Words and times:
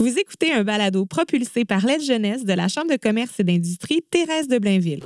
Vous 0.00 0.16
écoutez 0.16 0.52
un 0.52 0.62
balado 0.62 1.06
propulsé 1.06 1.64
par 1.64 1.84
l'aide 1.84 2.00
jeunesse 2.00 2.44
de 2.44 2.52
la 2.52 2.68
Chambre 2.68 2.88
de 2.88 2.96
commerce 2.96 3.32
et 3.40 3.42
d'industrie 3.42 4.00
Thérèse 4.08 4.46
de 4.46 4.58
Blainville. 4.58 5.02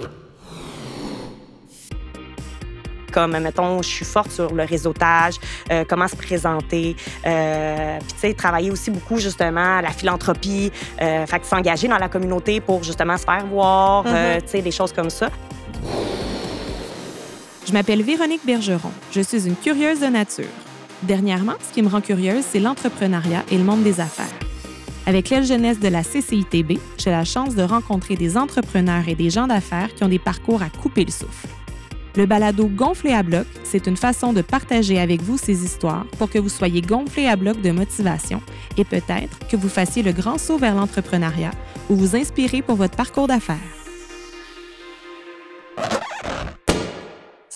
Comme, 3.11 3.39
mettons, 3.39 3.81
je 3.81 3.89
suis 3.89 4.05
forte 4.05 4.31
sur 4.31 4.53
le 4.53 4.65
réseautage, 4.65 5.37
euh, 5.71 5.85
comment 5.89 6.09
se 6.09 6.17
présenter. 6.17 6.95
Euh, 7.25 7.99
puis, 8.01 8.13
tu 8.13 8.19
sais, 8.19 8.35
travailler 8.35 8.71
aussi 8.71 8.91
beaucoup, 8.91 9.17
justement, 9.17 9.81
la 9.81 9.93
philanthropie. 9.93 10.71
Euh, 11.01 11.25
fait 11.25 11.41
que 11.41 11.47
s'engager 11.47 11.89
dans 11.89 11.99
la 11.99 12.11
communauté 12.11 12.61
pour, 12.61 12.83
justement, 12.83 13.17
se 13.17 13.25
faire 13.25 13.47
voir, 13.47 14.05
euh, 14.07 14.41
tu 14.41 14.49
sais, 14.49 14.61
des 14.61 14.71
choses 14.71 14.93
comme 14.93 15.09
ça. 15.09 15.31
Je 17.67 17.73
m'appelle 17.73 18.03
Véronique 18.03 18.45
Bergeron. 18.45 18.93
Je 19.11 19.23
suis 19.23 19.47
une 19.47 19.57
curieuse 19.57 20.01
de 20.01 20.07
nature. 20.09 20.53
Dernièrement, 21.03 21.55
ce 21.67 21.73
qui 21.73 21.81
me 21.81 21.89
rend 21.89 22.03
curieuse, 22.03 22.45
c'est 22.47 22.61
l'entrepreneuriat 22.61 23.43
et 23.51 23.57
le 23.57 23.65
monde 23.65 23.83
des 23.83 23.99
affaires. 23.99 24.52
Avec 25.07 25.31
l'aile 25.31 25.45
jeunesse 25.45 25.81
de 25.81 25.89
la 25.89 26.03
CCITB, 26.03 26.79
j'ai 26.97 27.11
la 27.11 27.25
chance 27.25 27.57
de 27.57 27.63
rencontrer 27.63 28.15
des 28.15 28.37
entrepreneurs 28.37 29.09
et 29.09 29.17
des 29.17 29.31
gens 29.31 29.49
d'affaires 29.49 29.93
qui 29.95 30.05
ont 30.05 30.09
des 30.09 30.21
parcours 30.21 30.63
à 30.63 30.71
couper 30.71 31.05
le 31.05 31.11
souffle. 31.11 31.49
Le 32.15 32.27
balado 32.27 32.69
Gonflé 32.69 33.13
à 33.13 33.23
bloc, 33.23 33.47
c'est 33.65 33.87
une 33.87 33.97
façon 33.97 34.33
de 34.33 34.43
partager 34.43 35.01
avec 35.01 35.23
vous 35.23 35.39
ces 35.39 35.65
histoires 35.65 36.07
pour 36.19 36.31
que 36.31 36.39
vous 36.39 36.51
soyez 36.51 36.83
gonflé 36.83 37.27
à 37.27 37.37
bloc 37.37 37.61
de 37.63 37.71
motivation 37.71 38.43
et 38.77 38.85
peut-être 38.85 39.39
que 39.51 39.57
vous 39.57 39.71
fassiez 39.71 40.03
le 40.03 40.13
grand 40.13 40.39
saut 40.39 40.59
vers 40.59 40.75
l'entrepreneuriat 40.75 41.53
ou 41.89 41.97
vous 41.97 42.15
inspirez 42.15 42.63
pour 42.63 42.77
votre 42.77 42.97
parcours 42.97 43.29
d'affaires. 43.29 43.82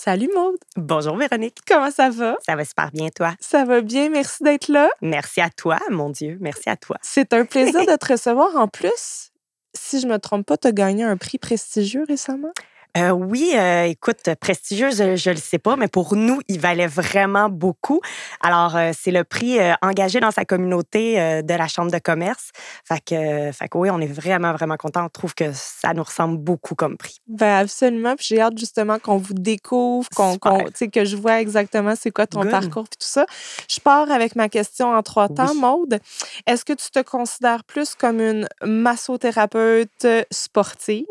Salut 0.06 0.30
Maude, 0.36 0.54
Bonjour, 0.76 1.16
Véronique. 1.16 1.58
comment 1.66 1.90
ça 1.90 2.10
va? 2.10 2.36
Ça 2.46 2.54
va 2.54 2.64
super 2.64 2.92
bien, 2.92 3.08
toi? 3.08 3.34
Ça 3.40 3.64
va 3.64 3.80
bien, 3.80 4.08
merci 4.08 4.44
d'être 4.44 4.68
là. 4.68 4.88
Merci 5.02 5.40
à 5.40 5.50
toi, 5.50 5.78
mon 5.90 6.10
Dieu. 6.10 6.38
Merci 6.40 6.70
à 6.70 6.76
toi. 6.76 6.96
C'est 7.02 7.32
un 7.32 7.44
plaisir 7.44 7.80
de 7.86 7.96
te 7.96 8.12
recevoir. 8.12 8.54
En 8.54 8.68
plus, 8.68 9.32
si 9.74 9.98
je 9.98 10.06
me 10.06 10.18
trompe 10.20 10.46
pas, 10.46 10.56
tu 10.56 10.68
as 10.68 10.72
gagné 10.72 11.02
un 11.02 11.16
prix 11.16 11.38
prestigieux 11.38 12.04
récemment. 12.06 12.52
Euh, 12.96 13.10
oui, 13.10 13.52
euh, 13.54 13.84
écoute, 13.84 14.30
prestigieux, 14.40 14.90
je 14.90 15.02
ne 15.02 15.34
le 15.34 15.40
sais 15.40 15.58
pas, 15.58 15.76
mais 15.76 15.88
pour 15.88 16.16
nous, 16.16 16.40
il 16.48 16.58
valait 16.58 16.86
vraiment 16.86 17.50
beaucoup. 17.50 18.00
Alors, 18.40 18.74
euh, 18.76 18.92
c'est 18.98 19.10
le 19.10 19.24
prix 19.24 19.58
euh, 19.58 19.74
engagé 19.82 20.18
dans 20.20 20.30
sa 20.30 20.44
communauté 20.44 21.20
euh, 21.20 21.42
de 21.42 21.52
la 21.52 21.68
Chambre 21.68 21.90
de 21.90 21.98
commerce. 21.98 22.50
Fait 22.84 23.00
que, 23.04 23.52
fait 23.52 23.68
que 23.68 23.76
oui, 23.76 23.90
on 23.90 24.00
est 24.00 24.06
vraiment, 24.06 24.52
vraiment 24.52 24.76
contents. 24.76 25.04
On 25.04 25.08
trouve 25.08 25.34
que 25.34 25.52
ça 25.52 25.92
nous 25.92 26.02
ressemble 26.02 26.38
beaucoup 26.38 26.74
comme 26.74 26.96
prix. 26.96 27.18
Ben 27.28 27.58
absolument. 27.58 28.16
Puis 28.16 28.26
j'ai 28.30 28.40
hâte 28.40 28.56
justement 28.56 28.98
qu'on 28.98 29.18
vous 29.18 29.34
découvre, 29.34 30.08
qu'on, 30.14 30.38
sais, 30.74 30.88
que 30.88 31.04
je 31.04 31.16
vois 31.16 31.40
exactement 31.40 31.94
c'est 31.96 32.10
quoi 32.10 32.26
ton 32.26 32.42
Good. 32.42 32.50
parcours 32.50 32.84
puis 32.84 32.98
tout 32.98 33.06
ça. 33.08 33.26
Je 33.68 33.80
pars 33.80 34.10
avec 34.10 34.36
ma 34.36 34.48
question 34.48 34.94
en 34.94 35.02
trois 35.02 35.28
temps, 35.28 35.50
Oui. 35.50 35.60
Maude. 35.60 35.98
Est-ce 36.46 36.64
que 36.64 36.72
tu 36.72 36.90
te 36.90 37.00
considères 37.00 37.64
plus 37.64 37.94
comme 37.94 38.20
une 38.20 38.48
massothérapeute 38.64 40.06
sportive? 40.30 41.06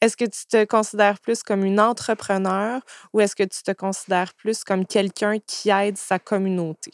Est-ce 0.00 0.16
que 0.16 0.24
tu 0.24 0.46
te 0.46 0.64
considères 0.64 1.05
plus 1.14 1.42
comme 1.42 1.64
une 1.64 1.80
entrepreneur 1.80 2.80
ou 3.12 3.20
est-ce 3.20 3.34
que 3.36 3.42
tu 3.44 3.62
te 3.62 3.72
considères 3.72 4.34
plus 4.34 4.64
comme 4.64 4.86
quelqu'un 4.86 5.38
qui 5.46 5.70
aide 5.70 5.96
sa 5.96 6.18
communauté? 6.18 6.92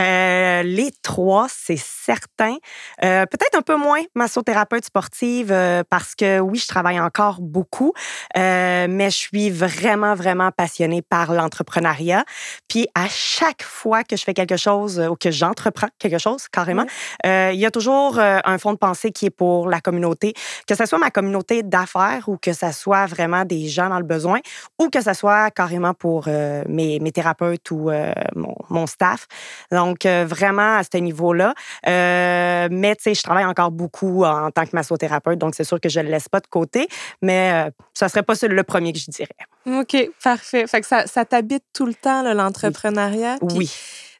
Euh, 0.00 0.62
les 0.62 0.90
trois, 1.02 1.46
c'est 1.48 1.78
certain. 1.78 2.56
Euh, 3.04 3.26
Peut-être 3.26 3.56
un 3.56 3.62
peu 3.62 3.76
moins 3.76 4.00
massothérapeute 4.14 4.84
sportive 4.84 5.52
euh, 5.52 5.82
parce 5.88 6.14
que 6.14 6.40
oui, 6.40 6.58
je 6.58 6.66
travaille 6.66 7.00
encore 7.00 7.40
beaucoup, 7.40 7.92
mais 8.34 9.10
je 9.10 9.16
suis 9.16 9.50
vraiment, 9.50 10.14
vraiment 10.14 10.50
passionnée 10.50 11.02
par 11.02 11.32
l'entrepreneuriat. 11.32 12.24
Puis 12.68 12.86
à 12.94 13.06
chaque 13.08 13.62
fois 13.62 14.04
que 14.04 14.16
je 14.16 14.24
fais 14.24 14.34
quelque 14.34 14.56
chose 14.56 14.98
ou 14.98 15.16
que 15.16 15.30
j'entreprends 15.30 15.88
quelque 15.98 16.18
chose, 16.18 16.48
carrément, 16.48 16.86
il 17.24 17.54
y 17.54 17.66
a 17.66 17.70
toujours 17.70 18.18
un 18.18 18.58
fond 18.58 18.72
de 18.72 18.78
pensée 18.78 19.12
qui 19.12 19.26
est 19.26 19.30
pour 19.30 19.68
la 19.68 19.80
communauté, 19.80 20.34
que 20.66 20.74
ce 20.74 20.86
soit 20.86 20.98
ma 20.98 21.10
communauté 21.10 21.62
d'affaires 21.62 22.28
ou 22.28 22.36
que 22.36 22.52
ce 22.52 22.72
soit 22.72 23.06
vraiment 23.06 23.44
des 23.44 23.68
gens 23.68 23.88
dans 23.88 23.98
le 23.98 24.04
besoin 24.04 24.40
ou 24.78 24.88
que 24.88 25.00
ce 25.00 25.12
soit 25.12 25.50
carrément 25.50 25.94
pour 25.94 26.26
mes, 26.26 26.98
mes 27.00 27.12
thérapeutes 27.12 27.70
ou 27.70 27.90
mon, 28.34 28.54
mon 28.70 28.86
staff. 28.86 29.26
Donc, 29.70 29.81
euh, 30.06 30.24
vraiment 30.26 30.76
à 30.76 30.82
ce 30.82 30.98
niveau-là. 30.98 31.54
Euh, 31.86 32.68
mais, 32.70 32.96
tu 32.96 33.02
sais, 33.04 33.14
je 33.14 33.22
travaille 33.22 33.44
encore 33.44 33.70
beaucoup 33.70 34.24
en 34.24 34.50
tant 34.50 34.64
que 34.64 34.70
massothérapeute, 34.72 35.38
donc 35.38 35.54
c'est 35.54 35.64
sûr 35.64 35.80
que 35.80 35.88
je 35.88 36.00
ne 36.00 36.04
le 36.04 36.10
laisse 36.10 36.28
pas 36.28 36.40
de 36.40 36.46
côté, 36.46 36.88
mais 37.20 37.52
euh, 37.52 37.70
ça 37.94 38.06
ne 38.06 38.10
serait 38.10 38.22
pas 38.22 38.34
le 38.42 38.62
premier 38.62 38.92
que 38.92 38.98
je 38.98 39.10
dirais. 39.10 39.28
OK, 39.66 40.10
parfait. 40.22 40.66
Fait 40.66 40.80
que 40.80 40.86
ça, 40.86 41.06
ça 41.06 41.24
t'habite 41.24 41.64
tout 41.72 41.86
le 41.86 41.94
temps, 41.94 42.22
l'entrepreneuriat. 42.34 43.36
Oui. 43.42 43.70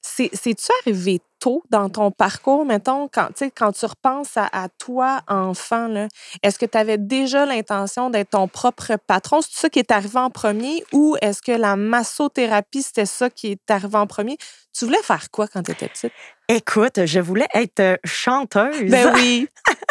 C'est, 0.03 0.31
c'est-tu 0.33 0.67
arrivé 0.83 1.21
tôt 1.39 1.63
dans 1.71 1.89
ton 1.89 2.11
parcours, 2.11 2.65
mettons, 2.65 3.09
quand, 3.09 3.29
quand 3.57 3.73
tu 3.73 3.87
repenses 3.87 4.37
à, 4.37 4.49
à 4.53 4.69
toi, 4.69 5.23
enfant, 5.27 6.09
est-ce 6.43 6.59
que 6.59 6.67
tu 6.67 6.79
avais 6.79 6.99
déjà 6.99 7.47
l'intention 7.47 8.11
d'être 8.11 8.31
ton 8.31 8.47
propre 8.47 8.97
patron? 9.07 9.41
C'est 9.41 9.61
ça 9.61 9.69
qui 9.69 9.81
est 9.81 9.91
arrivé 9.91 10.19
en 10.19 10.31
premier 10.31 10.85
ou 10.93 11.17
est-ce 11.21 11.43
que 11.43 11.53
la 11.53 11.77
massothérapie, 11.77 12.83
c'était 12.83 13.07
ça 13.07 13.31
qui 13.31 13.53
est 13.53 13.71
arrivé 13.71 13.97
en 13.97 14.07
premier? 14.07 14.37
Tu 14.77 14.85
voulais 14.85 15.03
faire 15.03 15.31
quoi 15.31 15.49
quand 15.49 15.63
tu 15.63 15.73
étais 15.73 15.89
petite? 15.89 16.13
Écoute, 16.49 17.07
je 17.07 17.21
voulais 17.21 17.49
être 17.55 17.81
euh, 17.81 17.97
chanteuse. 18.05 18.91
Ben 18.91 19.13
oui! 19.15 19.49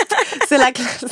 c'est 0.47 0.57
la 0.57 0.71
classe. 0.71 1.05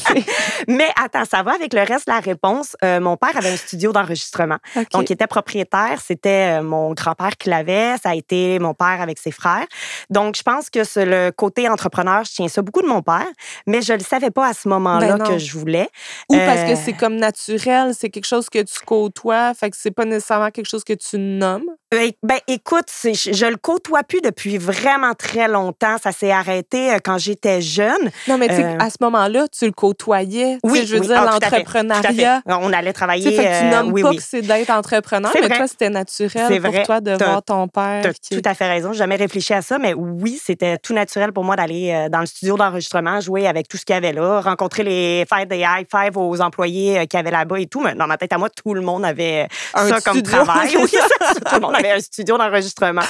Mais 0.68 0.90
attends, 1.02 1.26
ça 1.26 1.44
va 1.44 1.54
avec 1.54 1.74
le 1.74 1.82
reste 1.82 2.08
de 2.08 2.12
la 2.14 2.20
réponse. 2.20 2.76
Euh, 2.84 3.00
mon 3.00 3.18
père 3.18 3.36
avait 3.36 3.50
un 3.52 3.58
studio 3.58 3.92
d'enregistrement. 3.92 4.58
Donc, 4.94 5.10
il 5.10 5.14
était 5.14 5.28
propriétaire. 5.28 6.00
C'était 6.06 6.60
euh, 6.60 6.64
mon 6.64 6.94
grand-père 6.94 7.38
qui 7.38 7.50
l'avait. 7.50 7.96
Ça 8.02 8.10
a 8.12 8.16
été 8.16 8.60
mon 8.60 8.74
père 8.74 9.02
avec 9.02 9.18
ses 9.20 9.32
frères. 9.32 9.66
Donc, 10.10 10.36
je 10.38 10.44
pense 10.44 10.70
que 10.70 10.84
c'est 10.84 11.06
le 11.06 11.32
côté 11.32 11.68
entrepreneur, 11.70 12.24
je 12.24 12.32
tiens 12.32 12.48
ça 12.48 12.62
beaucoup 12.62 12.82
de 12.82 12.88
mon 12.88 13.02
père, 13.02 13.28
mais 13.68 13.82
je 13.82 13.94
ne 13.94 13.98
le 13.98 14.04
savais 14.04 14.32
pas 14.32 14.48
à 14.48 14.54
ce 14.54 14.68
moment-là 14.68 15.18
Ben 15.18 15.28
que 15.28 15.38
je 15.38 15.58
voulais. 15.58 15.90
Ou 16.30 16.36
parce 16.38 16.62
que 16.62 16.70
Euh, 16.72 16.82
c'est 16.86 16.94
comme 16.94 17.16
naturel, 17.16 17.94
c'est 17.98 18.10
quelque 18.10 18.28
chose 18.28 18.50
que 18.50 18.60
tu 18.60 18.80
côtoies, 18.86 19.54
fait 19.54 19.70
que 19.70 19.78
c'est 19.80 19.92
pas 19.92 20.06
nécessairement 20.06 20.52
quelque 20.52 20.68
chose 20.70 20.84
que 20.84 20.94
tu 20.94 21.18
nommes. 21.18 21.66
Ben, 21.92 22.12
écoute, 22.48 22.86
je, 23.04 23.32
je 23.34 23.46
le 23.48 23.58
côtoie 23.58 24.04
plus 24.04 24.22
depuis 24.22 24.60
vraiment 24.60 25.14
très 25.16 25.48
longtemps. 25.48 25.98
Ça 26.04 26.12
s'est 26.12 26.30
arrêté 26.32 26.96
quand 27.04 27.18
j'étais 27.18 27.62
jeune. 27.62 28.12
Non, 28.28 28.38
mais 28.38 28.48
tu 28.48 28.56
sais, 28.56 28.64
Euh, 28.64 28.78
à 28.80 28.90
ce 28.92 28.98
moment-là, 29.10 29.48
tu 29.48 29.66
le 29.66 29.72
côtoyais. 29.72 30.58
Oui, 30.64 30.86
je 30.86 30.96
veux 30.96 31.02
oui. 31.02 31.08
dire, 31.08 31.18
Ah, 31.20 31.32
l'entrepreneuriat. 31.32 32.42
Fait. 32.46 32.54
On 32.54 32.72
allait 32.74 32.94
travailler. 32.94 33.32
fait 33.32 33.44
que 33.44 33.60
tu 33.60 33.66
euh, 33.66 33.70
nommes 33.72 33.92
oui, 33.94 34.02
pas 34.02 34.10
oui. 34.10 34.18
que 34.18 34.24
c'est 34.24 34.42
d'être 34.42 34.70
entrepreneur, 34.70 35.32
mais 35.34 35.48
vrai. 35.48 35.58
toi, 35.58 35.68
c'était 35.68 35.90
naturel 35.90 36.62
pour 36.62 36.72
vrai. 36.72 36.84
toi 36.84 37.00
de 37.02 37.16
T'as- 37.16 37.26
voir 37.26 37.44
ton 37.44 37.68
père. 37.68 38.02
Tu 38.04 38.08
as 38.10 38.14
qui- 38.14 38.42
tout 38.42 38.50
à 38.50 38.54
fait 38.54 38.68
raison. 38.68 38.92
J'ai 38.94 39.00
jamais 39.00 39.16
réfléchi 39.16 39.54
à 39.54 39.62
ça, 39.62 39.78
mais 39.80 39.94
oui, 39.94 40.40
c'était 40.44 40.78
tout 40.78 40.94
naturel 40.94 41.32
pour 41.32 41.44
moi 41.44 41.56
d'aller 41.56 41.92
euh, 41.92 42.10
dans 42.10 42.20
le 42.20 42.26
studio 42.26 42.58
d'enregistrement, 42.58 43.20
jouer 43.22 43.48
avec 43.48 43.68
tout 43.68 43.78
ce 43.78 43.86
qu'il 43.86 43.94
y 43.94 43.98
avait 43.98 44.14
là, 44.14 44.42
rencontrer 44.42 44.84
les, 44.84 45.26
faire 45.28 45.46
des 45.46 45.60
high 45.60 45.88
five 45.90 46.18
aux 46.18 46.42
employés 46.42 47.00
euh, 47.00 47.06
qui 47.06 47.18
avaient 47.18 47.32
là-bas 47.32 47.60
et 47.60 47.66
tout. 47.68 47.82
Mais 47.82 47.96
dans 47.96 48.08
ma 48.08 48.18
tête 48.18 48.34
à 48.34 48.38
moi, 48.38 48.50
tout 48.50 48.74
le 48.74 48.82
monde 48.82 49.06
avait 49.06 49.48
Un 49.74 49.88
ça 49.88 50.02
comme 50.02 50.14
studio, 50.20 50.32
travail. 50.44 50.70
c'est 50.72 50.78
Oui, 50.78 50.90
ça. 50.90 51.34
tout 51.36 51.56
le 51.56 51.60
monde 51.62 51.76
avait 51.76 51.92
un 51.92 52.00
studio 52.00 52.38
d'enregistrement. 52.38 53.02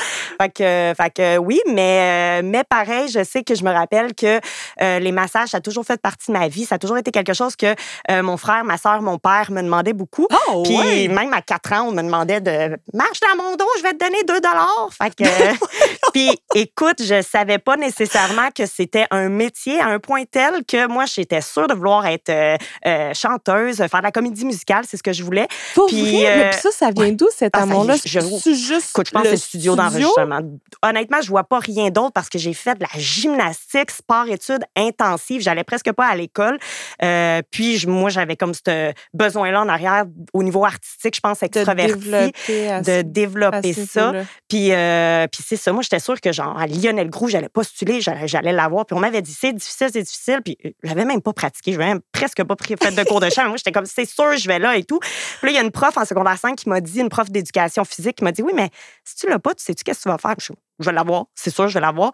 Fait 0.42 0.50
que, 0.50 0.94
fait 1.02 1.10
que 1.16 1.38
oui, 1.38 1.60
mais, 1.68 2.40
euh, 2.42 2.42
mais 2.46 2.64
pareil, 2.68 3.08
je 3.10 3.24
sais 3.24 3.44
que 3.44 3.56
je 3.56 3.64
me 3.64 3.72
rappelle 3.72 4.14
que 4.14 4.40
euh, 4.82 5.00
les 5.00 5.12
massages, 5.12 5.50
ça 5.50 5.58
a 5.58 5.62
toujours 5.62 5.79
fait 5.84 6.02
partie 6.02 6.32
de 6.32 6.38
ma 6.38 6.48
vie. 6.48 6.66
Ça 6.66 6.76
a 6.76 6.78
toujours 6.80 6.98
été 6.98 7.12
quelque 7.12 7.34
chose 7.34 7.56
que 7.56 7.74
euh, 8.12 8.24
mon 8.24 8.38
frère, 8.38 8.64
ma 8.64 8.78
soeur, 8.78 9.02
mon 9.02 9.18
père 9.18 9.52
me 9.52 9.62
demandaient 9.62 9.94
beaucoup. 9.94 10.28
Oh, 10.52 10.64
Puis 10.64 10.78
ouais. 10.78 11.08
même 11.08 11.34
à 11.34 11.42
4 11.42 11.74
ans, 11.74 11.86
on 11.88 11.92
me 11.92 12.02
demandait 12.02 12.42
de 12.42 12.78
marche 12.94 13.20
dans 13.22 13.42
mon 13.44 13.56
dos, 13.56 13.66
je 13.78 13.84
vais 13.84 13.94
te 13.94 14.04
donner 14.04 14.24
2 14.28 14.42
dollars. 14.42 14.90
Fait 15.02 15.14
que 15.16 15.24
puis 16.14 16.30
écoute, 16.56 17.02
je 17.04 17.22
savais 17.22 17.58
pas 17.60 17.78
nécessairement 17.78 18.50
que 18.56 18.66
c'était 18.66 19.06
un 19.12 19.30
métier 19.30 19.80
à 19.80 19.88
un 19.88 20.00
point 20.00 20.24
tel 20.30 20.64
que 20.66 20.88
moi 20.88 21.06
j'étais 21.06 21.42
sûre 21.42 21.68
de 21.68 21.74
vouloir 21.74 22.06
être 22.08 22.30
euh, 22.30 22.58
euh, 22.86 23.14
chanteuse, 23.14 23.78
faire 23.78 24.00
de 24.00 24.04
la 24.04 24.12
comédie 24.12 24.46
musicale, 24.46 24.84
c'est 24.88 24.98
ce 24.98 25.04
que 25.04 25.14
je 25.14 25.24
voulais. 25.24 25.48
Pour 25.76 25.88
puis, 25.88 26.24
vrai? 26.24 26.52
Ça, 26.54 26.72
ça 26.72 26.90
vient 26.92 27.06
ouais. 27.06 27.12
d'où 27.12 27.28
cet 27.36 27.52
Ah, 27.56 27.60
ça, 27.60 27.64
amour-là? 27.64 27.96
je- 28.04 28.10
je- 28.20 28.54
juste 28.54 28.90
Écoute, 28.92 29.08
je 29.08 29.12
pense 29.12 29.24
que 29.24 29.28
le 29.30 29.30
c'est 29.30 29.32
le 29.32 29.38
studio 29.38 29.76
d'enregistrement. 29.76 30.40
Honnêtement, 30.82 31.22
je 31.22 31.30
vois 31.30 31.44
pas 31.44 31.60
rien 31.60 31.90
d'autre 31.90 32.12
parce 32.14 32.30
que 32.30 32.38
j'ai 32.38 32.54
fait 32.54 32.76
de 32.76 32.82
la 32.82 33.00
gymnastique, 33.00 33.92
sport-études 33.92 34.64
intensive. 34.76 35.42
J'allais 35.42 35.64
presque 35.70 35.92
pas 35.92 36.08
à 36.08 36.16
l'école. 36.16 36.58
Euh, 37.04 37.42
puis 37.52 37.78
je- 37.78 37.88
moi, 37.88 38.10
j'avais 38.10 38.36
comme 38.36 38.54
ce 38.54 38.92
besoin-là 39.14 39.62
en 39.62 39.70
arrière 39.70 40.06
au 40.34 40.44
niveau 40.44 40.66
artistique, 40.66 41.16
je 41.16 41.20
pense, 41.22 41.40
de 41.40 41.46
extraverti. 41.46 41.94
développer 41.94 42.32
de 42.80 42.84
ce- 42.86 43.00
à 43.00 43.04
développer 43.04 43.74
ça. 43.86 44.12
Puis, 44.48 44.72
euh, 44.74 45.28
puis 45.32 45.44
c'est 45.48 45.56
ça. 45.58 45.72
Moi, 45.72 45.84
j'étais 45.84 46.00
sûre 46.00 46.20
que, 46.20 46.32
genre, 46.32 46.58
à 46.60 46.66
Lionel 46.68 47.10
Groux, 47.10 47.28
j'allais 47.30 47.50
postuler, 47.50 48.02
j'allais, 48.02 48.52
l'avoir. 48.52 48.86
Puis 48.86 48.96
on 48.96 49.00
m'avait 49.00 49.22
dit, 49.22 49.34
c'est 49.40 49.54
difficile, 49.54 49.88
c'est 49.94 50.02
difficile. 50.02 50.40
Puis 50.44 50.58
euh, 50.66 50.70
je 50.84 50.90
l'avais 50.90 51.06
même 51.06 51.22
pas 51.22 51.34
pratiqué. 51.34 51.72
Je 51.74 51.78
n'avais 51.78 51.92
même 51.94 52.02
presque 52.12 52.44
pas 52.44 52.56
pris, 52.56 52.76
fait 52.82 52.92
de 52.96 53.04
cours 53.08 53.20
de 53.20 53.30
chant. 53.30 53.48
Moi, 53.48 53.58
j'étais 53.58 53.72
comme, 53.72 53.86
c'est 53.86 54.06
sûr, 54.06 54.36
je 54.36 54.48
vais 54.48 54.60
là 54.60 54.76
et 54.76 54.84
tout. 54.84 55.00
Puis 55.00 55.10
là, 55.44 55.50
il 55.52 55.56
y 55.56 55.58
a 55.60 55.62
une 55.62 55.72
prof 55.72 55.96
en 55.98 56.06
secondaire 56.06 56.38
5 56.38 56.56
qui 56.56 56.68
m'a 56.70 56.82
dit, 56.82 57.00
une 57.00 57.10
prof 57.10 57.30
d'éducation 57.30 57.84
physique, 57.86 58.18
qui 58.18 58.24
m'a 58.24 58.32
dit, 58.32 58.42
oui, 58.42 58.54
mais 58.56 58.70
si 59.04 59.16
tu 59.16 59.30
l'as 59.30 59.40
pas, 59.40 59.54
tu 59.54 59.64
sais-tu 59.64 59.84
qu'est-ce 59.84 60.00
que 60.00 60.04
tu 60.04 60.10
vas 60.10 60.18
faire? 60.18 60.36
Je 60.40 60.54
je 60.80 60.86
vais 60.86 60.92
l'avoir, 60.94 61.26
c'est 61.36 61.50
sûr, 61.50 61.68
je 61.68 61.74
vais 61.74 61.80
l'avoir. 61.82 62.12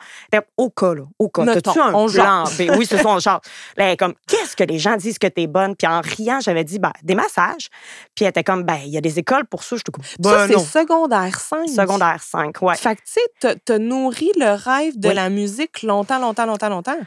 Au 0.58 0.70
cas, 0.70 0.94
là, 0.94 1.04
au 1.20 1.30
cas, 1.30 1.46
t'as-tu 1.46 1.80
un 1.80 1.94
on 1.94 2.08
plan? 2.08 2.44
B? 2.46 2.72
oui, 2.78 2.86
c'est 2.86 2.98
ça, 2.98 3.08
on 3.10 3.20
genre. 3.20 3.42
Là, 3.78 3.92
est 3.92 3.98
comme, 3.98 4.14
qu'est-ce 4.28 4.56
que 4.56 4.64
les 4.64 4.80
gens 4.80 4.96
disent 4.98 5.18
que 5.20 5.28
t'es 5.28 5.48
bonne? 5.48 5.76
Puis 5.76 5.88
en 5.88 6.02
riant, 6.02 6.40
j'avais 6.40 6.64
dit, 6.64 6.80
ben, 6.80 6.92
des 7.04 7.16
massages. 7.16 7.70
Puis 8.16 8.26
elle 8.26 8.30
était 8.30 8.44
comme, 8.44 8.64
ben, 8.64 8.78
il 8.84 8.90
y 8.92 8.98
a 8.98 9.02
des 9.02 9.20
écoles 9.20 9.46
pour 9.46 9.64
ça. 9.64 9.76
J'étais 9.76 9.92
comme, 9.92 10.04
ça, 10.04 10.16
ben, 10.20 10.48
c'est 10.48 10.60
secondaire 10.80 11.40
5. 11.40 11.70
Secondaire 11.70 12.22
5, 12.24 12.62
ouais. 12.62 12.76
Fait 12.76 12.96
que, 12.96 13.02
tu 13.02 13.14
sais, 13.14 13.22
t'as- 13.40 13.56
t'as 13.56 13.78
nourri 13.78 14.32
le 14.38 14.54
rêve 14.56 15.00
de 15.00 15.10
Oui. 15.10 15.16
la 15.16 15.30
musique 15.30 15.84
longtemps, 15.84 16.20
longtemps, 16.20 16.46
longtemps, 16.46 16.70
longtemps. 16.70 16.98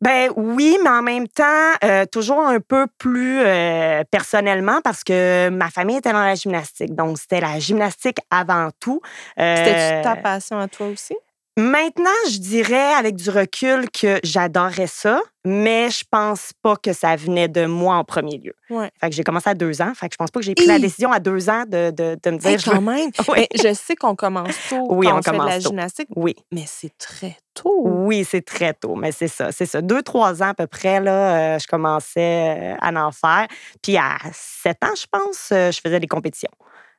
Ben 0.00 0.30
oui, 0.36 0.78
mais 0.82 0.90
en 0.90 1.02
même 1.02 1.26
temps, 1.28 1.72
euh, 1.84 2.06
toujours 2.06 2.40
un 2.40 2.60
peu 2.60 2.86
plus 2.98 3.40
euh, 3.40 4.04
personnellement 4.10 4.80
parce 4.82 5.02
que 5.02 5.48
ma 5.48 5.70
famille 5.70 5.96
était 5.96 6.12
dans 6.12 6.24
la 6.24 6.34
gymnastique. 6.34 6.94
Donc, 6.94 7.18
c'était 7.18 7.40
la 7.40 7.58
gymnastique 7.58 8.18
avant 8.30 8.70
tout. 8.78 9.00
Euh, 9.40 9.56
C'était-tu 9.56 10.02
ta 10.02 10.16
passion 10.16 10.58
à 10.60 10.68
toi 10.68 10.86
aussi? 10.86 11.16
Maintenant, 11.60 12.10
je 12.30 12.38
dirais 12.38 12.92
avec 12.94 13.16
du 13.16 13.30
recul 13.30 13.90
que 13.90 14.20
j'adorais 14.22 14.86
ça, 14.86 15.20
mais 15.44 15.90
je 15.90 16.04
pense 16.08 16.52
pas 16.62 16.76
que 16.76 16.92
ça 16.92 17.16
venait 17.16 17.48
de 17.48 17.66
moi 17.66 17.96
en 17.96 18.04
premier 18.04 18.38
lieu. 18.38 18.54
Ouais. 18.70 18.92
Fait 19.00 19.10
que 19.10 19.16
j'ai 19.16 19.24
commencé 19.24 19.50
à 19.50 19.54
deux 19.54 19.82
ans. 19.82 19.92
Fait 19.96 20.08
que 20.08 20.12
je 20.14 20.18
pense 20.18 20.30
pas 20.30 20.38
que 20.38 20.46
j'ai 20.46 20.54
pris 20.54 20.66
la 20.66 20.78
décision 20.78 21.10
à 21.10 21.18
deux 21.18 21.50
ans 21.50 21.64
de, 21.66 21.90
de, 21.90 22.16
de 22.22 22.30
me 22.30 22.38
dire. 22.38 22.50
Hey, 22.50 22.58
je 22.60 22.70
quand 22.70 22.78
veux- 22.78 22.92
même. 22.92 23.10
Oui. 23.28 23.38
Mais 23.40 23.48
je 23.56 23.74
sais 23.74 23.96
qu'on 23.96 24.14
commence 24.14 24.54
tôt 24.68 24.86
Oui, 24.90 25.06
quand 25.08 25.14
on 25.16 25.18
on, 25.18 25.22
fait 25.22 25.32
de 25.32 25.44
la 25.46 25.56
tôt. 25.56 25.68
gymnastique, 25.70 26.08
Oui. 26.14 26.36
mais 26.52 26.64
c'est 26.64 26.96
très 26.96 27.36
tôt. 27.54 27.82
Oui, 27.84 28.24
c'est 28.24 28.44
très 28.44 28.72
tôt, 28.72 28.94
mais 28.94 29.10
c'est 29.10 29.26
ça, 29.26 29.50
c'est 29.50 29.66
ça. 29.66 29.80
Deux, 29.82 30.02
trois 30.02 30.40
ans 30.44 30.50
à 30.50 30.54
peu 30.54 30.68
près, 30.68 31.00
là, 31.00 31.56
euh, 31.56 31.58
je 31.58 31.66
commençais 31.66 32.54
euh, 32.56 32.74
à 32.80 32.92
en 33.04 33.10
faire. 33.10 33.48
Puis 33.82 33.96
à 33.96 34.16
sept 34.32 34.78
ans, 34.84 34.94
je 34.96 35.06
pense, 35.10 35.48
euh, 35.50 35.72
je 35.72 35.80
faisais 35.80 35.98
des 35.98 36.06
compétitions. 36.06 36.50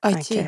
OK. 0.06 0.30
que, 0.30 0.34
euh, 0.36 0.44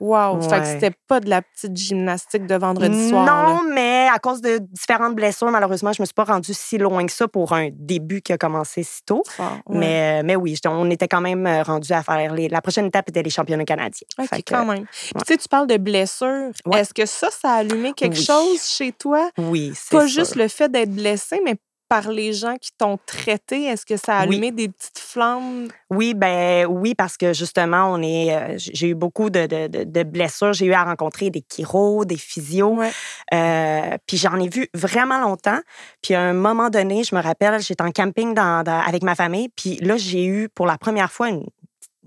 Wow. 0.00 0.40
Fait 0.42 0.48
que 0.48 0.54
ouais. 0.60 0.64
c'était 0.64 0.96
pas 1.08 1.18
de 1.18 1.28
la 1.28 1.42
petite 1.42 1.76
gymnastique 1.76 2.46
de 2.46 2.54
vendredi 2.54 3.08
soir. 3.08 3.24
là. 3.26 3.48
non, 3.48 3.60
mais 3.74 4.06
à 4.14 4.20
cause 4.20 4.40
de 4.40 4.58
différentes 4.58 5.16
blessures, 5.16 5.50
malheureusement, 5.50 5.92
je 5.92 6.00
me 6.00 6.06
suis 6.06 6.14
pas 6.14 6.22
rendue 6.22 6.54
si 6.54 6.78
loin 6.78 7.04
que 7.04 7.10
ça 7.10 7.26
pour 7.26 7.52
un 7.52 7.70
début 7.72 8.22
qui 8.22 8.32
a 8.32 8.38
commencé 8.38 8.84
si 8.84 9.02
tôt. 9.04 9.24
Fort, 9.28 9.58
ouais. 9.66 9.78
Mais, 9.78 10.22
mais 10.22 10.36
oui, 10.36 10.56
on 10.68 10.88
était 10.90 11.08
quand 11.08 11.20
même 11.20 11.48
rendu 11.66 11.92
à 11.92 12.04
faire 12.04 12.32
les. 12.32 12.48
La 12.48 12.60
prochaine 12.62 12.86
étape 12.86 13.08
était 13.08 13.24
les 13.24 13.30
championnats 13.30 13.64
canadiens. 13.64 14.06
OK, 14.20 14.28
Fait 14.28 14.42
que, 14.42 14.54
quand 14.54 14.64
même. 14.66 14.84
Puis, 14.86 15.12
tu 15.26 15.32
sais, 15.32 15.36
tu 15.36 15.48
parles 15.48 15.66
de 15.66 15.78
blessures. 15.78 16.50
Ouais. 16.64 16.78
Est-ce 16.78 16.94
que 16.94 17.04
ça, 17.04 17.28
ça 17.32 17.54
a 17.54 17.56
allumé 17.56 17.92
quelque 17.92 18.18
Oui. 18.18 18.24
chose 18.24 18.62
chez 18.68 18.92
toi? 18.92 19.30
Oui, 19.36 19.72
c'est 19.74 19.90
Pas 19.96 20.06
sûr. 20.06 20.20
juste 20.22 20.36
le 20.36 20.46
fait 20.46 20.70
d'être 20.70 20.92
blessé, 20.94 21.40
mais 21.44 21.56
par 21.88 22.10
les 22.10 22.32
gens 22.32 22.56
qui 22.60 22.70
t'ont 22.76 22.98
traité? 23.06 23.64
Est-ce 23.64 23.86
que 23.86 23.96
ça 23.96 24.18
a 24.18 24.20
Oui. 24.26 24.34
allumé 24.34 24.50
des 24.52 24.68
petites 24.68 24.98
flammes? 24.98 25.68
Oui, 25.90 26.14
ben 26.14 26.66
oui, 26.66 26.94
parce 26.94 27.16
que 27.16 27.32
justement, 27.32 27.90
on 27.92 28.02
est. 28.02 28.34
euh, 28.34 28.54
j'ai 28.58 28.88
eu 28.88 28.94
beaucoup 28.94 29.30
de, 29.30 29.46
de- 29.46 29.66
de- 29.68 29.84
de 29.84 30.02
blessures. 30.02 30.52
J'ai 30.52 30.66
eu 30.66 30.72
à 30.72 30.84
rencontrer 30.84 31.30
des 31.30 31.42
chiros, 31.48 32.04
des 32.04 32.16
physios. 32.18 32.74
Ouais. 32.78 32.90
Euh, 33.32 33.96
puis 34.06 34.16
j'en 34.16 34.38
ai 34.38 34.48
vu 34.48 34.68
vraiment 34.74 35.18
longtemps. 35.20 35.58
Puis 36.02 36.14
à 36.14 36.20
un 36.20 36.32
moment 36.34 36.70
donné, 36.70 37.04
je 37.04 37.14
me 37.14 37.20
rappelle, 37.22 37.60
j'étais 37.60 37.82
en 37.82 37.90
camping 37.92 38.34
dans- 38.34 38.62
dans- 38.62 38.80
avec 38.80 39.02
ma 39.02 39.14
famille. 39.14 39.48
Puis 39.56 39.76
là, 39.76 39.96
j'ai 39.96 40.24
eu 40.26 40.48
pour 40.48 40.66
la 40.66 40.78
première 40.78 41.10
fois 41.10 41.28
une, 41.30 41.44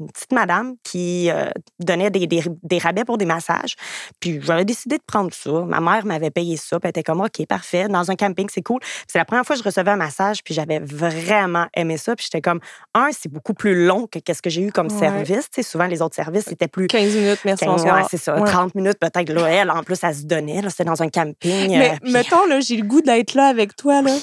une 0.01 0.12
petite 0.12 0.31
madame 0.31 0.75
qui 0.83 1.30
euh, 1.31 1.50
donnait 1.80 2.09
des, 2.09 2.27
des- 2.27 2.44
des 2.63 2.77
rabais 2.77 3.06
pour 3.06 3.18
des 3.18 3.25
massages. 3.25 3.75
Puis 4.19 4.39
j'avais 4.42 4.65
décidé 4.65 4.98
de 4.98 5.03
prendre 5.06 5.33
ça. 5.33 5.51
Ma 5.51 5.80
mère 5.80 6.06
m'avait 6.06 6.31
payé 6.31 6.57
ça. 6.57 6.80
Puis 6.80 6.86
elle 6.88 6.89
était 6.89 7.03
comme, 7.03 7.21
OK, 7.21 7.45
parfait. 7.48 7.88
Dans 7.88 8.09
un 8.12 8.15
camping, 8.15 8.48
c'est 8.51 8.62
cool. 8.62 8.80
C'est 9.07 9.18
la 9.19 9.25
première 9.25 9.45
fois 9.45 9.56
que 9.56 9.62
je 9.62 9.65
recevais 9.65 9.92
un 9.92 9.95
massage. 9.98 10.44
Puis 10.44 10.53
j'avais 10.53 10.80
vraiment 10.80 11.65
aimé 11.75 11.98
ça. 11.98 12.15
Puis 12.15 12.25
j'étais 12.25 12.42
comme, 12.42 12.59
un, 12.94 13.09
c'est 13.12 13.31
beaucoup 13.31 13.53
plus 13.53 13.86
long 13.86 14.07
que 14.07 14.19
qu'est-ce 14.19 14.42
que 14.42 14.50
j'ai 14.50 14.62
eu 14.63 14.71
comme 14.71 14.88
Ouais. 14.92 15.00
service. 15.00 15.50
Tu 15.51 15.62
sais, 15.62 15.63
souvent, 15.63 15.86
les 15.88 16.01
autres 16.01 16.15
services, 16.15 16.45
c'était 16.47 16.68
plus 16.68 16.88
15 16.88 17.15
minutes, 17.15 17.39
merci, 17.45 17.65
15, 17.65 17.75
bonsoir. 17.75 17.95
ouais, 17.97 18.07
c'est 18.09 18.18
ça, 18.18 18.39
Ouais. 18.39 18.50
30 18.50 18.75
minutes 18.75 18.97
peut-être. 19.00 19.30
Là, 19.31 19.47
elle, 19.50 19.69
en 19.71 19.83
plus, 19.83 19.97
elle 20.04 20.15
se 20.15 20.24
donnait. 20.24 20.62
C'était 20.69 20.83
dans 20.86 21.01
un 21.01 21.09
camping. 21.09 21.69
Mais 21.69 21.92
euh, 21.92 21.95
puis- 22.01 22.12
mettons, 22.12 22.45
là, 22.47 22.59
j'ai 22.59 22.77
le 22.77 22.83
goût 22.86 23.01
d'être 23.01 23.33
là 23.33 23.47
avec 23.47 23.75
toi, 23.75 24.01
là. 24.01 24.15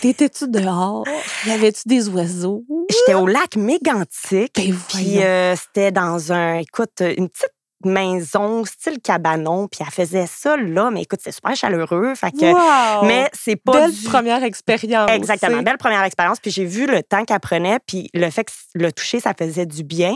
T'étais-tu 0.00 0.48
dehors? 0.48 1.04
Y 1.46 1.50
avait-tu 1.50 1.82
des 1.86 2.08
oiseaux? 2.08 2.64
J'étais 2.88 3.14
au 3.14 3.26
lac 3.26 3.56
Mégantic. 3.56 4.52
Ben 4.56 4.74
Puis 4.88 5.22
euh, 5.22 5.56
c'était 5.56 5.92
dans 5.92 6.32
un, 6.32 6.58
écoute, 6.58 7.00
une 7.00 7.28
petite 7.28 7.52
maison, 7.84 8.64
style 8.64 9.00
cabanon. 9.00 9.68
Puis 9.68 9.80
elle 9.86 9.92
faisait 9.92 10.26
ça 10.26 10.56
là, 10.56 10.90
mais 10.90 11.02
écoute, 11.02 11.20
c'est 11.22 11.32
super 11.32 11.54
chaleureux. 11.56 12.14
Fait 12.14 12.30
que, 12.32 12.44
Wow! 12.52 13.04
Mais 13.06 13.28
c'est 13.32 13.56
pas 13.56 13.72
Belle 13.72 13.92
du- 13.92 14.04
première 14.06 14.42
expérience. 14.42 15.10
Exactement, 15.10 15.62
belle 15.62 15.78
première 15.78 16.02
expérience. 16.04 16.38
Puis 16.40 16.50
j'ai 16.50 16.64
vu 16.64 16.86
le 16.86 17.02
temps 17.02 17.24
qu'elle 17.24 17.40
prenait, 17.40 17.78
puis 17.86 18.10
le 18.14 18.28
fait 18.30 18.44
que 18.44 18.52
le 18.74 18.92
toucher, 18.92 19.20
ça 19.20 19.32
faisait 19.38 19.66
du 19.66 19.84
bien. 19.84 20.14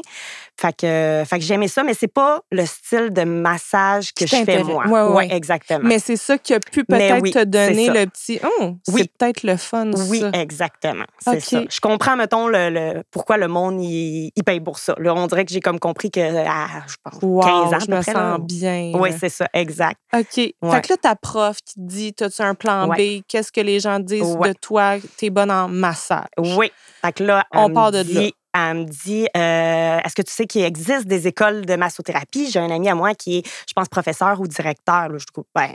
Fait 0.61 0.73
que, 0.77 1.23
fait 1.27 1.39
que 1.39 1.45
j'aimais 1.45 1.67
ça, 1.69 1.83
mais 1.83 1.95
c'est 1.95 2.13
pas 2.13 2.41
le 2.53 2.65
style 2.67 3.11
de 3.13 3.23
massage 3.25 4.13
que 4.15 4.27
je 4.27 4.37
fais 4.37 4.63
moi. 4.63 4.87
Ouais, 4.87 5.01
ouais, 5.03 5.15
ouais. 5.17 5.35
exactement. 5.35 5.81
Mais 5.83 5.99
c'est 5.99 6.17
ça 6.17 6.39
qui 6.39 6.55
a 6.55 6.61
pu 6.61 6.85
peut-être 6.85 7.21
oui, 7.23 7.31
te 7.33 7.43
donner 7.45 7.89
le 7.89 8.07
petit. 8.07 8.39
Oh, 8.61 8.75
c'est 8.87 8.93
Oui. 8.95 9.11
peut-être 9.19 9.43
le 9.45 9.57
fun, 9.57 9.91
Oui, 10.09 10.21
ça. 10.21 10.31
exactement. 10.35 11.05
C'est 11.21 11.41
ça. 11.41 11.63
Je 11.69 11.81
comprends, 11.81 12.17
mettons, 12.17 12.47
le, 12.49 12.71
le- 12.71 13.03
pourquoi 13.11 13.39
le 13.39 13.49
monde, 13.49 13.83
il, 13.83 14.31
il 14.37 14.45
paye 14.45 14.61
pour 14.61 14.79
ça. 14.79 14.95
Là, 14.99 15.15
on 15.15 15.27
dirait 15.27 15.45
que 15.45 15.53
j'ai 15.53 15.61
comme 15.61 15.81
compris 15.81 16.11
que, 16.11 16.21
à, 16.21 16.67
je 16.87 16.95
pense, 17.03 17.19
Wow, 17.23 17.41
15 17.41 17.52
ans, 17.53 17.79
je 17.87 17.91
me 17.91 18.03
sens 18.03 18.41
bien. 18.41 18.93
Oui, 18.95 19.11
c'est 19.19 19.29
ça, 19.29 19.49
exact. 19.53 19.99
OK. 20.15 20.25
Fait 20.35 20.55
Ouais. 20.63 20.81
que 20.81 20.89
là, 20.93 20.97
ta 20.97 21.17
prof 21.17 21.57
qui 21.65 21.75
te 21.75 21.81
dit 21.81 22.13
T'as-tu 22.15 22.43
un 22.43 22.55
plan 22.55 22.89
Ouais. 22.89 23.21
B 23.21 23.23
Qu'est-ce 23.29 23.53
que 23.53 23.61
les 23.61 23.81
gens 23.81 23.99
disent 24.01 24.37
Ouais. 24.37 24.49
de 24.49 24.55
toi? 24.55 24.97
T'es 25.17 25.31
bonne 25.31 25.51
en 25.51 25.69
massage. 25.69 26.27
Oui. 26.39 26.71
Fait 27.05 27.13
que 27.13 27.25
là, 27.25 27.45
On 27.53 27.71
part 27.73 27.91
de 27.93 27.99
là. 27.99 28.05
dit, 28.05 28.35
Elle 28.55 28.75
me 28.79 28.85
dit 28.85 29.27
euh, 29.37 29.99
Est-ce 30.05 30.15
que 30.15 30.23
tu 30.23 30.31
sais 30.33 30.47
qu'il 30.47 30.63
existe 30.63 31.07
des 31.07 31.27
écoles 31.27 31.65
de 31.65 31.75
massothérapie? 31.77 32.51
J'ai 32.51 32.59
un 32.61 32.71
ami 32.71 32.89
à 32.89 32.95
moi 32.95 33.15
qui 33.15 33.39
est, 33.39 33.47
je 33.67 33.73
pense, 33.75 33.89
professeur 33.89 34.39
ou 34.41 34.47
directeur. 34.47 35.09
Là. 35.09 35.17
Je 35.19 35.25
dis, 35.25 35.43
ben, 35.55 35.71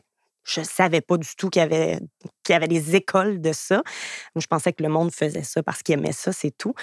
je 0.47 0.61
savais 0.61 1.01
pas 1.01 1.17
du 1.17 1.27
tout 1.38 1.49
qu'il 1.49 1.61
y 1.61 1.65
avait 1.65 1.99
qu'il 2.44 2.53
y 2.53 2.55
avait 2.55 2.67
des 2.69 2.95
écoles 2.95 3.41
de 3.41 3.51
ça. 3.51 3.75
Moi, 3.75 4.41
je 4.41 4.47
pensais 4.47 4.71
que 4.71 4.81
le 4.81 4.88
monde 4.88 5.11
faisait 5.11 5.44
ça 5.44 5.61
parce 5.61 5.83
qu'il 5.83 5.95
aimait 5.95 6.13
ça, 6.13 6.31
c'est 6.31 6.51
tout. 6.57 6.73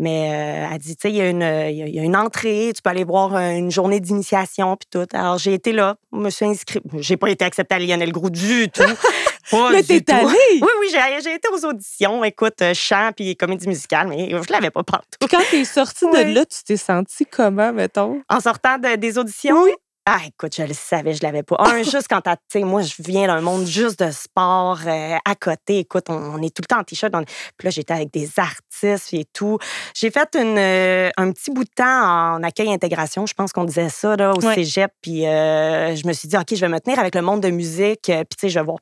Mais 0.00 0.30
euh, 0.32 0.68
elle 0.72 0.78
dit, 0.78 0.96
tu 0.96 1.02
sais, 1.02 1.10
il 1.10 1.16
y, 1.16 1.20
a 1.20 1.28
une- 1.30 1.36
il 1.70 1.76
y 1.76 1.82
a- 1.82 1.86
il 1.86 1.94
y 1.94 2.00
a 2.00 2.02
une 2.02 2.16
entrée, 2.16 2.72
tu 2.74 2.82
peux 2.82 2.90
aller 2.90 3.04
voir 3.04 3.36
une 3.36 3.70
journée 3.70 4.00
d'initiation, 4.00 4.76
puis 4.76 4.88
tout. 4.90 5.06
Alors, 5.16 5.38
j'ai 5.38 5.54
été 5.54 5.70
là, 5.72 5.94
je 6.12 6.18
me 6.18 6.28
suis 6.30 6.44
inscrite. 6.46 6.82
J'ai 6.98 7.16
pas 7.16 7.30
été 7.30 7.44
acceptée 7.44 7.76
à 7.76 7.78
Lionel 7.78 8.10
Gros 8.10 8.30
du 8.30 8.68
tout. 8.68 8.82
Pas 9.50 9.70
Mais 9.72 9.82
t'es 9.82 10.10
allée 10.12 10.24
Oui, 10.26 10.68
oui, 10.80 10.86
j'ai 10.90 11.20
j'ai 11.22 11.34
été 11.34 11.48
aux 11.52 11.64
auditions. 11.66 12.22
Écoute, 12.24 12.62
euh, 12.62 12.74
chant 12.74 13.10
puis 13.14 13.36
comédie 13.36 13.66
musicale, 13.68 14.06
mais 14.08 14.30
je 14.30 14.52
l'avais 14.52 14.70
pas 14.70 14.84
partout. 14.84 15.18
Puis 15.20 15.28
quand 15.28 15.42
t'es 15.50 15.64
sortie 15.64 16.06
de 16.06 16.32
là, 16.32 16.44
tu 16.46 16.62
t'es 16.64 16.76
sentie 16.76 17.26
comment, 17.26 17.72
mettons? 17.72 18.22
En 18.30 18.40
sortant 18.40 18.78
de- 18.78 18.94
des 18.96 19.18
auditions, 19.18 19.62
Oui. 19.62 19.72
Ah, 20.04 20.18
écoute, 20.26 20.54
je 20.56 20.62
le 20.64 20.74
savais, 20.74 21.14
je 21.14 21.22
l'avais 21.22 21.42
pas. 21.44 21.56
Un, 21.60 21.82
juste 21.84 22.06
quand 22.10 22.20
t'as, 22.20 22.36
tu 22.36 22.42
sais, 22.54 22.60
moi, 22.64 22.82
je 22.82 22.94
viens 22.98 23.28
d'un 23.28 23.40
monde 23.40 23.66
juste 23.66 24.00
de 24.02 24.10
sport 24.10 24.78
euh, 24.86 25.16
à 25.24 25.34
côté. 25.36 25.78
Écoute, 25.78 26.06
on, 26.08 26.14
on 26.14 26.42
est 26.42 26.54
tout 26.54 26.62
le 26.62 26.66
temps 26.66 26.80
en 26.80 26.84
t-shirt. 26.84 27.12
on- 27.14 27.22
Puis 27.24 27.66
là, 27.66 27.70
j'étais 27.70 27.94
avec 27.94 28.10
des 28.12 28.28
artistes 28.38 29.14
et 29.14 29.24
tout. 29.32 29.58
J'ai 29.94 30.10
fait 30.10 30.28
une, 30.34 30.58
euh, 30.58 31.10
un 31.16 31.30
petit 31.30 31.50
bout 31.52 31.64
de 31.64 31.70
temps 31.74 32.34
en 32.34 32.42
accueil 32.42 32.72
intégration. 32.72 33.26
Je 33.26 33.34
pense 33.34 33.52
qu'on 33.52 33.64
disait 33.64 33.88
ça, 33.90 34.16
là, 34.16 34.32
au 34.32 34.40
cégep. 34.54 34.90
Puis 35.02 35.26
euh, 35.26 35.94
je 35.94 36.06
me 36.06 36.12
suis 36.12 36.26
dit, 36.28 36.36
OK, 36.36 36.54
je 36.54 36.60
vais 36.60 36.68
me 36.68 36.80
tenir 36.80 36.98
avec 36.98 37.14
le 37.14 37.22
monde 37.22 37.40
de 37.40 37.50
musique. 37.50 38.02
Puis, 38.06 38.14
tu 38.14 38.36
sais, 38.40 38.48
je 38.48 38.58
vais 38.58 38.64
voir. 38.64 38.78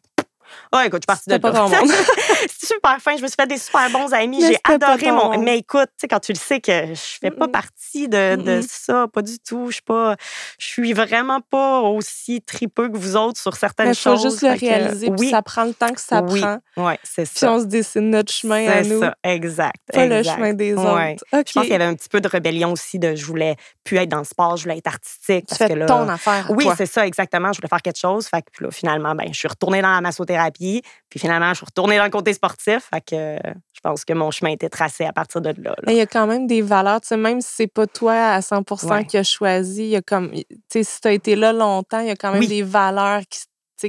Ah, 0.73 0.87
écoute, 0.87 1.03
je 1.09 1.13
suis 1.13 1.27
partie 1.27 1.31
de 1.31 1.37
pas 1.39 1.53
ton 1.53 1.69
monde. 1.69 1.91
C'est 2.59 2.67
super 2.67 2.99
fin. 3.01 3.17
Je 3.17 3.23
me 3.23 3.27
suis 3.29 3.37
fait 3.39 3.47
des 3.47 3.59
super 3.59 3.91
bons 3.91 4.13
amis. 4.13 4.39
Mais 4.41 4.53
J'ai 4.53 4.59
adoré 4.65 5.11
mon. 5.13 5.31
monde. 5.33 5.43
Mais 5.45 5.59
écoute, 5.59 5.89
tu 5.91 6.03
sais, 6.03 6.09
quand 6.09 6.21
tu 6.21 6.33
le 6.33 6.39
sais 6.39 6.61
que 6.61 6.87
je 6.95 7.19
fais 7.21 7.31
pas 7.31 7.49
partie 7.49 8.09
de, 8.09 8.61
ça, 8.69 9.07
pas 9.13 9.23
du 9.23 9.39
tout. 9.39 9.67
Je 9.69 9.75
suis 9.75 9.83
pas. 9.83 10.17
Je 10.59 10.67
suis 10.67 10.93
vraiment 10.93 11.41
pas 11.41 11.81
aussi 11.81 12.41
tripeux 12.43 12.89
que 12.89 12.97
vous 12.97 13.17
autres 13.17 13.41
sur 13.41 13.57
certaines 13.57 13.89
Il 13.91 13.95
faut 13.95 14.11
choses. 14.17 14.23
juste 14.23 14.43
le 14.43 14.55
que, 14.55 14.61
réaliser, 14.61 15.07
puis 15.11 15.17
oui, 15.19 15.31
ça 15.31 15.43
prend 15.43 15.65
le 15.65 15.75
temps 15.75 15.93
que 15.93 16.01
ça 16.01 16.23
oui, 16.23 16.41
prend. 16.41 16.59
ouais, 16.77 16.99
c'est 17.03 17.23
Puis 17.29 17.33
ça. 17.39 17.53
on 17.53 17.61
se 17.61 17.65
dessine 17.67 18.11
notre 18.11 18.33
chemin 18.33 18.67
à 18.69 18.83
C'est 18.85 18.91
nous, 18.91 19.01
ça, 19.01 19.15
exact. 19.25 19.77
pas 19.93 20.07
le 20.07 20.23
chemin 20.23 20.53
des 20.53 20.75
Ouais. 20.75 21.15
autres. 21.15 21.25
OK. 21.33 21.45
Je 21.49 21.53
pense 21.53 21.63
qu'il 21.65 21.73
y 21.73 21.75
avait 21.75 21.85
un 21.85 21.95
petit 21.95 22.09
peu 22.09 22.21
de 22.21 22.29
rébellion 22.29 22.73
aussi 22.73 22.99
de 22.99 23.15
je 23.15 23.25
voulais 23.27 23.57
plus 23.85 23.97
être 23.99 24.09
dans 24.09 24.19
le 24.19 24.25
sport, 24.25 24.57
je 24.57 24.63
voulais 24.65 24.79
être 24.79 24.87
artistique. 24.87 25.47
Tu 25.47 25.57
parce 25.57 25.59
fais 25.59 25.69
que 25.69 25.75
là, 25.75 25.87
ton 25.87 26.09
affaire. 26.09 26.47
oui, 26.51 26.67
c'est 26.77 26.87
ça, 26.87 27.07
exactement. 27.07 27.53
Je 27.53 27.59
voulais 27.59 27.69
faire 27.69 27.83
quelque 27.83 27.99
chose. 27.99 28.27
Fait 28.27 28.43
que 28.43 28.47
puis 28.53 28.65
là, 28.65 28.71
finalement, 28.71 29.15
ben, 29.15 29.29
je 29.33 29.39
suis 29.39 29.49
retournée 29.49 29.83
dans 29.83 29.93
la 29.93 30.01
massothérapie. 30.01 30.40
Puis 30.51 31.19
finalement, 31.19 31.51
je 31.51 31.57
suis 31.57 31.67
retournée 31.67 31.97
dans 31.99 32.05
le 32.05 32.11
côté 32.11 32.33
sportif. 32.33 32.89
Fait 32.93 33.01
que 33.01 33.39
je 33.75 33.81
pense 33.83 34.05
que 34.05 34.13
mon 34.13 34.31
chemin 34.31 34.51
était 34.51 34.69
tracé 34.69 35.05
à 35.05 35.13
partir 35.13 35.41
de 35.41 35.55
là. 35.63 35.75
il 35.89 35.95
y 35.95 36.01
a 36.01 36.07
quand 36.07 36.27
même 36.27 36.47
des 36.47 36.63
valeurs, 36.63 37.01
tu 37.01 37.09
sais, 37.09 37.17
même 37.17 37.41
si 37.41 37.49
c'est 37.55 37.67
pas 37.67 37.87
toi 37.87 38.13
à 38.35 38.43
100 38.43 38.65
Ouais. 38.91 39.05
qui 39.07 39.17
a 39.17 39.23
choisi, 39.23 39.85
il 39.85 39.89
y 39.91 39.97
a 39.97 40.03
comme, 40.03 40.31
tu 40.33 40.45
sais, 40.73 40.85
si 40.85 41.01
tu 41.01 41.09
as 41.09 41.13
été 41.13 41.35
là 41.37 41.53
longtemps, 41.53 42.01
il 42.01 42.09
y 42.09 42.11
a 42.11 42.17
quand 42.17 42.31
même 42.33 42.41
Oui. 42.41 42.49
des 42.49 42.63
valeurs 42.63 43.23
qui, 43.29 43.41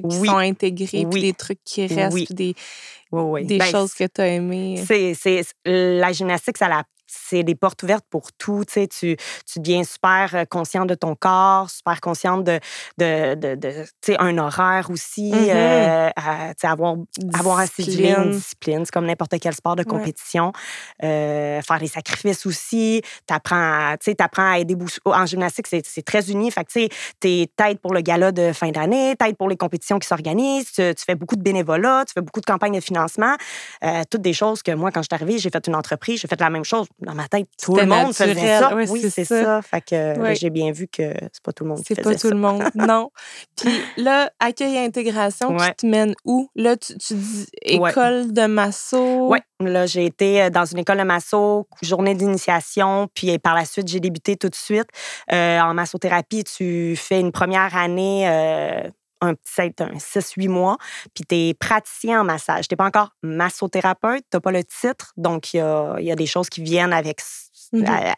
Oui. 0.03 0.27
sont 0.27 0.38
intégrées, 0.38 1.05
puis 1.12 1.22
des 1.22 1.34
trucs 1.34 1.60
qui 1.65 1.86
restent, 1.86 2.15
puis 2.15 2.34
des, 2.34 2.55
des 3.43 3.58
Ben, 3.58 3.65
choses 3.70 3.93
que 3.93 4.05
tu 4.05 4.22
as 4.22 4.27
aimées. 4.27 4.81
c'est, 4.88 5.13
c'est, 5.13 5.43
la 5.65 6.13
gymnastique, 6.13 6.58
ça 6.58 6.70
l'a 6.70 6.84
c'est 7.13 7.44
des 7.44 7.56
portes 7.56 7.84
ouvertes 7.84 8.06
pour 8.10 8.32
tout. 8.34 8.63
Tu, 8.72 8.88
tu, 8.88 9.18
tu 9.46 9.60
deviens 9.60 9.84
super 9.84 10.30
euh, 10.34 10.46
consciente 10.46 10.88
de 10.88 10.96
ton 10.96 11.15
corps, 11.15 11.70
super 11.70 12.00
consciente 12.01 12.44
de, 12.44 12.60
de, 12.98 13.36
de, 13.36 13.56
de 13.56 13.72
tu 14.01 14.13
sais, 14.13 14.18
un 14.20 14.38
horaire 14.38 14.89
aussi, 14.89 15.32
Mhm. 15.34 15.50
euh, 15.50 16.10
à, 16.15 16.50
tu 16.50 16.62
sais, 16.62 16.68
avoir, 16.68 16.96
avoir 17.34 17.60
assez 17.60 17.84
de 17.84 17.88
Discipline. 17.88 18.15
une 18.24 18.32
discipline. 18.32 18.86
C'est 18.86 18.91
comme 18.91 19.06
n'importe 19.06 19.34
quel 19.39 19.53
sport 19.53 19.75
de 19.75 19.82
Ouais. 19.82 19.86
compétition. 19.86 20.53
Euh, 21.03 21.62
faire 21.62 21.80
des 21.80 21.88
sacrifices 21.88 22.46
aussi. 22.46 23.01
Tu 23.27 23.34
apprends, 23.34 23.96
à 24.38 24.60
aider. 24.60 24.75
En 25.06 25.25
gymnastique, 25.25 25.68
c'est 25.68 26.06
très 26.06 26.30
uni. 26.32 26.50
Fait 26.51 26.63
que, 26.63 26.88
tu 27.20 27.48
tête 27.56 27.80
pour 27.82 27.94
le 27.94 28.01
gala 28.01 28.32
de 28.32 28.53
fin 28.53 28.70
d'année, 28.72 29.15
tête 29.18 29.38
pour 29.38 29.50
les 29.50 29.58
compétitions 29.58 30.00
qui 30.00 30.08
s'organisent. 30.08 30.72
Tu, 30.72 30.82
tu 30.96 31.03
fais 31.06 31.15
beaucoup 31.15 31.36
de 31.36 31.41
bénévolat, 31.41 32.06
tu 32.08 32.13
fais 32.13 32.22
beaucoup 32.22 32.39
de 32.41 32.46
campagnes 32.46 32.75
de 32.75 32.80
financement. 32.84 33.36
Euh, 33.84 34.03
toutes 34.10 34.22
des 34.22 34.34
choses 34.34 34.62
que 34.63 34.72
moi, 34.72 34.91
quand 34.91 35.01
je 35.01 35.08
suis 35.12 35.15
arrivée, 35.24 35.38
j'ai 35.39 35.50
fait 35.50 35.65
une 35.68 35.75
entreprise, 35.75 36.22
j'ai 36.22 36.27
fait 36.27 36.39
la 36.39 36.50
même 36.50 36.63
chose. 36.63 36.88
Dans 37.01 37.15
ma 37.15 37.27
tête, 37.27 37.48
tout 37.62 37.75
le 37.75 37.86
monde 37.86 38.13
faisait 38.13 38.34
naturel. 38.36 38.60
ça. 38.60 38.75
Ouais, 38.75 38.89
oui, 38.89 39.00
c'est 39.01 39.10
c'est 39.10 39.25
ça. 39.25 39.43
ça. 39.43 39.62
Fait 39.62 39.81
que 39.81 39.96
euh, 39.96 40.36
j'ai 40.36 40.50
bien 40.51 40.72
vu 40.72 40.88
que 40.88 41.13
c'est 41.34 41.41
pas 41.43 41.51
tout 41.51 41.63
le 41.63 41.70
monde 41.72 41.79
qui 41.79 41.86
C'est 41.88 41.96
faisait 41.96 42.03
pas 42.03 42.13
tout 42.13 42.27
ça. 42.27 42.29
le 42.29 42.36
monde, 42.39 42.63
non. 42.75 43.10
Puis 43.58 43.72
là, 43.98 44.29
accueil 44.39 44.75
et 44.75 44.86
intégration, 44.86 45.55
Ouais. 45.55 45.70
tu 45.70 45.75
te 45.77 45.86
mènes 45.88 46.13
où? 46.25 46.48
Là, 46.55 46.77
tu, 46.77 46.96
tu 46.98 47.15
dis 47.15 47.48
école 47.63 48.31
de 48.34 48.46
masso. 48.46 49.29
Oui, 49.29 49.39
là, 49.60 49.86
j'ai 49.88 50.05
été 50.05 50.43
euh, 50.43 50.50
dans 50.51 50.65
une 50.65 50.77
école 50.77 51.00
de 51.00 51.03
masso, 51.03 51.67
journée 51.81 52.13
d'initiation, 52.13 53.08
puis 53.15 53.31
euh, 53.31 53.38
par 53.39 53.55
la 53.55 53.65
suite, 53.65 53.88
j'ai 53.88 54.00
débuté 54.00 54.36
tout 54.38 54.50
de 54.50 54.55
suite. 54.55 54.88
Euh, 55.31 55.60
en 55.60 55.74
massothérapie, 55.74 56.43
tu 56.43 56.96
fais 56.96 57.20
une 57.20 57.31
première 57.31 57.75
année, 57.75 58.27
euh, 58.29 58.84
un 59.22 59.32
un 59.32 60.00
6-8 60.00 60.48
mois, 60.50 60.78
puis 61.13 61.24
tu 61.28 61.36
es 61.36 61.54
praticien 61.54 62.22
en 62.22 62.24
massage. 62.24 62.68
Tu 62.68 62.74
n'es 62.74 62.78
pas 62.78 62.86
encore 62.86 63.12
massothérapeute, 63.24 64.24
tu 64.30 64.36
n'as 64.38 64.42
pas 64.42 64.51
le 64.51 64.63
titre, 64.63 65.13
donc 65.18 65.54
il 65.54 65.58
y 65.58 65.60
a, 65.62 65.96
y 66.00 66.12
a 66.12 66.16
des 66.16 66.25
choses 66.25 66.50
qui 66.50 66.62
viennent 66.63 66.94
avec 66.94 67.22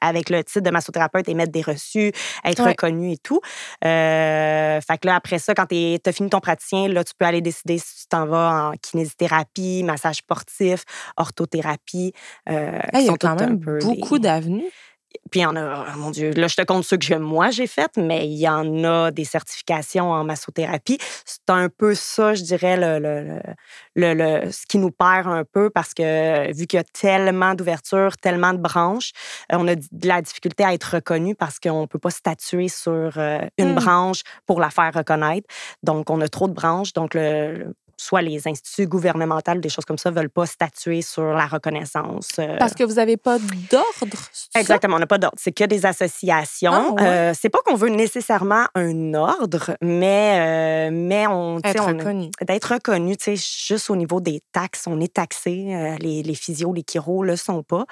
avec 0.01 0.29
le 0.31 0.43
titre 0.43 0.61
de 0.61 0.71
massothérapeute, 0.71 1.29
émettre 1.29 1.51
des 1.51 1.61
reçus, 1.61 2.11
être 2.43 2.63
Ouais. 2.63 2.69
reconnu 2.71 3.11
et 3.11 3.17
tout. 3.17 3.39
Euh, 3.85 4.79
fait 4.81 4.97
que 4.97 5.07
là, 5.07 5.15
après 5.15 5.37
ça, 5.37 5.53
quand 5.53 5.67
tu 5.67 5.97
as 6.05 6.11
fini 6.11 6.29
ton 6.29 6.39
praticien, 6.39 6.87
là, 6.87 7.03
tu 7.03 7.13
peux 7.17 7.25
aller 7.25 7.41
décider 7.41 7.77
si 7.77 8.01
tu 8.01 8.07
t'en 8.07 8.25
vas 8.25 8.69
en 8.69 8.71
kinésithérapie, 8.77 9.83
massage 9.83 10.17
sportif, 10.17 10.83
orthothérapie. 11.17 12.13
euh, 12.49 12.79
Hey, 12.93 13.03
il 13.03 13.05
y 13.05 13.09
a 13.09 13.17
quand 13.17 13.35
même 13.35 13.59
peu 13.59 13.79
beaucoup 13.79 14.17
d'avenues. 14.19 14.71
Puis 15.33 15.39
il 15.39 15.43
y 15.43 15.45
en 15.47 15.55
a, 15.55 15.87
oh 15.95 15.97
mon 15.97 16.11
Dieu, 16.11 16.29
là, 16.33 16.45
je 16.45 16.55
te 16.55 16.61
compte 16.61 16.83
ceux 16.83 16.97
que 16.97 17.15
moi, 17.15 17.49
j'ai 17.49 17.65
faites, 17.65 17.97
mais 17.97 18.27
il 18.27 18.37
y 18.37 18.47
en 18.47 18.83
a 18.83 19.09
des 19.09 19.23
certifications 19.25 20.11
en 20.11 20.23
massothérapie. 20.23 20.99
C'est 21.25 21.49
un 21.49 21.69
peu 21.69 21.95
ça, 21.95 22.35
je 22.35 22.43
dirais, 22.43 22.77
le, 22.77 23.41
le, 23.95 24.13
le- 24.13 24.51
ce 24.51 24.67
qui 24.67 24.77
nous 24.77 24.91
perd 24.91 25.25
un 25.27 25.43
peu 25.43 25.71
parce 25.71 25.95
que 25.95 26.53
vu 26.55 26.67
qu'il 26.67 26.77
y 26.77 26.79
a 26.79 26.83
tellement 26.83 27.55
d'ouvertures, 27.55 28.15
tellement 28.17 28.53
de 28.53 28.59
branches, 28.59 29.11
euh, 29.51 29.55
on 29.59 29.67
a 29.67 29.73
de 29.73 30.07
la 30.07 30.21
difficulté 30.21 30.63
à 30.63 30.71
être 30.75 30.93
reconnu 30.97 31.33
parce 31.33 31.59
qu'on 31.59 31.81
ne 31.81 31.87
peut 31.87 31.97
pas 31.97 32.11
statuer 32.11 32.67
sur 32.67 33.17
euh, 33.17 33.39
une 33.57 33.71
Mm. 33.71 33.75
branche 33.75 34.21
pour 34.45 34.59
la 34.59 34.69
faire 34.69 34.91
reconnaître. 34.93 35.47
Donc, 35.81 36.11
on 36.11 36.21
a 36.21 36.27
trop 36.27 36.47
de 36.47 36.53
branches. 36.53 36.93
Donc, 36.93 37.15
le- 37.15 37.73
soit 38.03 38.21
les 38.21 38.47
instituts 38.47 38.87
gouvernementaux, 38.87 39.53
des 39.55 39.69
choses 39.69 39.85
comme 39.85 39.97
ça, 39.97 40.11
ne 40.11 40.15
veulent 40.15 40.29
pas 40.29 40.45
statuer 40.45 41.01
sur 41.01 41.23
la 41.23 41.45
reconnaissance. 41.47 42.29
euh, 42.39 42.57
Parce 42.57 42.73
que 42.73 42.83
vous 42.83 42.95
n'avez 42.95 43.17
pas 43.17 43.37
d'ordre. 43.39 44.17
Exactement, 44.55 44.97
on 44.97 44.99
n'a 44.99 45.07
pas 45.07 45.17
d'ordre. 45.17 45.37
C'est 45.39 45.51
que 45.51 45.63
des 45.63 45.85
associations. 45.85 46.71
Ah, 46.73 47.01
ouais. 47.03 47.07
Euh, 47.07 47.33
c'est 47.33 47.49
pas 47.49 47.59
qu'on 47.65 47.75
veut 47.75 47.89
nécessairement 47.89 48.65
un 48.75 49.13
ordre, 49.13 49.77
mais, 49.81 50.87
euh, 50.89 50.89
mais 50.91 51.27
on. 51.27 51.59
Être 51.63 51.85
reconnu. 51.85 52.29
D'être 52.45 52.73
reconnu, 52.73 53.15
tu 53.17 53.35
sais, 53.37 53.65
juste 53.67 53.89
au 53.89 53.95
niveau 53.95 54.19
des 54.19 54.41
taxes, 54.51 54.83
on 54.87 54.99
est 54.99 55.13
taxé. 55.13 55.73
euh, 55.73 55.95
les, 55.99 56.23
les 56.23 56.35
physios, 56.35 56.73
les 56.73 56.83
chiros 56.83 57.23
le 57.23 57.35
sont 57.35 57.63
pas. 57.63 57.85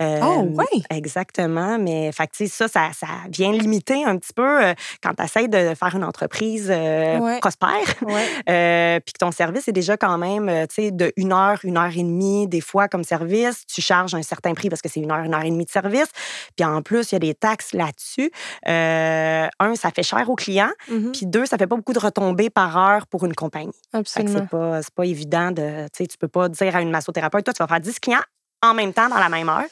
Oh, 0.00 0.46
ouais. 0.54 0.82
Exactement. 0.90 1.78
Mais 1.78 2.12
fait 2.12 2.26
que, 2.28 2.46
ça, 2.46 2.68
ça, 2.68 2.90
ça 2.98 3.06
vient 3.30 3.52
limiter 3.52 4.04
un 4.04 4.16
petit 4.18 4.32
peu 4.32 4.60
quand 5.02 5.14
tu 5.14 5.24
essaies 5.24 5.48
de 5.48 5.74
faire 5.74 5.94
une 5.94 6.04
entreprise 6.04 6.68
Ouais. 6.68 7.38
prospère. 7.40 7.84
Puis 7.96 9.12
que 9.12 9.18
ton 9.18 9.30
service 9.32 9.55
est 9.66 9.72
déjà 9.72 9.96
quand 9.96 10.18
même, 10.18 10.48
euh, 10.48 10.66
tu 10.66 10.82
sais, 10.82 10.90
de 10.90 11.12
une 11.16 11.32
heure, 11.32 11.58
une 11.64 11.76
heure 11.76 11.92
et 11.94 12.02
demie, 12.02 12.48
des 12.48 12.60
fois 12.60 12.88
comme 12.88 13.04
service. 13.04 13.64
Tu 13.66 13.80
charges 13.80 14.14
un 14.14 14.22
certain 14.22 14.54
prix 14.54 14.68
parce 14.68 14.82
que 14.82 14.88
c'est 14.88 15.00
une 15.00 15.10
heure, 15.10 15.24
une 15.24 15.34
heure 15.34 15.44
et 15.44 15.50
demie 15.50 15.64
de 15.64 15.70
service. 15.70 16.08
Puis 16.56 16.64
en 16.64 16.82
plus, 16.82 17.12
il 17.12 17.14
y 17.14 17.16
a 17.16 17.20
des 17.20 17.34
taxes 17.34 17.72
là-dessus. 17.72 18.30
Euh, 18.68 19.46
un, 19.58 19.74
ça 19.74 19.90
fait 19.90 20.02
cher 20.02 20.28
aux 20.28 20.36
clients. 20.36 20.72
Mhm. 20.88 21.12
Puis 21.12 21.26
deux, 21.26 21.46
ça 21.46 21.58
fait 21.58 21.66
pas 21.66 21.76
beaucoup 21.76 21.92
de 21.92 21.98
retombées 21.98 22.50
par 22.50 22.76
heure 22.76 23.06
pour 23.06 23.24
une 23.24 23.34
compagnie. 23.34 23.72
Absolument. 23.92 24.38
c'est 24.38 24.48
pas, 24.48 24.82
c'est 24.82 24.94
pas 24.94 25.06
évident 25.06 25.50
de, 25.50 25.84
tu 25.86 26.04
sais, 26.04 26.06
tu 26.06 26.18
peux 26.18 26.28
pas 26.28 26.48
dire 26.48 26.76
à 26.76 26.82
une 26.82 26.90
massothérapeute, 26.90 27.44
toi, 27.44 27.54
tu 27.54 27.62
vas 27.62 27.66
faire 27.66 27.80
10 27.80 28.00
clients 28.00 28.20
en 28.62 28.74
même 28.74 28.92
temps 28.92 29.08
dans 29.08 29.18
la 29.18 29.28
même 29.28 29.48
heure. 29.48 29.64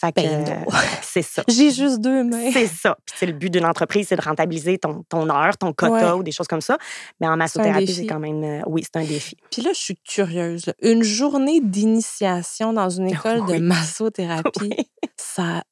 Fait 0.00 0.12
que, 0.12 0.20
Ben 0.20 0.44
euh, 0.48 0.70
c'est 1.02 1.22
ça. 1.22 1.42
J'ai 1.48 1.72
juste 1.72 2.00
deux 2.00 2.22
mains. 2.22 2.50
C'est 2.52 2.68
ça. 2.68 2.96
Puis 3.04 3.16
c'est 3.18 3.26
le 3.26 3.32
but 3.32 3.50
d'une 3.50 3.64
entreprise, 3.64 4.06
c'est 4.08 4.14
de 4.16 4.22
rentabiliser 4.22 4.78
ton, 4.78 5.02
ton 5.08 5.28
heure, 5.28 5.56
ton 5.58 5.72
quota 5.72 6.12
Ouais. 6.14 6.20
ou 6.20 6.22
des 6.22 6.30
choses 6.30 6.46
comme 6.46 6.60
ça. 6.60 6.78
Mais 7.20 7.26
en 7.26 7.36
massothérapie, 7.36 7.92
c'est 7.92 8.06
quand 8.06 8.20
même. 8.20 8.44
euh, 8.44 8.60
oui, 8.66 8.84
c'est 8.84 8.96
un 9.00 9.04
défi. 9.04 9.36
Puis 9.50 9.60
là, 9.62 9.70
je 9.74 9.80
suis 9.80 9.96
curieuse. 9.96 10.66
là. 10.66 10.74
Une 10.82 11.02
journée 11.02 11.60
d'initiation 11.60 12.72
dans 12.72 12.90
une 12.90 13.08
école 13.12 13.40
Oui. 13.48 13.54
de 13.58 13.58
massothérapie, 13.64 14.88
ça, 15.16 15.64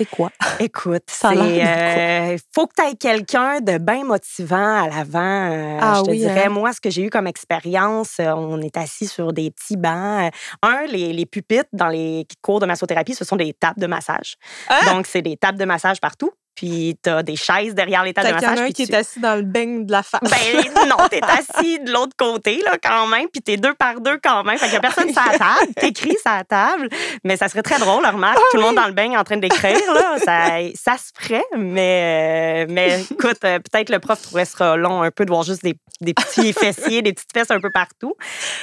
c'est 0.00 0.06
quoi? 0.06 0.30
Écoute, 0.58 1.02
de 1.06 1.36
euh, 1.60 2.36
faut 2.54 2.66
que 2.66 2.72
tu 2.76 2.82
aies 2.88 2.94
quelqu'un 2.94 3.60
de 3.60 3.76
bien 3.76 4.02
motivant 4.04 4.82
à 4.84 4.88
l'avant. 4.88 5.50
euh, 5.52 5.78
Ah 5.80 5.94
je 5.98 6.04
te 6.04 6.10
oui, 6.10 6.18
dirais, 6.18 6.44
hein? 6.46 6.48
moi, 6.48 6.72
ce 6.72 6.80
que 6.80 6.88
j'ai 6.88 7.02
eu 7.02 7.10
comme 7.10 7.26
expérience, 7.26 8.14
euh, 8.18 8.30
on 8.32 8.60
est 8.62 8.76
assis 8.78 9.06
sur 9.06 9.32
des 9.34 9.50
petits 9.50 9.76
bancs. 9.76 10.32
Un, 10.62 10.86
les, 10.86 11.12
les 11.12 11.26
pupitres 11.26 11.68
dans 11.74 11.88
les 11.88 12.26
cours 12.40 12.60
de 12.60 12.66
massothérapie, 12.66 13.14
ce 13.14 13.24
sont 13.26 13.36
des 13.36 13.52
tables 13.52 13.80
de 13.80 13.86
massage. 13.86 14.36
Ah! 14.68 14.80
Donc, 14.86 15.06
c'est 15.06 15.22
des 15.22 15.36
tables 15.36 15.58
de 15.58 15.64
massage 15.66 16.00
partout. 16.00 16.30
Puis, 16.54 16.98
tu 17.02 17.08
as 17.08 17.22
des 17.22 17.36
chaises 17.36 17.74
derrière 17.74 18.02
les 18.04 18.12
tables 18.12 18.28
de 18.28 18.32
qu'il 18.34 18.42
y 18.42 18.46
en 18.46 18.50
massage. 18.50 18.64
a 18.64 18.68
un 18.68 18.70
qui 18.72 18.86
tu- 18.86 18.92
est 18.92 18.96
assis 18.96 19.20
dans 19.20 19.34
le 19.36 19.42
beigne 19.42 19.86
de 19.86 19.92
la 19.92 20.02
face. 20.02 20.20
Ben 20.22 20.86
non, 20.88 21.08
t'es 21.08 21.20
assis 21.22 21.78
de 21.80 21.90
l'autre 21.90 22.14
côté, 22.18 22.60
là, 22.64 22.76
quand 22.82 23.06
même, 23.06 23.28
puis 23.32 23.40
t'es 23.40 23.56
deux 23.56 23.72
par 23.74 24.00
deux 24.00 24.18
quand 24.22 24.44
même. 24.44 24.58
Fait 24.58 24.66
qu'il 24.66 24.74
y 24.74 24.76
a 24.76 24.80
personne 24.80 25.10
sur 25.12 25.22
la 25.24 25.38
table, 25.38 25.72
t'écris 25.74 26.16
sur 26.20 26.30
la 26.32 26.44
table. 26.44 26.88
Mais 27.24 27.36
ça 27.36 27.48
serait 27.48 27.62
très 27.62 27.78
drôle, 27.78 28.04
remarque, 28.04 28.36
Ah 28.38 28.42
tout 28.50 28.56
le 28.58 28.62
monde 28.64 28.74
dans 28.76 28.86
le 28.86 28.92
bain 28.92 29.18
en 29.18 29.24
train 29.24 29.36
d'écrire, 29.38 29.78
là. 29.94 30.16
Ça, 30.24 30.48
ça 30.74 30.96
se 30.98 31.10
ferait, 31.18 31.44
mais, 31.56 32.64
euh, 32.68 32.72
mais 32.72 33.02
écoute, 33.10 33.38
euh, 33.44 33.58
peut-être 33.58 33.90
le 33.90 33.98
prof 33.98 34.20
trouverait 34.20 34.44
ça 34.44 34.76
long 34.76 35.02
un 35.02 35.10
peu 35.10 35.24
de 35.24 35.30
voir 35.30 35.42
juste 35.44 35.62
des, 35.62 35.74
des 36.00 36.14
petits 36.14 36.52
fessiers, 36.52 37.02
des 37.02 37.12
petites 37.12 37.32
fesses 37.32 37.50
un 37.50 37.60
peu 37.60 37.70
partout. 37.72 38.14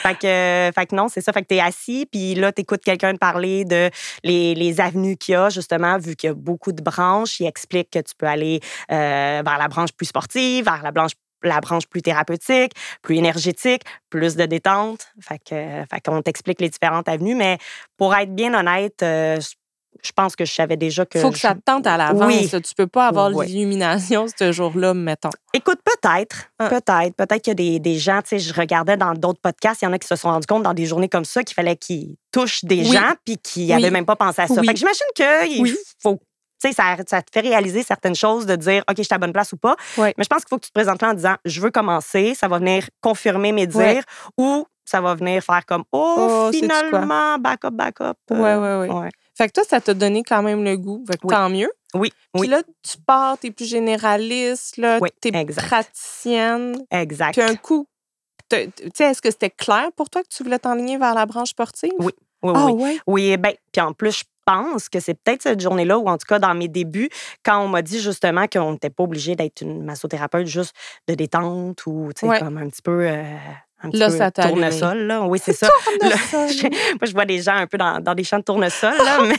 Fait 0.03 0.13
que, 0.15 0.27
euh, 0.27 0.71
fait 0.71 0.85
que 0.87 0.95
non, 0.95 1.07
c'est 1.07 1.21
ça. 1.21 1.31
Fait 1.33 1.41
que 1.41 1.47
t'es 1.47 1.59
assis, 1.59 2.07
puis 2.11 2.35
là, 2.35 2.51
t'écoutes 2.51 2.83
quelqu'un 2.83 3.15
parler 3.15 3.65
de 3.65 3.89
les, 4.23 4.53
les 4.55 4.81
avenues 4.81 5.17
qu'il 5.17 5.33
y 5.33 5.35
a, 5.35 5.49
justement, 5.49 5.97
vu 5.97 6.15
qu'il 6.15 6.27
y 6.27 6.31
a 6.31 6.35
beaucoup 6.35 6.71
de 6.71 6.81
branches. 6.81 7.39
Il 7.39 7.45
explique 7.47 7.76
que 7.83 7.99
tu 7.99 8.13
peux 8.17 8.27
aller 8.27 8.59
euh, 8.91 9.41
vers 9.45 9.57
la 9.57 9.67
branche 9.67 9.91
plus 9.91 10.07
sportive, 10.07 10.65
vers 10.65 10.81
la 10.83 10.91
branche 10.91 11.11
la 11.43 11.61
branche 11.61 11.85
plus 11.85 12.01
thérapeutique, 12.01 12.71
plus 13.03 13.15
énergétique, 13.17 13.83
plus 14.09 14.35
de 14.35 14.47
détente. 14.47 15.05
Fait 15.21 15.37
que, 15.37 15.83
fait 15.89 16.01
qu'on 16.03 16.23
t'explique 16.23 16.59
les 16.59 16.67
différentes 16.69 17.07
avenues. 17.07 17.35
Mais 17.35 17.59
pour 17.95 18.15
être 18.15 18.33
bien 18.33 18.55
honnête, 18.55 19.03
euh, 19.03 19.39
je 20.03 20.11
pense 20.15 20.35
que 20.35 20.45
je 20.45 20.51
savais 20.53 20.77
déjà 20.77 21.05
que. 21.05 21.19
faut 21.19 21.29
que 21.29 21.35
je- 21.35 21.41
ça 21.41 21.53
te 21.53 21.59
tente 21.63 21.85
à 21.85 21.95
l'avance. 21.95 22.25
Oui. 22.25 22.49
Tu 22.49 22.73
peux 22.75 22.87
pas 22.87 23.07
avoir 23.07 23.31
Oui. 23.35 23.45
l'illumination 23.47 24.25
ce 24.27 24.51
jour-là, 24.51 24.95
mettons. 24.95 25.29
Écoute, 25.53 25.79
peut-être, 25.85 26.45
Ah. 26.57 26.69
peut-être, 26.69 27.15
peut-être 27.15 27.41
qu'il 27.43 27.51
y 27.51 27.51
a 27.51 27.53
des, 27.53 27.79
des 27.79 27.99
gens, 27.99 28.21
tu 28.23 28.29
sais, 28.29 28.39
je 28.39 28.51
regardais 28.53 28.97
dans 28.97 29.13
d'autres 29.13 29.39
podcasts, 29.39 29.83
il 29.83 29.85
y 29.85 29.87
en 29.87 29.93
a 29.93 29.99
qui 29.99 30.07
se 30.07 30.15
sont 30.15 30.29
rendus 30.29 30.47
compte 30.47 30.63
dans 30.63 30.73
des 30.73 30.87
journées 30.87 31.07
comme 31.09 31.25
ça 31.25 31.43
qu'il 31.43 31.53
fallait 31.53 31.75
qu'ils 31.77 32.15
touchent 32.31 32.63
des 32.65 32.79
Oui. 32.79 32.91
gens 32.93 33.13
puis 33.25 33.37
qu'ils 33.37 33.67
n'avaient 33.67 33.91
même 33.91 34.07
pas 34.07 34.15
pensé 34.15 34.41
à 34.41 34.47
ça. 34.47 34.55
Fait 34.63 34.73
que 34.73 34.79
j'imagine 34.79 35.05
qu'il 35.15 35.75
faut. 36.01 36.19
Tu 36.61 36.69
sais, 36.69 36.73
ça, 36.73 36.95
ça 37.07 37.21
te 37.21 37.29
fait 37.31 37.41
réaliser 37.41 37.83
certaines 37.83 38.15
choses 38.15 38.45
de 38.45 38.55
dire, 38.55 38.83
OK, 38.89 38.95
je 38.97 39.03
suis 39.03 39.13
à 39.13 39.15
la 39.15 39.19
bonne 39.19 39.33
place 39.33 39.51
ou 39.53 39.57
pas. 39.57 39.75
Mais 39.97 40.13
je 40.23 40.27
pense 40.27 40.39
qu'il 40.39 40.49
faut 40.49 40.57
que 40.57 40.63
tu 40.65 40.71
te 40.71 40.73
présentes 40.73 41.01
là 41.01 41.09
en 41.09 41.13
disant, 41.13 41.35
je 41.45 41.61
veux 41.61 41.69
commencer, 41.71 42.33
ça 42.33 42.47
va 42.47 42.57
venir 42.59 42.87
confirmer 43.01 43.51
mes 43.51 43.67
dires 43.67 44.03
ou 44.37 44.65
ça 44.83 45.01
va 45.01 45.13
venir 45.15 45.43
faire 45.43 45.65
comme, 45.65 45.83
oh, 45.91 46.15
Oh, 46.17 46.49
sais-tu 46.51 46.67
quoi? 46.67 46.77
finalement, 46.79 47.37
backup, 47.37 47.71
backup. 47.71 48.13
Ouais, 48.31 48.37
euh, 48.39 48.81
ouais, 48.81 48.89
ouais. 48.89 49.09
Fait 49.37 49.47
que 49.47 49.53
toi, 49.53 49.63
ça 49.69 49.81
t'a 49.81 49.93
donné 49.93 50.23
quand 50.23 50.41
même 50.41 50.63
le 50.63 50.77
goût. 50.77 51.03
Fait 51.05 51.17
que 51.17 51.27
Oui. 51.27 51.33
tant 51.35 51.49
mieux. 51.49 51.69
Oui, 51.93 52.09
Puis 52.33 52.41
oui, 52.41 52.47
là, 52.47 52.61
tu 52.83 52.97
pars, 53.05 53.37
t'es 53.37 53.51
plus 53.51 53.65
généraliste, 53.69 54.77
là, 54.77 54.99
Oui, 55.01 55.09
t'es 55.21 55.31
praticienne. 55.91 56.85
exact. 56.91 57.33
Puis 57.33 57.41
un 57.41 57.55
coup, 57.55 57.87
tu 58.49 58.57
sais, 58.95 59.05
est-ce 59.11 59.21
que 59.21 59.29
c'était 59.31 59.49
clair 59.49 59.89
pour 59.95 60.09
toi 60.09 60.21
que 60.23 60.27
tu 60.29 60.43
voulais 60.43 60.59
t'enligner 60.59 60.97
vers 60.97 61.13
la 61.13 61.25
branche 61.25 61.49
sportive? 61.49 61.91
Oui, 61.99 62.13
oui, 62.43 62.53
Ah 62.55 62.67
oui. 62.73 62.99
Oui, 63.07 63.37
ben, 63.37 63.53
puis 63.71 63.81
en 63.81 63.93
plus, 63.93 64.19
je 64.19 64.23
pense 64.47 64.87
que 64.89 64.99
c'est 65.01 65.13
peut-être 65.13 65.41
cette 65.43 65.59
journée-là, 65.61 65.99
ou 65.99 66.07
en 66.07 66.17
tout 66.17 66.25
cas 66.27 66.39
dans 66.39 66.53
mes 66.55 66.69
débuts, 66.69 67.09
quand 67.43 67.59
on 67.59 67.67
m'a 67.67 67.81
dit 67.81 67.99
justement 68.01 68.47
qu'on 68.47 68.71
n'était 68.71 68.89
pas 68.89 69.03
obligé 69.03 69.35
d'être 69.35 69.61
une 69.61 69.83
massothérapeute 69.83 70.47
juste 70.47 70.73
de 71.07 71.13
détente 71.15 71.85
ou, 71.85 72.09
Ouais. 72.23 72.39
comme 72.39 72.57
un 72.57 72.67
petit 72.69 72.81
peu. 72.81 73.01
euh, 73.07 73.23
un 73.83 73.89
petit 73.91 73.99
Là, 73.99 74.07
peu 74.09 74.17
ça 74.17 74.31
tournesol, 74.31 74.97
là. 75.03 75.21
Oui, 75.23 75.39
c'est 75.43 75.53
ça. 75.61 75.67
Là, 76.01 76.15
je- 76.47 76.67
moi, 76.93 76.99
je 77.03 77.11
vois 77.13 77.25
des 77.25 77.39
gens 77.41 77.55
un 77.55 77.67
peu 77.67 77.77
dans, 77.77 77.99
dans 77.99 78.15
des 78.15 78.23
champs 78.23 78.39
de 78.39 78.43
tournesol, 78.43 78.93
là, 78.97 79.19
mais, 79.27 79.35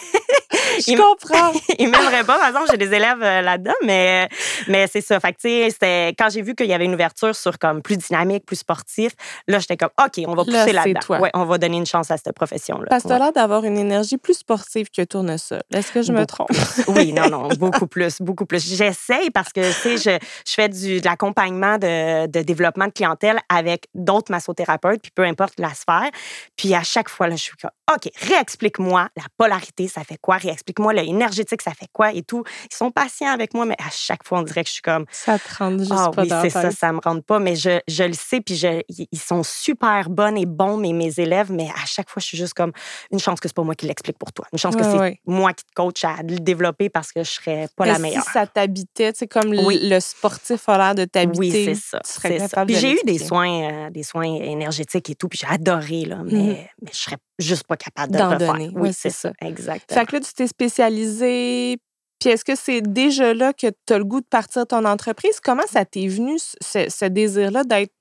Je 0.81 0.97
comprends. 0.97 1.53
ils 1.79 1.89
m'aimeraient 1.89 2.25
pas. 2.25 2.39
Par 2.39 2.49
exemple, 2.49 2.67
j'ai 2.71 2.77
des 2.77 2.95
élèves 2.95 3.23
euh, 3.23 3.43
là-dedans, 3.43 3.75
mais, 3.85 4.29
mais 4.69 4.87
c'est 4.87 5.01
ça. 5.01 5.19
Fait 5.21 5.33
que, 5.33 6.11
quand 6.13 6.29
j'ai 6.31 6.43
vu 6.43 6.55
qu'il 6.55 6.67
y 6.67 6.75
avait 6.75 6.85
une 6.85 6.95
ouverture 6.95 7.35
sur 7.35 7.59
comme 7.59 7.83
plus 7.83 7.97
dynamique, 7.97 8.45
plus 8.47 8.57
sportif, 8.57 9.13
là, 9.47 9.59
j'étais 9.59 9.77
comme, 9.77 9.91
OK, 9.99 10.25
on 10.27 10.35
va 10.35 10.45
pousser 10.45 10.73
là-dedans. 10.73 11.21
ouais, 11.21 11.31
on 11.35 11.45
va 11.45 11.59
donner 11.59 11.77
une 11.77 11.87
chance 11.87 12.11
à 12.11 12.17
cette 12.17 12.35
profession-là. 12.35 12.87
Parce 12.89 13.03
que 13.03 13.09
tu 13.09 13.15
as 13.15 13.19
l'air 13.19 13.33
d'avoir 13.33 13.65
une 13.65 13.79
énergie 13.79 14.17
plus 14.17 14.35
sportive 14.35 14.89
que 14.91 15.03
tournesol. 15.03 15.63
Est-ce 15.73 15.93
que 15.93 16.03
je 16.03 16.13
me 16.13 16.27
trompe? 16.27 16.49
oui, 16.89 17.13
non, 17.13 17.29
non, 17.29 17.49
beaucoup 17.59 17.87
plus, 17.87 18.21
beaucoup 18.21 18.47
plus. 18.47 18.67
J'essaye 18.77 19.31
parce 19.31 19.53
que, 19.53 19.61
tu 19.61 19.99
sais, 19.99 20.19
je, 20.21 20.27
je 20.47 20.55
fais 20.55 20.69
du, 20.69 21.01
de 21.01 21.05
l'accompagnement 21.05 21.79
de, 21.79 22.27
de, 22.27 22.43
développement 22.43 22.87
de 22.87 22.93
clientèle 22.93 23.39
avec 23.49 23.87
d'autres 23.95 24.31
massothérapeutes, 24.31 25.03
puis 25.03 25.13
peu 25.15 25.25
importe 25.25 25.59
la 25.59 25.75
sphère. 25.75 26.11
Puis 26.57 26.75
à 26.75 26.83
chaque 26.83 27.09
fois, 27.09 27.29
là, 27.29 27.37
je 27.37 27.43
suis 27.43 27.57
comme, 27.57 27.71
OK, 27.95 28.11
réexplique-moi 28.21 29.09
la 29.17 29.25
polarité, 29.37 29.89
ça 29.89 30.05
fait 30.05 30.19
quoi? 30.21 30.37
Réexplique-moi 30.69 30.93
l'énergétique, 30.93 31.63
ça 31.63 31.73
fait 31.73 31.89
quoi 31.93 32.13
et 32.13 32.23
tout. 32.23 32.45
Ils 32.71 32.75
sont 32.75 32.91
patients 32.91 33.31
avec 33.31 33.55
moi, 33.55 33.65
mais 33.65 33.77
à 33.79 33.91
chaque 33.91 34.27
fois, 34.27 34.41
on 34.41 34.43
dirait 34.43 34.63
que 34.63 34.69
je 34.69 34.75
suis 34.75 34.83
comme. 34.83 35.07
Ça 35.11 35.39
te 35.39 35.55
rend 35.59 35.79
juste 35.79 35.93
ah, 35.95 36.11
pas 36.15 36.23
oui, 36.23 36.29
c'est 36.43 36.51
ça, 36.51 36.71
ça 36.71 36.93
me 36.93 37.01
rend 37.03 37.21
pas. 37.21 37.39
Mais 37.39 37.57
je, 37.57 37.81
je 37.89 38.05
le 38.05 38.13
sais, 38.13 38.41
puis 38.41 38.57
je, 38.57 38.83
ils 38.89 39.19
sont 39.19 39.43
super 39.43 40.11
bonnes 40.11 40.37
et 40.37 40.47
bons, 40.47 40.77
mes, 40.77 40.93
mes 40.93 41.19
élèves, 41.19 41.51
mais 41.51 41.69
à 41.71 41.87
chaque 41.87 42.11
fois, 42.11 42.21
je 42.21 42.27
suis 42.27 42.39
juste 42.39 42.55
comme 42.55 42.73
une 43.11 43.19
chance 43.19 43.41
que 43.41 43.49
c'est 43.49 43.57
pas 43.57 43.63
moi 43.63 43.75
qui 43.75 43.87
l'explique 43.87 44.19
pour 44.19 44.33
toi. 44.33 44.47
Une 44.53 44.59
chance 44.59 44.77
que 44.77 44.83
c'est 44.83 45.21
moi 45.27 45.53
qui 45.53 45.65
te 45.65 45.73
coach 45.75 46.05
à 46.05 46.17
le 46.23 46.39
développer 46.39 46.91
parce 46.91 47.13
que 47.13 47.23
je 47.23 47.31
serais 47.31 47.69
pas 47.77 47.87
la 47.87 47.99
meilleure. 47.99 48.25
Si 48.25 48.33
ça 48.33 48.47
t'habitait, 48.47 49.13
c'est 49.15 49.29
comme 49.29 49.53
le 49.55 50.01
sportif 50.01 50.69
a 50.69 50.79
l'air 50.79 50.95
de 50.95 51.05
t'habiter. 51.05 51.39
Oui, 51.39 51.51
c'est 51.51 51.75
ça. 51.75 52.01
Tu 52.05 52.13
serais 52.13 52.39
capable 52.39 52.73
Puis 52.73 52.81
j'ai 52.81 52.93
eu 52.93 53.01
des 53.05 53.19
soins, 53.19 53.87
euh, 53.87 53.91
des 53.91 54.03
soins 54.03 54.25
énergétiques 54.25 55.11
et 55.11 55.15
tout, 55.15 55.29
puis 55.29 55.39
j'ai 55.41 55.53
adoré, 55.53 56.05
là, 56.05 56.19
mais, 56.25 56.33
mmh 56.33 56.57
mais 56.83 56.91
je 56.93 56.97
serais 56.97 57.17
juste 57.39 57.65
pas 57.65 57.77
capable 57.77 58.13
de 58.13 58.19
le 58.19 58.39
donner. 58.39 58.71
Oui, 58.75 58.91
c'est 58.93 59.11
ça. 59.11 59.33
Exactement. 59.41 60.01
Fait 60.01 60.07
que 60.07 60.17
là, 60.17 60.21
tu 60.21 60.33
t'es 60.33 60.47
spécialisé? 60.59 61.79
Puis 62.21 62.31
est-ce 62.31 62.45
que 62.45 62.57
c'est 62.57 62.81
déjà 62.83 63.33
là 63.35 63.53
que 63.53 63.69
tu 63.87 63.93
as 63.93 63.99
le 63.99 64.05
goût 64.05 64.21
de 64.21 64.27
partir 64.27 64.67
ton 64.67 64.85
entreprise? 64.85 65.41
Comment 65.41 65.67
ça 65.71 65.85
t'est 65.85 66.09
venu, 66.09 66.37
ce 66.39 67.05
désir-là 67.07 67.65
d'être 67.65 67.95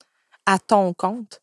à 0.46 0.58
ton 0.58 0.92
compte? 0.94 1.40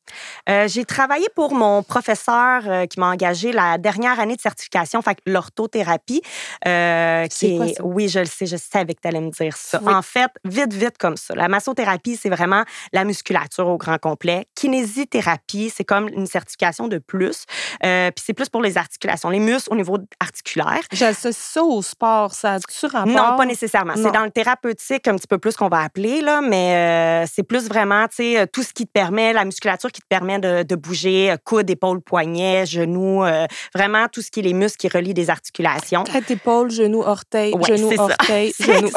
Euh, 0.50 0.68
j'ai 0.68 0.86
travaillé 0.86 1.26
pour 1.36 1.54
mon 1.54 1.84
professeur 1.84 2.64
euh, 2.68 2.86
qui 2.86 3.00
m'a 3.00 3.08
engagé 3.08 3.52
la 3.52 3.78
dernière 3.78 4.20
année 4.20 4.36
de 4.36 4.42
certification, 4.42 5.02
fait 5.02 5.18
l'orthothérapie. 5.26 6.22
Euh, 6.68 7.28
qui 7.28 7.56
est, 7.56 7.82
oui, 7.82 8.10
je 8.10 8.20
le 8.20 8.26
sais, 8.26 8.46
je 8.46 8.58
savais 8.58 8.94
que 8.94 9.02
tu 9.02 9.08
allais 9.08 9.22
me 9.22 9.32
dire 9.32 9.56
ça. 9.58 9.82
En 9.86 10.02
fait, 10.02 10.32
vite, 10.44 10.74
vite 10.74 10.98
comme 10.98 11.18
ça. 11.18 11.36
La 11.36 11.48
massothérapie, 11.48 12.16
c'est 12.16 12.30
vraiment 12.30 12.64
la 12.94 13.04
musculature 13.04 13.68
au 13.68 13.78
grand 13.78 13.98
complet. 13.98 14.48
Kinésithérapie, 14.56 15.72
c'est 15.76 15.84
comme 15.84 16.08
une 16.10 16.28
certification 16.28 16.88
de 16.88 16.98
plus. 16.98 17.46
Puis 17.82 18.24
c'est 18.24 18.34
plus 18.34 18.50
pour 18.50 18.62
les 18.62 18.78
articulations, 18.78 19.30
les 19.30 19.40
muscles 19.40 19.72
au 19.72 19.76
niveau 19.76 19.98
articulaire. 20.20 20.82
J'associe 20.92 21.36
ça 21.36 21.64
au 21.64 21.82
sport, 21.82 22.34
ça 22.34 22.54
a-tu 22.54 22.86
rapport? 22.86 23.08
Non, 23.08 23.38
pas 23.38 23.46
nécessairement. 23.46 23.94
C'est 23.96 24.12
dans 24.12 24.24
le 24.24 24.32
thérapeutique 24.32 25.08
un 25.08 25.16
petit 25.16 25.28
peu 25.28 25.38
plus 25.38 25.56
qu'on 25.56 25.70
va 25.70 25.82
appeler, 25.82 26.22
là, 26.22 26.42
mais 26.42 27.26
c'est 27.28 27.44
plus 27.44 27.68
vraiment, 27.68 28.08
tu 28.08 28.16
sais, 28.16 28.48
tout 28.48 28.64
ce 28.64 28.74
qui 28.74 28.86
permet, 28.86 29.34
la 29.34 29.46
musculature 29.46 29.92
qui 29.96 30.02
te 30.02 30.08
permet 30.10 30.40
de, 30.40 30.64
de 30.64 30.76
bouger, 30.76 31.32
euh, 31.32 31.38
coude, 31.42 31.70
épaule, 31.70 32.02
poignet, 32.02 32.66
genou, 32.66 33.24
euh, 33.24 33.46
vraiment 33.74 34.08
tout 34.12 34.22
ce 34.22 34.30
qui 34.30 34.42
est 34.42 34.44
les 34.44 34.54
muscles 34.54 34.78
qui 34.78 34.90
relient 34.90 35.14
des 35.14 35.30
articulations. 35.30 36.04
Tête, 36.04 36.30
épaule, 36.30 36.70
genou, 36.70 37.02
orteil, 37.02 37.54
genou, 37.66 37.94
orteil, 37.98 38.52
genou. 38.60 38.90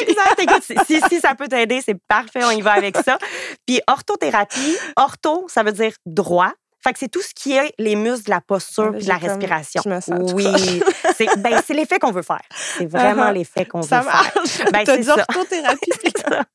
Exact. 0.00 0.40
Écoute, 0.40 0.64
si, 0.86 1.00
si 1.08 1.20
ça 1.20 1.36
peut 1.36 1.46
t'aider, 1.46 1.80
c'est 1.84 1.96
parfait, 2.08 2.40
on 2.44 2.50
y 2.50 2.60
va 2.60 2.72
avec 2.72 2.96
ça. 2.96 3.16
Puis 3.64 3.80
orthothérapie, 3.86 4.76
ortho, 4.96 5.46
ça 5.48 5.62
veut 5.62 5.72
dire 5.72 5.92
droit. 6.04 6.50
Fait 6.86 6.92
que 6.92 7.00
c'est 7.00 7.08
tout 7.08 7.22
ce 7.22 7.34
qui 7.34 7.52
est 7.52 7.74
les 7.80 7.96
muscles 7.96 8.26
de 8.26 8.30
la 8.30 8.40
posture 8.40 8.94
et 8.94 9.02
de 9.02 9.08
la 9.08 9.16
respiration. 9.16 9.82
oui, 10.34 10.46
c'est 11.16 11.26
ben, 11.38 11.60
l'effet 11.70 11.98
qu'on 11.98 12.12
veut 12.12 12.22
faire. 12.22 12.42
C'est 12.78 12.86
vraiment 12.86 13.24
uh-huh. 13.24 13.32
l'effet 13.32 13.64
qu'on 13.64 13.80
veut 13.80 13.88
faire. 13.88 14.32
Ben, 14.72 14.82
c'est 14.86 15.02
ça. 15.02 15.16
orthothérapie. 15.28 15.90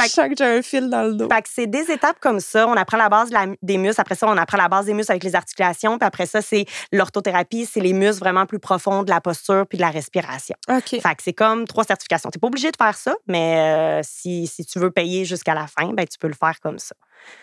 Je 0.00 0.08
sens 0.08 0.28
que 0.28 0.34
j'ai 0.36 0.44
un 0.44 0.62
fil 0.62 0.90
dans 0.90 1.02
le 1.02 1.14
dos. 1.14 1.28
Fait 1.28 1.42
que 1.42 1.48
c'est 1.52 1.66
des 1.68 1.92
étapes 1.92 2.18
comme 2.18 2.40
ça. 2.40 2.66
On 2.66 2.74
apprend 2.74 2.96
la 2.96 3.08
base 3.08 3.30
des 3.62 3.78
muscles. 3.78 4.00
Après 4.00 4.16
ça, 4.16 4.26
on 4.26 4.36
apprend 4.36 4.58
la 4.58 4.68
base 4.68 4.86
des 4.86 4.94
muscles 4.94 5.12
avec 5.12 5.22
les 5.22 5.36
articulations. 5.36 5.96
Puis 5.96 6.06
après 6.06 6.26
ça, 6.26 6.42
c'est 6.42 6.64
l'orthothérapie. 6.92 7.64
C'est 7.64 7.80
les 7.80 7.92
muscles 7.92 8.20
vraiment 8.20 8.46
plus 8.46 8.58
profonds 8.58 9.04
de 9.04 9.10
la 9.10 9.20
posture 9.20 9.64
puis 9.68 9.78
de 9.78 9.82
la 9.82 9.90
respiration. 9.90 10.56
OK. 10.68 10.88
Fait 10.88 11.00
que 11.00 11.22
c'est 11.22 11.32
comme 11.32 11.66
trois 11.66 11.84
certifications. 11.84 12.30
Tu 12.30 12.38
n'es 12.38 12.40
pas 12.40 12.48
obligé 12.48 12.72
de 12.72 12.76
faire 12.76 12.96
ça, 12.96 13.14
mais 13.28 13.58
euh, 13.58 14.00
si, 14.02 14.48
si 14.48 14.64
tu 14.64 14.80
veux 14.80 14.90
payer 14.90 15.24
jusqu'à 15.24 15.54
la 15.54 15.68
fin, 15.68 15.92
ben, 15.92 16.06
tu 16.06 16.18
peux 16.18 16.28
le 16.28 16.34
faire 16.34 16.58
comme 16.60 16.78
ça. 16.78 16.94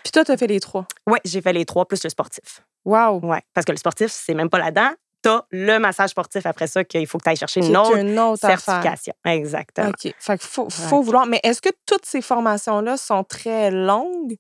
Puis 0.04 0.12
toi, 0.12 0.26
tu 0.26 0.32
as 0.32 0.38
fait 0.38 0.48
les 0.48 0.60
trois? 0.60 0.86
Oui, 1.08 1.20
j'ai 1.26 1.42
fait 1.42 1.54
les 1.54 1.66
trois 1.66 1.86
plus 1.88 2.04
le 2.04 2.10
sportif. 2.10 2.64
Wow! 2.86 3.22
Parce 3.54 3.66
que 3.66 3.72
le 3.72 3.78
sportif, 3.78 4.12
c'est 4.12 4.34
même 4.34 4.50
pas 4.50 4.60
là-dedans. 4.60 4.92
Tu 5.24 5.30
as 5.30 5.44
le 5.50 5.80
massage 5.80 6.12
sportif 6.12 6.46
après 6.46 6.68
ça 6.68 6.84
qu'il 6.84 7.08
faut 7.08 7.18
que 7.18 7.24
tu 7.24 7.30
ailles 7.30 7.36
chercher 7.36 7.62
une 7.62 7.76
autre, 7.76 8.40
certification. 8.40 9.14
Exactement. 9.26 9.90
OK. 9.90 10.14
Fait 10.20 10.38
qu'il 10.38 10.48
faut, 10.48 10.70
faut 10.70 11.02
vouloir. 11.02 11.26
Mais 11.26 11.40
est-ce 11.44 11.62
que 11.62 11.72
toutes 11.86 12.06
ces 12.06 12.22
formations-là 12.22 12.98
sont 12.98 13.24
très 13.24 13.72
longues? 13.72 14.36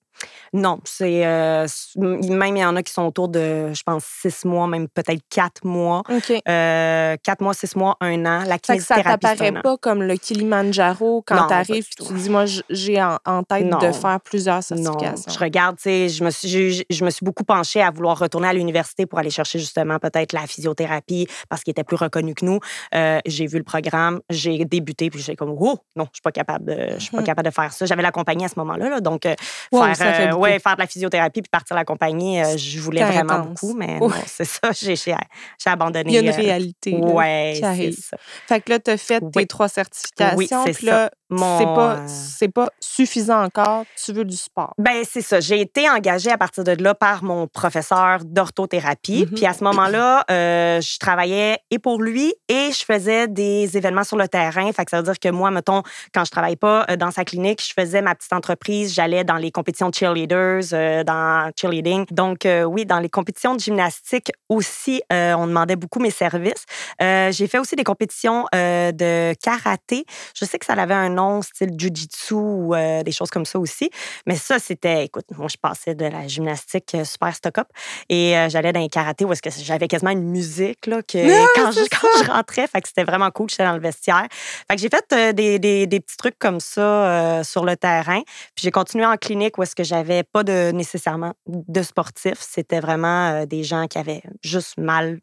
Non, 0.53 0.79
c'est 0.85 1.25
euh, 1.25 1.67
même 1.97 2.55
il 2.55 2.61
y 2.61 2.65
en 2.65 2.75
a 2.75 2.83
qui 2.83 2.93
sont 2.93 3.03
autour 3.03 3.27
de, 3.27 3.73
je 3.73 3.83
pense, 3.83 4.05
six 4.05 4.45
mois, 4.45 4.67
même 4.67 4.87
peut-être 4.87 5.21
quatre 5.29 5.65
mois. 5.65 6.03
Euh, 6.47 7.17
quatre 7.23 7.41
mois, 7.41 7.53
six 7.53 7.75
mois, 7.75 7.97
un 7.99 8.25
an. 8.25 8.43
La 8.45 8.57
kinésithérapie, 8.57 9.03
Ça 9.03 9.17
t'apparaît 9.17 9.61
pas 9.61 9.77
comme 9.77 10.03
le 10.03 10.15
Kilimanjaro 10.15 11.23
quand 11.25 11.47
tu 11.47 11.53
arrives 11.53 11.85
tu 11.95 12.13
dis, 12.13 12.29
moi, 12.29 12.45
j'ai 12.69 13.01
en, 13.01 13.43
tête 13.43 13.69
de 13.69 13.91
faire 13.91 14.19
plusieurs 14.21 14.63
certifications. 14.63 15.25
Non. 15.27 15.33
Je 15.33 15.39
regarde, 15.39 15.77
tu 15.77 15.83
sais, 15.83 16.09
je 16.09 16.23
me 16.23 16.29
suis, 16.29 16.85
je, 16.89 17.05
me 17.05 17.09
suis 17.09 17.25
beaucoup 17.25 17.43
penchée 17.43 17.81
à 17.81 17.91
vouloir 17.91 18.17
retourner 18.17 18.47
à 18.47 18.53
l'université 18.53 19.05
pour 19.05 19.19
aller 19.19 19.29
chercher 19.29 19.59
justement 19.59 19.99
peut-être 19.99 20.33
la 20.33 20.47
physiothérapie 20.47 21.27
parce 21.49 21.63
qu'il 21.63 21.71
était 21.71 21.83
plus 21.83 21.97
reconnu 21.97 22.33
que 22.33 22.45
nous. 22.45 22.59
Euh, 22.93 23.19
j'ai 23.25 23.47
vu 23.47 23.57
le 23.57 23.63
programme, 23.63 24.21
j'ai 24.29 24.63
débuté, 24.65 25.09
puis 25.09 25.21
j'ai 25.21 25.35
comme, 25.35 25.55
oh, 25.57 25.77
non, 25.95 26.05
je 26.05 26.15
suis 26.17 26.21
pas 26.21 26.31
capable 26.31 26.65
de, 26.65 26.93
je 26.95 26.99
suis 26.99 27.11
pas 27.11 27.19
hum. 27.19 27.23
capable 27.23 27.47
de 27.47 27.53
faire 27.53 27.71
ça. 27.71 27.85
J'avais 27.85 28.03
la 28.03 28.11
compagnie 28.11 28.45
à 28.45 28.49
ce 28.49 28.59
moment-là, 28.59 28.99
donc 29.01 29.23
faire 29.23 29.95
euh, 30.05 30.35
ouais, 30.35 30.59
faire 30.59 30.75
de 30.75 30.81
la 30.81 30.87
physiothérapie 30.87 31.41
puis 31.41 31.49
partir 31.49 31.75
la 31.75 31.85
compagnie, 31.85 32.41
euh, 32.41 32.57
je 32.57 32.79
voulais 32.79 33.03
vraiment 33.03 33.39
beaucoup, 33.39 33.73
mais 33.73 33.99
c'est 34.25 34.45
ça, 34.45 34.71
j'ai 34.71 35.15
abandonné. 35.65 36.09
Il 36.09 36.13
y 36.13 36.17
a 36.17 36.21
une 36.21 36.29
euh, 36.29 36.35
réalité. 36.35 36.95
Oui, 36.97 37.55
c'est 37.55 37.91
ça. 37.91 38.17
Fait 38.47 38.61
que 38.61 38.71
là, 38.71 38.79
tu 38.79 38.91
as 38.91 38.97
fait 38.97 39.23
tes 39.31 39.45
trois 39.45 39.67
certifications. 39.67 40.37
Oui, 40.37 40.47
c'est 40.47 40.85
ça. 40.85 41.09
C'est 41.29 41.65
pas, 41.65 42.07
c'est 42.07 42.51
pas 42.51 42.69
suffisant 42.79 43.43
encore. 43.43 43.85
Tu 44.03 44.13
veux 44.13 44.25
du 44.25 44.37
sport. 44.37 44.73
Ben 44.77 45.03
c'est 45.09 45.21
ça. 45.21 45.39
J'ai 45.39 45.61
été 45.61 45.89
engagée 45.89 46.31
à 46.31 46.37
partir 46.37 46.63
de 46.63 46.71
là 46.81 46.93
par 46.93 47.23
mon 47.23 47.47
professeur 47.47 48.19
d'orthothérapie. 48.23 49.25
Mm-hmm. 49.25 49.35
Puis 49.35 49.45
à 49.45 49.53
ce 49.53 49.63
moment-là, 49.63 50.23
je 50.29 50.99
travaillais 50.99 51.59
et 51.71 51.79
pour 51.79 52.01
lui 52.01 52.33
et 52.47 52.71
je 52.71 52.83
faisais 52.85 53.27
des 53.27 53.75
événements 53.77 54.03
sur 54.03 54.17
le 54.17 54.27
terrain. 54.27 54.71
Fait 54.71 54.85
que 54.85 54.91
ça 54.91 54.97
veut 54.97 55.03
dire 55.03 55.19
que 55.19 55.29
moi, 55.29 55.51
mettons, 55.51 55.83
quand 56.13 56.25
je 56.25 56.31
travaillais 56.31 56.55
pas 56.55 56.85
dans 56.97 57.11
sa 57.11 57.25
clinique, 57.25 57.63
je 57.65 57.73
faisais 57.73 58.01
ma 58.01 58.15
petite 58.15 58.33
entreprise. 58.33 58.93
J'allais 58.93 59.23
dans 59.23 59.37
les 59.37 59.51
compétitions 59.51 59.89
de 59.89 59.95
cheerleaders, 59.95 60.73
euh, 60.73 61.03
dans 61.03 61.51
cheerleading. 61.59 62.05
Donc, 62.11 62.45
euh, 62.45 62.63
oui, 62.63 62.85
dans 62.85 62.99
les 62.99 63.09
compétitions 63.09 63.55
de 63.55 63.59
gymnastique 63.59 64.31
aussi, 64.49 65.01
euh, 65.11 65.33
on 65.33 65.47
demandait 65.47 65.75
beaucoup 65.75 65.99
mes 65.99 66.11
services. 66.11 66.65
j'ai 66.99 67.47
fait 67.47 67.59
aussi 67.59 67.75
des 67.75 67.83
compétitions 67.83 68.45
de 68.53 69.33
karaté. 69.35 70.05
Je 70.37 70.45
sais 70.45 70.59
que 70.59 70.65
ça 70.65 70.73
avait 70.73 70.93
un 70.93 71.09
nom 71.09 71.24
style 71.41 71.71
jujitsu 71.77 72.33
ou 72.33 72.73
des 72.75 73.11
choses 73.11 73.29
comme 73.29 73.45
ça 73.45 73.59
aussi. 73.59 73.89
Mais 74.25 74.35
ça, 74.35 74.59
c'était, 74.59 75.05
écoute, 75.05 75.25
moi, 75.37 75.47
je 75.49 75.57
passais 75.57 75.95
de 75.95 76.05
la 76.05 76.27
gymnastique 76.27 76.95
super 77.03 77.35
stock-up 77.35 77.67
et 78.09 78.35
j'allais 78.49 78.73
dans 78.73 78.79
les 78.79 78.89
karaté 78.89 79.25
où 79.25 79.33
est-ce 79.33 79.41
que 79.41 79.49
j'avais 79.49 79.87
quasiment 79.87 80.11
une 80.11 80.29
musique 80.29 80.87
là, 80.87 81.01
que 81.01 81.17
quand, 81.55 81.71
je, 81.71 81.81
quand 81.89 82.23
je 82.23 82.31
rentrais. 82.31 82.67
Fait 82.67 82.81
que 82.81 82.87
c'était 82.87 83.03
vraiment 83.03 83.31
cool. 83.31 83.49
J'étais 83.49 83.65
dans 83.65 83.73
le 83.73 83.79
vestiaire. 83.79 84.27
Fait 84.31 84.75
que 84.75 84.81
j'ai 84.81 84.89
fait 84.89 85.35
des, 85.35 85.59
des, 85.59 85.87
des, 85.87 85.99
petits 85.99 86.17
trucs 86.17 86.39
comme 86.39 86.59
ça 86.59 87.43
sur 87.43 87.65
le 87.65 87.75
terrain. 87.75 88.21
Puis 88.55 88.63
j'ai 88.63 88.71
continué 88.71 89.05
en 89.05 89.17
clinique 89.17 89.57
où 89.57 89.63
est-ce 89.63 89.75
que 89.75 89.83
j'avais 89.83 90.23
pas 90.23 90.43
de 90.43 90.71
nécessairement 90.71 91.33
de 91.47 91.81
sportifs. 91.81 92.39
C'était 92.39 92.79
vraiment 92.79 93.29
euh, 93.29 93.45
des 93.45 93.63
gens 93.63 93.87
qui 93.87 93.97
avaient 93.97 94.23
juste 94.41 94.77
mal 94.77 95.19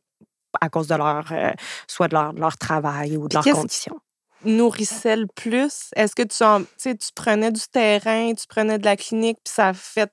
à 0.60 0.68
cause 0.68 0.88
de 0.88 0.94
leur, 0.94 1.24
euh, 1.32 1.52
soit 1.86 2.08
de 2.08 2.14
leur, 2.14 2.32
leur, 2.32 2.56
travail 2.58 3.16
ou 3.16 3.28
de 3.28 3.34
leurs 3.34 3.44
conditions. 3.44 3.98
Nourrissait 4.44 5.16
le 5.16 5.26
plus? 5.28 5.90
Est-ce 5.94 6.16
que 6.16 6.22
tu, 6.22 6.96
tu 6.96 7.09
prenais 7.14 7.52
du 7.52 7.61
terrain, 7.72 8.35
tu 8.35 8.46
prenais 8.48 8.78
de 8.78 8.85
la 8.85 8.96
clinique, 8.96 9.38
puis 9.44 9.52
ça 9.55 9.68
a 9.68 9.72
fait 9.74 10.11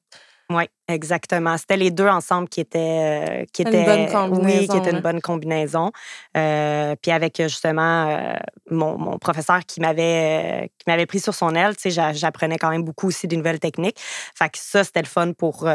oui, 0.52 0.64
exactement. 0.88 1.58
C'était 1.58 1.78
les 1.78 1.92
deux 1.92 2.08
ensemble 2.08 2.50
qui 2.50 2.60
étaient, 2.60 2.80
euh, 2.80 3.46
qui 3.54 3.62
étaient, 3.62 3.82
une 3.82 3.86
bonne 3.86 4.12
combinaison, 4.12 4.60
oui, 4.60 4.68
qui 4.68 4.78
était 4.78 4.92
une 4.92 5.02
bonne 5.02 5.22
combinaison. 5.22 5.92
Euh, 6.36 6.96
puis 7.00 7.12
avec 7.12 7.40
justement 7.40 8.10
euh, 8.10 8.34
mon, 8.72 8.98
mon, 8.98 9.20
professeur 9.20 9.60
qui 9.68 9.80
m'avait 9.80 10.72
qui 10.80 10.86
m'avait 10.88 11.06
pris 11.06 11.20
sur 11.20 11.36
son 11.36 11.54
aile, 11.54 11.76
tu 11.78 11.92
sais, 11.92 12.14
j'apprenais 12.14 12.58
quand 12.58 12.72
même 12.72 12.84
beaucoup 12.84 13.08
aussi 13.08 13.28
des 13.28 13.38
nouvelles 13.38 13.60
techniques. 13.60 14.00
Fait 14.00 14.50
que 14.50 14.58
ça, 14.58 14.84
c'était 14.84 15.02
le 15.02 15.08
fun 15.08 15.34
pour 15.34 15.70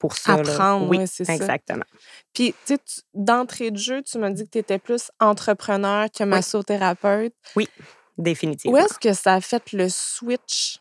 pour 0.00 0.16
ça. 0.16 0.32
Apprendre, 0.32 0.88
oui, 0.88 1.06
c'est 1.06 1.24
ça. 1.24 1.34
Exactement. 1.34 1.84
Puis, 2.34 2.54
tu 2.66 2.74
sais, 2.74 3.02
d'entrée 3.14 3.70
de 3.70 3.78
jeu, 3.78 4.02
tu 4.02 4.18
m'as 4.18 4.30
dit 4.30 4.44
que 4.44 4.50
tu 4.50 4.58
étais 4.58 4.78
plus 4.78 5.10
entrepreneur 5.20 6.08
que 6.10 6.24
massothérapeute. 6.24 7.34
Oui, 7.54 7.68
définitivement. 8.16 8.76
Où 8.76 8.80
est-ce 8.80 8.98
que 8.98 9.12
ça 9.12 9.34
a 9.34 9.40
fait 9.40 9.72
le 9.72 9.88
switch 9.88 10.80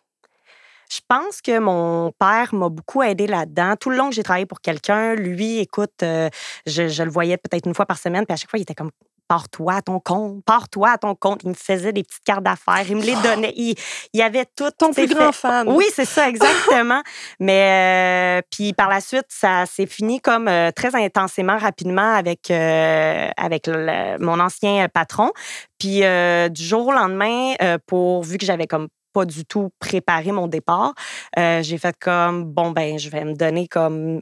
Je 0.89 0.99
pense 1.07 1.41
que 1.41 1.59
mon 1.59 2.11
père 2.19 2.53
m'a 2.53 2.69
beaucoup 2.69 3.03
aidé 3.03 3.27
là-dedans. 3.27 3.75
Tout 3.79 3.89
le 3.89 3.97
long 3.97 4.09
que 4.09 4.15
j'ai 4.15 4.23
travaillé 4.23 4.45
pour 4.45 4.61
quelqu'un, 4.61 5.15
lui, 5.15 5.59
écoute, 5.59 5.91
euh, 6.03 6.29
je, 6.65 6.87
je 6.87 7.03
le 7.03 7.09
voyais 7.11 7.37
peut-être 7.37 7.67
une 7.67 7.75
fois 7.75 7.85
par 7.85 7.97
semaine, 7.97 8.25
puis 8.25 8.33
à 8.33 8.37
chaque 8.37 8.49
fois, 8.49 8.59
il 8.59 8.63
était 8.63 8.75
comme 8.75 8.91
pars-toi 9.27 9.73
à 9.73 9.81
ton 9.81 9.99
compte, 9.99 10.41
pars-toi 10.45 10.91
à 10.91 10.97
ton 10.97 11.13
compte. 11.13 11.41
Il 11.43 11.49
me 11.49 11.53
faisait 11.53 11.91
des 11.91 12.03
petites 12.03 12.23
cartes 12.23 12.43
d'affaires, 12.43 12.85
il 12.87 12.95
me 12.95 13.01
les 13.01 13.15
donnait. 13.17 13.51
Il, 13.57 13.75
il 14.13 14.21
avait 14.21 14.45
tout. 14.55 14.71
Ton 14.77 14.93
plus 14.93 15.05
grand 15.07 15.33
fan. 15.33 15.67
Oui, 15.67 15.83
c'est 15.93 16.05
ça, 16.05 16.29
exactement. 16.29 17.01
Mais 17.41 18.39
euh, 18.39 18.47
puis 18.49 18.71
par 18.71 18.87
la 18.87 19.01
suite, 19.01 19.25
ça 19.27 19.65
s'est 19.65 19.85
fini 19.85 20.21
comme 20.21 20.47
euh, 20.47 20.71
très 20.71 20.95
intensément, 20.95 21.57
rapidement 21.57 22.13
avec, 22.15 22.49
euh, 22.51 23.27
avec 23.35 23.67
le- 23.67 24.17
mon 24.19 24.39
ancien 24.39 24.87
patron. 24.87 25.31
Puis 25.77 26.03
du 26.51 26.63
jour 26.63 26.87
au 26.87 26.91
lendemain, 26.93 27.53
pour 27.85 28.23
vu 28.23 28.37
que 28.37 28.45
j'avais 28.45 28.65
comme 28.65 28.87
pas 29.17 29.25
du 29.25 29.45
tout 29.45 29.71
préparé 29.79 30.31
mon 30.31 30.45
départ, 30.47 30.93
euh, 31.39 31.63
j'ai 31.63 31.79
fait 31.79 31.95
comme 31.99 32.43
bon 32.45 32.69
ben 32.69 32.99
je 32.99 33.09
vais 33.09 33.25
me 33.25 33.33
donner 33.33 33.67
comme 33.67 34.21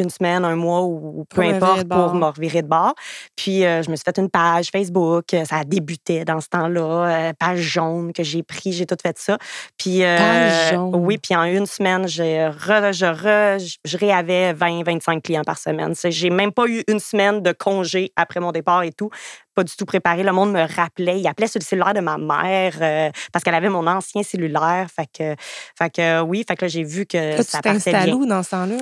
une 0.00 0.10
semaine, 0.10 0.44
un 0.44 0.56
mois 0.56 0.82
ou 0.82 1.24
peu 1.28 1.42
Pour 1.42 1.50
importe 1.54 1.88
pour 1.88 2.14
me 2.14 2.26
revirer 2.26 2.62
de 2.62 2.66
bord. 2.68 2.94
Puis 3.36 3.64
euh, 3.64 3.82
je 3.82 3.90
me 3.90 3.96
suis 3.96 4.04
fait 4.04 4.18
une 4.18 4.28
page 4.30 4.70
Facebook, 4.70 5.32
euh, 5.34 5.44
ça 5.44 5.62
débutait 5.64 6.24
dans 6.24 6.40
ce 6.40 6.48
temps-là, 6.48 6.80
euh, 7.28 7.32
page 7.38 7.60
jaune 7.60 8.12
que 8.12 8.22
j'ai 8.22 8.42
pris, 8.42 8.72
j'ai 8.72 8.86
tout 8.86 8.96
fait 9.02 9.18
ça. 9.18 9.38
Puis 9.78 10.02
euh, 10.02 10.16
Page 10.16 10.70
jaune. 10.74 10.94
oui, 10.96 11.18
puis 11.18 11.36
en 11.36 11.44
une 11.44 11.66
semaine, 11.66 12.08
j'ai 12.08 12.38
re- 12.48 12.92
je, 12.92 13.06
re- 13.06 13.78
je 13.84 13.96
réavais 13.96 14.52
20 14.52 14.82
25 14.84 15.22
clients 15.22 15.44
par 15.44 15.58
semaine. 15.58 15.94
J'ai 16.04 16.30
même 16.30 16.52
pas 16.52 16.66
eu 16.66 16.82
une 16.88 17.00
semaine 17.00 17.42
de 17.42 17.52
congé 17.52 18.12
après 18.16 18.40
mon 18.40 18.52
départ 18.52 18.82
et 18.82 18.92
tout. 18.92 19.10
Pas 19.54 19.64
du 19.64 19.74
tout 19.76 19.84
préparé. 19.84 20.22
Le 20.22 20.32
monde 20.32 20.52
me 20.52 20.60
rappelait. 20.76 21.18
Il 21.20 21.26
appelait 21.26 21.48
sur 21.48 21.58
le 21.58 21.64
cellulaire 21.64 21.92
de 21.92 22.00
ma 22.00 22.16
mère 22.18 22.74
euh, 22.80 23.10
parce 23.32 23.44
qu'elle 23.44 23.54
avait 23.56 23.68
mon 23.68 23.86
ancien 23.88 24.22
cellulaire. 24.22 24.86
Fait 24.94 25.06
que, 25.12 25.34
fait 25.76 25.90
que 25.90 26.20
oui, 26.22 26.44
fait 26.46 26.54
que 26.56 26.64
là, 26.64 26.68
j'ai 26.68 26.84
vu 26.84 27.04
que 27.04 27.36
tu 27.36 27.42
ça 27.42 27.60
partait 27.60 28.04
bien. 28.04 28.14
où 28.14 28.26
dans 28.26 28.42
ce 28.44 28.50
temps-là? 28.50 28.76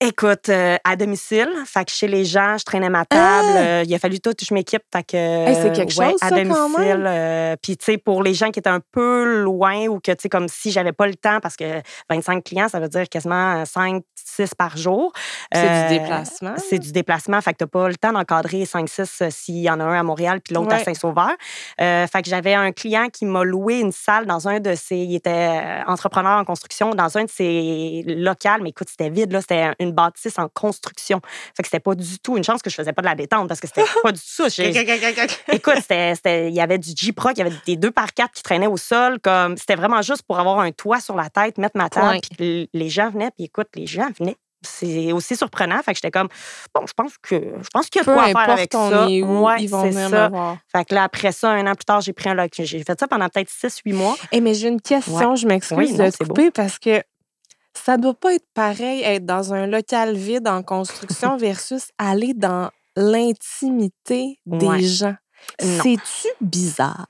Écoute, 0.00 0.48
euh, 0.48 0.76
à 0.84 0.96
domicile, 0.96 1.48
fait 1.64 1.84
que 1.84 1.90
chez 1.92 2.08
les 2.08 2.24
gens, 2.24 2.58
je 2.58 2.64
traînais 2.64 2.90
ma 2.90 3.04
table. 3.06 3.46
Ah! 3.54 3.58
euh, 3.58 3.84
il 3.86 3.94
a 3.94 3.98
fallu 3.98 4.20
tout, 4.20 4.32
je 4.46 4.52
m'équipe. 4.52 4.82
Fait 4.92 5.04
que, 5.04 5.16
Hey, 5.16 5.54
c'est 5.54 5.72
quelque 5.72 5.96
ouais, 5.98 6.10
chose, 6.10 6.18
à 6.20 6.28
ça, 6.28 6.34
domicile. 6.36 7.04
euh, 7.06 7.56
Puis, 7.62 7.76
tu 7.76 7.84
sais, 7.84 7.96
pour 7.96 8.22
les 8.22 8.34
gens 8.34 8.50
qui 8.50 8.58
étaient 8.58 8.68
un 8.68 8.82
peu 8.92 9.42
loin 9.42 9.86
ou 9.86 10.00
que, 10.00 10.10
tu 10.10 10.16
sais, 10.22 10.28
comme 10.28 10.48
si 10.48 10.72
j'avais 10.72 10.92
pas 10.92 11.06
le 11.06 11.14
temps, 11.14 11.38
parce 11.40 11.56
que 11.56 11.80
25 12.10 12.42
clients, 12.44 12.68
ça 12.68 12.80
veut 12.80 12.88
dire 12.88 13.08
quasiment 13.08 13.64
5, 13.64 14.02
6 14.34 14.54
par 14.54 14.76
jour. 14.76 15.12
C'est 15.52 15.68
Euh, 15.68 15.88
du 15.88 15.98
déplacement. 15.98 16.54
C'est 16.58 16.78
du 16.78 16.92
déplacement. 16.92 17.40
Fait 17.40 17.52
que 17.52 17.58
t'as 17.58 17.66
pas 17.66 17.88
le 17.88 17.96
temps 17.96 18.12
d'encadrer 18.12 18.64
5-6 18.64 19.22
euh, 19.22 19.28
s'il 19.30 19.56
y 19.56 19.70
en 19.70 19.80
a 19.80 19.84
un 19.84 19.98
à 20.00 20.02
Montréal 20.02 20.40
puis 20.40 20.54
l'autre 20.54 20.74
à. 20.74 20.78
Saint-Sauveur. 20.78 21.30
Euh, 21.80 22.06
fait 22.06 22.22
que 22.22 22.28
j'avais 22.28 22.54
un 22.54 22.72
client 22.72 23.08
qui 23.12 23.24
m'a 23.24 23.44
loué 23.44 23.80
une 23.80 23.92
salle 23.92 24.26
dans 24.26 24.48
un 24.48 24.60
de 24.60 24.74
ses... 24.74 24.96
Il 24.96 25.14
était 25.14 25.30
euh, 25.30 25.82
entrepreneur 25.86 26.38
en 26.38 26.44
construction 26.44 26.94
dans 26.94 27.16
un 27.18 27.24
de 27.24 27.30
ses 27.30 28.04
locales. 28.06 28.62
Mais 28.62 28.70
écoute, 28.70 28.88
c'était 28.90 29.10
vide, 29.10 29.32
là. 29.32 29.40
C'était 29.40 29.72
une 29.78 29.92
bâtisse 29.92 30.38
en 30.38 30.48
construction. 30.48 31.20
Fait 31.56 31.62
que 31.62 31.68
c'était 31.68 31.80
pas 31.80 31.94
du 31.94 32.18
tout... 32.18 32.36
Une 32.36 32.44
chance 32.44 32.62
que 32.62 32.70
je 32.70 32.74
faisais 32.74 32.92
pas 32.92 33.02
de 33.02 33.06
la 33.06 33.14
détente 33.14 33.48
parce 33.48 33.60
que 33.60 33.66
c'était 33.66 33.84
pas 34.02 34.12
du 34.12 34.20
tout 34.20 34.26
ça. 34.26 34.48
Écoute, 35.52 35.74
il 35.90 36.54
y 36.54 36.60
avait 36.60 36.78
du 36.78 36.90
J-Proc, 36.94 37.32
il 37.36 37.38
y 37.38 37.42
avait 37.42 37.56
des 37.66 37.76
deux 37.76 37.90
par 37.90 38.12
quatre 38.12 38.32
qui 38.32 38.42
traînaient 38.42 38.66
au 38.66 38.76
sol. 38.76 39.20
Comme, 39.20 39.56
c'était 39.56 39.76
vraiment 39.76 40.02
juste 40.02 40.22
pour 40.22 40.38
avoir 40.38 40.60
un 40.60 40.72
toit 40.72 41.00
sur 41.00 41.16
la 41.16 41.30
tête, 41.30 41.58
mettre 41.58 41.76
ma 41.76 41.88
table. 41.88 42.20
Puis 42.36 42.68
les 42.72 42.88
gens 42.88 43.10
venaient, 43.10 43.30
puis 43.30 43.44
écoute, 43.44 43.68
les 43.74 43.86
gens 43.86 44.08
venaient. 44.18 44.23
C'est 44.64 45.12
aussi 45.12 45.36
surprenant. 45.36 45.80
Fait 45.82 45.92
que 45.92 45.96
j'étais 45.98 46.10
comme, 46.10 46.28
bon, 46.74 46.86
je 46.86 46.92
pense 46.92 47.12
que 47.18 47.36
je 47.36 47.68
pense 47.72 47.88
qu'il 47.88 48.00
y 48.00 48.02
a 48.02 48.04
de 48.04 48.06
Peu 48.10 48.14
quoi 48.14 48.24
faire 48.26 48.36
importe 48.36 48.58
avec 48.58 48.74
on 48.74 48.90
ça. 48.90 49.06
est 49.08 49.22
où, 49.22 49.44
Ouais, 49.46 49.56
ils 49.62 49.68
vont 49.68 49.82
venir 49.88 50.08
ça. 50.10 50.28
voir. 50.28 50.56
Fait 50.70 50.84
que 50.84 50.94
là, 50.94 51.04
après 51.04 51.32
ça, 51.32 51.50
un 51.50 51.66
an 51.66 51.74
plus 51.74 51.84
tard, 51.84 52.00
j'ai 52.00 52.12
pris 52.12 52.28
un 52.30 52.34
local. 52.34 52.66
J'ai 52.66 52.82
fait 52.82 52.98
ça 52.98 53.06
pendant 53.06 53.28
peut-être 53.28 53.50
6-8 53.50 53.92
mois. 53.94 54.16
Eh, 54.32 54.40
mais 54.40 54.54
j'ai 54.54 54.68
une 54.68 54.80
question, 54.80 55.36
je 55.36 55.46
m'excuse 55.46 55.76
Oui, 55.78 55.92
de 55.92 56.10
te 56.10 56.24
beau. 56.24 56.34
couper 56.34 56.50
parce 56.50 56.78
que 56.78 57.02
ça 57.76 57.96
doit 57.96 58.14
pas 58.14 58.34
être 58.34 58.46
pareil 58.54 59.02
être 59.02 59.26
dans 59.26 59.52
un 59.52 59.66
local 59.66 60.14
vide 60.16 60.46
en 60.48 60.62
construction 60.62 61.36
versus 61.38 61.88
aller 61.98 62.32
dans 62.34 62.70
l'intimité 62.96 64.38
des 64.46 64.66
Ouais. 64.66 64.80
gens. 64.80 65.16
C'est-tu 65.60 66.28
bizarre? 66.40 67.06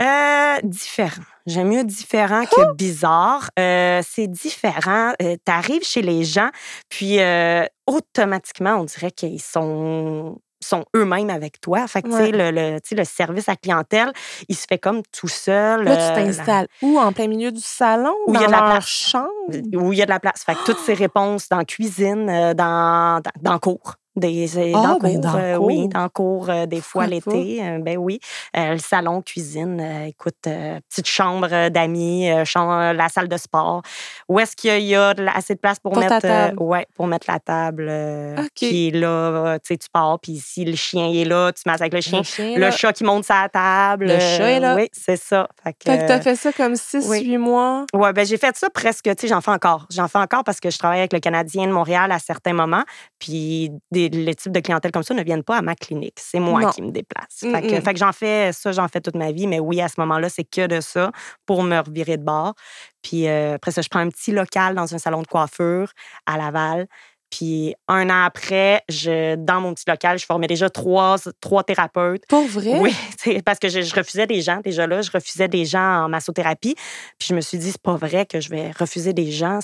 Euh, 0.00 0.56
différent. 0.62 1.22
J'aime 1.46 1.68
mieux 1.68 1.84
différent 1.84 2.44
que 2.44 2.74
bizarre. 2.74 3.50
Euh, 3.58 4.00
c'est 4.08 4.28
différent. 4.28 5.12
tu 5.18 5.36
arrives 5.46 5.84
chez 5.84 6.02
les 6.02 6.24
gens, 6.24 6.50
puis 6.88 7.20
euh, 7.20 7.64
automatiquement, 7.86 8.74
on 8.76 8.84
dirait 8.84 9.10
qu'ils 9.10 9.42
sont 9.42 10.38
sont 10.60 10.84
eux-mêmes 10.96 11.30
avec 11.30 11.60
toi. 11.60 11.86
Fait 11.86 12.02
que, 12.02 12.08
tu 12.08 12.14
sais, 12.16 12.22
Ouais. 12.36 12.50
le, 12.50 12.50
le, 12.50 12.80
le 12.96 13.04
service 13.04 13.48
à 13.48 13.54
clientèle, 13.54 14.12
il 14.48 14.56
se 14.56 14.66
fait 14.68 14.76
comme 14.78 15.02
tout 15.16 15.28
seul. 15.28 15.84
Là, 15.84 15.92
euh, 15.92 16.08
tu 16.16 16.24
t'installes 16.24 16.66
où? 16.82 16.98
En 16.98 17.12
plein 17.12 17.28
milieu 17.28 17.52
du 17.52 17.60
salon? 17.60 18.12
Où 18.26 18.34
il 18.34 18.40
y 18.40 18.44
a 18.44 18.48
de 18.48 18.52
la 18.52 18.62
place. 18.62 18.86
chambre? 18.88 19.28
où 19.74 19.92
il 19.92 19.98
y 20.00 20.02
a 20.02 20.04
de 20.04 20.10
la 20.10 20.18
place. 20.18 20.42
Fait 20.44 20.56
que 20.56 20.64
toutes 20.64 20.80
ces 20.80 20.94
réponses 20.94 21.48
dans 21.48 21.62
cuisine, 21.62 22.28
euh, 22.28 22.54
dans, 22.54 23.20
dans, 23.22 23.30
dans 23.52 23.58
cours. 23.60 23.94
Des, 24.18 24.58
euh, 24.58 24.72
Ah, 24.74 24.82
dans 24.82 24.98
ben, 24.98 25.12
cours, 25.14 25.20
dans 25.20 25.38
euh, 25.38 25.56
oui, 25.56 25.88
dans 25.88 26.08
cours, 26.08 26.50
euh, 26.50 26.66
des 26.66 26.80
fois 26.80 27.06
l'été. 27.06 27.60
ben 27.80 27.96
oui. 27.96 28.20
Le 28.54 28.78
salon, 28.78 29.22
cuisine, 29.22 29.80
écoute, 30.06 30.34
petite 30.42 31.06
chambre 31.06 31.68
d'amis, 31.68 32.28
la 32.28 33.08
salle 33.08 33.28
de 33.28 33.36
sport. 33.36 33.82
Où 34.28 34.38
est-ce 34.40 34.56
qu'il 34.56 34.70
y 34.84 34.94
a, 34.94 35.12
y 35.12 35.28
assez 35.28 35.54
de 35.54 35.60
place 35.60 35.78
pour, 35.78 35.96
mettre, 35.96 36.60
ouais, 36.62 36.86
pour 36.96 37.06
mettre 37.06 37.30
la 37.30 37.38
table. 37.38 37.86
euh, 37.88 38.36
OK. 38.38 38.48
Puis 38.56 38.90
là, 38.90 39.58
tu 39.58 39.68
sais, 39.68 39.76
tu 39.76 39.88
pars, 39.92 40.18
puis 40.20 40.36
si 40.44 40.64
le 40.64 40.76
chien 40.76 41.10
est 41.12 41.24
là, 41.24 41.52
tu 41.52 41.62
masses 41.66 41.80
avec 41.80 41.94
le 41.94 42.00
chien. 42.00 42.18
Le 42.18 42.24
chien, 42.24 42.58
Le 42.58 42.70
chat 42.70 42.92
qui 42.92 43.04
monte 43.04 43.24
sa 43.24 43.48
table. 43.48 44.06
Le 44.06 44.18
chat 44.18 44.50
est 44.50 44.60
là. 44.60 44.74
Oui, 44.74 44.88
c'est 44.92 45.16
ça. 45.16 45.48
Fait 45.62 45.72
que, 45.72 45.90
Fait 45.90 45.98
que 45.98 46.08
t'as 46.08 46.20
fait 46.20 46.36
ça 46.36 46.52
comme 46.52 46.74
6-8 46.74 47.06
oui. 47.08 47.36
mois? 47.38 47.84
Ouais, 47.94 48.12
ben 48.12 48.26
j'ai 48.26 48.36
fait 48.36 48.56
ça 48.56 48.68
presque, 48.70 49.04
tu 49.04 49.14
sais, 49.18 49.28
j'en 49.28 49.40
fais 49.40 49.50
encore. 49.50 49.86
J'en 49.90 50.08
fais 50.08 50.18
encore 50.18 50.44
parce 50.44 50.60
que 50.60 50.70
je 50.70 50.78
travaille 50.78 50.98
avec 50.98 51.12
le 51.12 51.20
Canadien 51.20 51.66
de 51.66 51.72
Montréal 51.72 52.10
à 52.12 52.18
certains 52.18 52.52
moments. 52.52 52.84
Puis 53.18 53.70
des, 53.90 54.07
les 54.08 54.34
types 54.34 54.52
de 54.52 54.60
clientèle 54.60 54.92
comme 54.92 55.02
ça 55.02 55.14
ne 55.14 55.22
viennent 55.22 55.42
pas 55.44 55.58
à 55.58 55.62
ma 55.62 55.74
clinique. 55.74 56.18
C'est 56.18 56.40
moi 56.40 56.60
Non. 56.62 56.70
qui 56.70 56.82
me 56.82 56.90
déplace. 56.90 57.26
Fait 57.40 57.50
que, 57.62 57.66
Mm-mm. 57.74 57.82
fait 57.82 57.92
que 57.94 57.98
j'en 57.98 58.12
fais 58.12 58.52
ça, 58.52 58.72
j'en 58.72 58.88
fais 58.88 59.00
toute 59.00 59.16
ma 59.16 59.32
vie. 59.32 59.46
Mais 59.46 59.60
oui, 59.60 59.80
à 59.80 59.88
ce 59.88 59.94
moment-là, 59.98 60.28
c'est 60.28 60.44
que 60.44 60.66
de 60.66 60.80
ça 60.80 61.10
pour 61.46 61.62
me 61.62 61.78
revirer 61.78 62.16
de 62.16 62.24
bord. 62.24 62.54
Puis 63.02 63.28
euh, 63.28 63.54
après 63.54 63.70
ça, 63.70 63.80
je 63.82 63.88
prends 63.88 64.00
un 64.00 64.08
petit 64.08 64.32
local 64.32 64.74
dans 64.74 64.94
un 64.94 64.98
salon 64.98 65.22
de 65.22 65.26
coiffure 65.26 65.92
à 66.26 66.36
Laval. 66.36 66.86
Puis 67.30 67.74
un 67.88 68.08
an 68.10 68.24
après, 68.24 68.82
je, 68.88 69.36
dans 69.36 69.60
mon 69.60 69.74
petit 69.74 69.84
local, 69.86 70.18
je 70.18 70.24
formais 70.24 70.46
déjà 70.46 70.70
trois, 70.70 71.16
trois 71.40 71.62
thérapeutes. 71.62 72.24
Pour 72.28 72.46
vrai? 72.46 72.78
Oui, 72.80 72.94
parce 73.44 73.58
que 73.58 73.68
je, 73.68 73.82
je 73.82 73.94
refusais 73.94 74.26
des 74.26 74.40
gens 74.40 74.60
déjà 74.62 74.86
là, 74.86 75.02
je 75.02 75.10
refusais 75.10 75.48
des 75.48 75.64
gens 75.64 76.04
en 76.04 76.08
massothérapie. 76.08 76.74
Puis 77.18 77.28
je 77.28 77.34
me 77.34 77.40
suis 77.40 77.58
dit, 77.58 77.72
c'est 77.72 77.82
pas 77.82 77.96
vrai 77.96 78.26
que 78.26 78.40
je 78.40 78.48
vais 78.50 78.70
refuser 78.70 79.12
des 79.12 79.30
gens. 79.30 79.58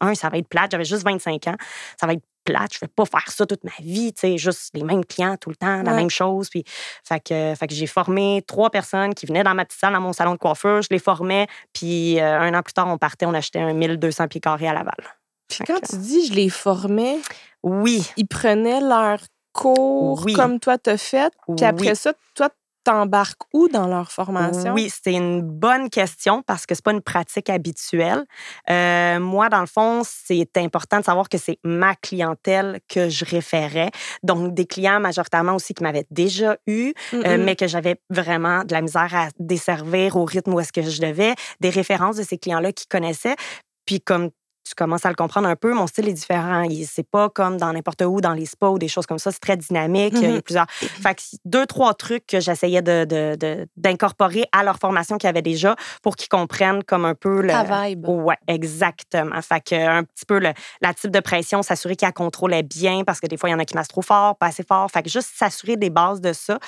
Un, 0.00 0.14
ça 0.14 0.28
va 0.28 0.38
être 0.38 0.48
plate. 0.48 0.70
J'avais 0.70 0.84
juste 0.84 1.04
25 1.04 1.48
ans. 1.48 1.56
Ça 2.00 2.06
va 2.06 2.14
être 2.14 2.22
plate. 2.44 2.74
Je 2.74 2.78
vais 2.80 2.88
pas 2.88 3.04
faire 3.04 3.30
ça 3.30 3.46
toute 3.46 3.64
ma 3.64 3.72
vie, 3.80 4.12
tu 4.12 4.20
sais, 4.20 4.38
juste 4.38 4.70
les 4.74 4.82
mêmes 4.82 5.04
clients 5.04 5.36
tout 5.36 5.50
le 5.50 5.56
temps, 5.56 5.82
la 5.82 5.92
même 5.92 6.10
chose. 6.10 6.48
Puis, 6.48 6.64
fait 7.06 7.20
que, 7.20 7.54
fait 7.54 7.66
que 7.66 7.74
j'ai 7.74 7.86
formé 7.86 8.42
trois 8.46 8.70
personnes 8.70 9.14
qui 9.14 9.26
venaient 9.26 9.44
dans 9.44 9.54
ma 9.54 9.64
petite 9.64 9.80
salle, 9.80 9.92
dans 9.92 10.00
mon 10.00 10.12
salon 10.12 10.32
de 10.32 10.38
coiffure. 10.38 10.82
Je 10.82 10.88
les 10.90 10.98
formais. 10.98 11.46
Puis 11.72 12.18
euh, 12.18 12.40
un 12.40 12.54
an 12.54 12.62
plus 12.62 12.72
tard, 12.72 12.88
on 12.88 12.98
partait, 12.98 13.26
on 13.26 13.34
achetait 13.34 13.60
un 13.60 13.74
1200 13.74 14.28
pieds 14.28 14.40
carrés 14.40 14.68
à 14.68 14.72
Laval. 14.72 15.19
Puis 15.50 15.64
quand 15.66 15.80
tu 15.80 15.96
dis 15.98 16.26
je 16.26 16.32
les 16.32 16.48
formais, 16.48 17.18
Oui, 17.62 18.08
ils 18.16 18.26
prenaient 18.26 18.80
leur 18.80 19.18
cours 19.52 20.22
Oui. 20.24 20.32
comme 20.34 20.60
toi 20.60 20.78
t'as 20.78 20.96
fait. 20.96 21.32
Puis 21.56 21.66
après 21.66 21.90
Oui. 21.90 21.96
ça, 21.96 22.12
toi, 22.34 22.48
t'embarques 22.82 23.42
où 23.52 23.68
dans 23.68 23.86
leur 23.86 24.10
formation? 24.10 24.72
Oui, 24.72 24.90
c'est 24.90 25.12
une 25.12 25.42
bonne 25.42 25.90
question 25.90 26.42
parce 26.42 26.64
que 26.64 26.74
c'est 26.74 26.82
pas 26.84 26.92
une 26.92 27.02
pratique 27.02 27.50
habituelle. 27.50 28.24
Euh, 28.70 29.20
moi, 29.20 29.50
dans 29.50 29.60
le 29.60 29.66
fond, 29.66 30.00
c'est 30.02 30.48
important 30.56 31.00
de 31.00 31.04
savoir 31.04 31.28
que 31.28 31.36
c'est 31.36 31.58
ma 31.62 31.94
clientèle 31.94 32.80
que 32.88 33.10
je 33.10 33.26
référais. 33.26 33.90
Donc, 34.22 34.54
des 34.54 34.64
clients 34.64 34.98
majoritairement 34.98 35.54
aussi 35.56 35.74
qui 35.74 35.82
m'avaient 35.82 36.06
déjà 36.10 36.56
eu, 36.66 36.94
euh, 37.12 37.36
mais 37.38 37.54
que 37.54 37.66
j'avais 37.66 38.00
vraiment 38.08 38.64
de 38.64 38.72
la 38.72 38.80
misère 38.80 39.14
à 39.14 39.28
desservir 39.38 40.16
au 40.16 40.24
rythme 40.24 40.54
où 40.54 40.60
est-ce 40.60 40.72
que 40.72 40.82
je 40.82 41.02
devais. 41.02 41.34
Des 41.60 41.70
références 41.70 42.16
de 42.16 42.22
ces 42.22 42.38
clients-là 42.38 42.72
qui 42.72 42.86
connaissaient. 42.86 43.36
Puis, 43.84 44.00
comme 44.00 44.30
tu 44.64 44.74
commences 44.74 45.04
à 45.06 45.08
le 45.08 45.14
comprendre 45.14 45.48
un 45.48 45.56
peu, 45.56 45.72
mon 45.74 45.86
style 45.86 46.08
est 46.08 46.12
différent. 46.12 46.64
C'est 46.86 47.08
pas 47.08 47.28
comme 47.28 47.56
dans 47.56 47.72
n'importe 47.72 48.02
où, 48.02 48.20
dans 48.20 48.32
les 48.34 48.46
spas 48.46 48.70
ou 48.70 48.78
des 48.78 48.88
choses 48.88 49.06
comme 49.06 49.18
ça. 49.18 49.30
C'est 49.32 49.40
très 49.40 49.56
dynamique. 49.56 50.14
Il 50.16 50.22
y 50.22 50.26
a 50.26 50.30
Mhm. 50.32 50.42
plusieurs. 50.42 50.66
Fait 50.70 51.14
que 51.14 51.22
deux, 51.44 51.66
trois 51.66 51.94
trucs 51.94 52.26
que 52.26 52.40
j'essayais 52.40 52.82
de, 52.82 53.04
de- 53.04 53.36
de- 53.36 53.66
d'incorporer 53.76 54.44
à 54.52 54.62
leur 54.62 54.78
formation 54.78 55.18
qu'ils 55.18 55.28
avaient 55.28 55.42
déjà 55.42 55.74
pour 56.02 56.16
qu'ils 56.16 56.28
comprennent 56.28 56.84
comme 56.84 57.04
un 57.04 57.14
peu 57.14 57.40
le. 57.42 57.48
Ta 57.48 57.86
vibe. 57.88 58.06
Ouais, 58.08 58.36
exactement. 58.46 59.40
Fait 59.42 59.60
que 59.60 59.74
un 59.74 60.04
petit 60.04 60.24
peu 60.26 60.38
le, 60.38 60.52
la 60.80 60.94
type 60.94 61.10
de 61.10 61.20
pression, 61.20 61.62
s'assurer 61.62 61.96
qu'elle 61.96 62.12
contrôlait 62.12 62.62
bien 62.62 63.02
parce 63.04 63.20
que 63.20 63.26
des 63.26 63.36
fois, 63.36 63.48
il 63.48 63.52
y 63.52 63.54
en 63.54 63.58
a 63.58 63.64
qui 63.64 63.74
massent 63.74 63.88
trop 63.88 64.02
fort, 64.02 64.36
pas 64.36 64.46
assez 64.46 64.62
fort. 64.62 64.90
Fait 64.90 65.02
que 65.02 65.08
juste 65.10 65.30
s'assurer 65.34 65.76
des 65.76 65.90
bases 65.90 66.20
de 66.20 66.32
ça. 66.32 66.58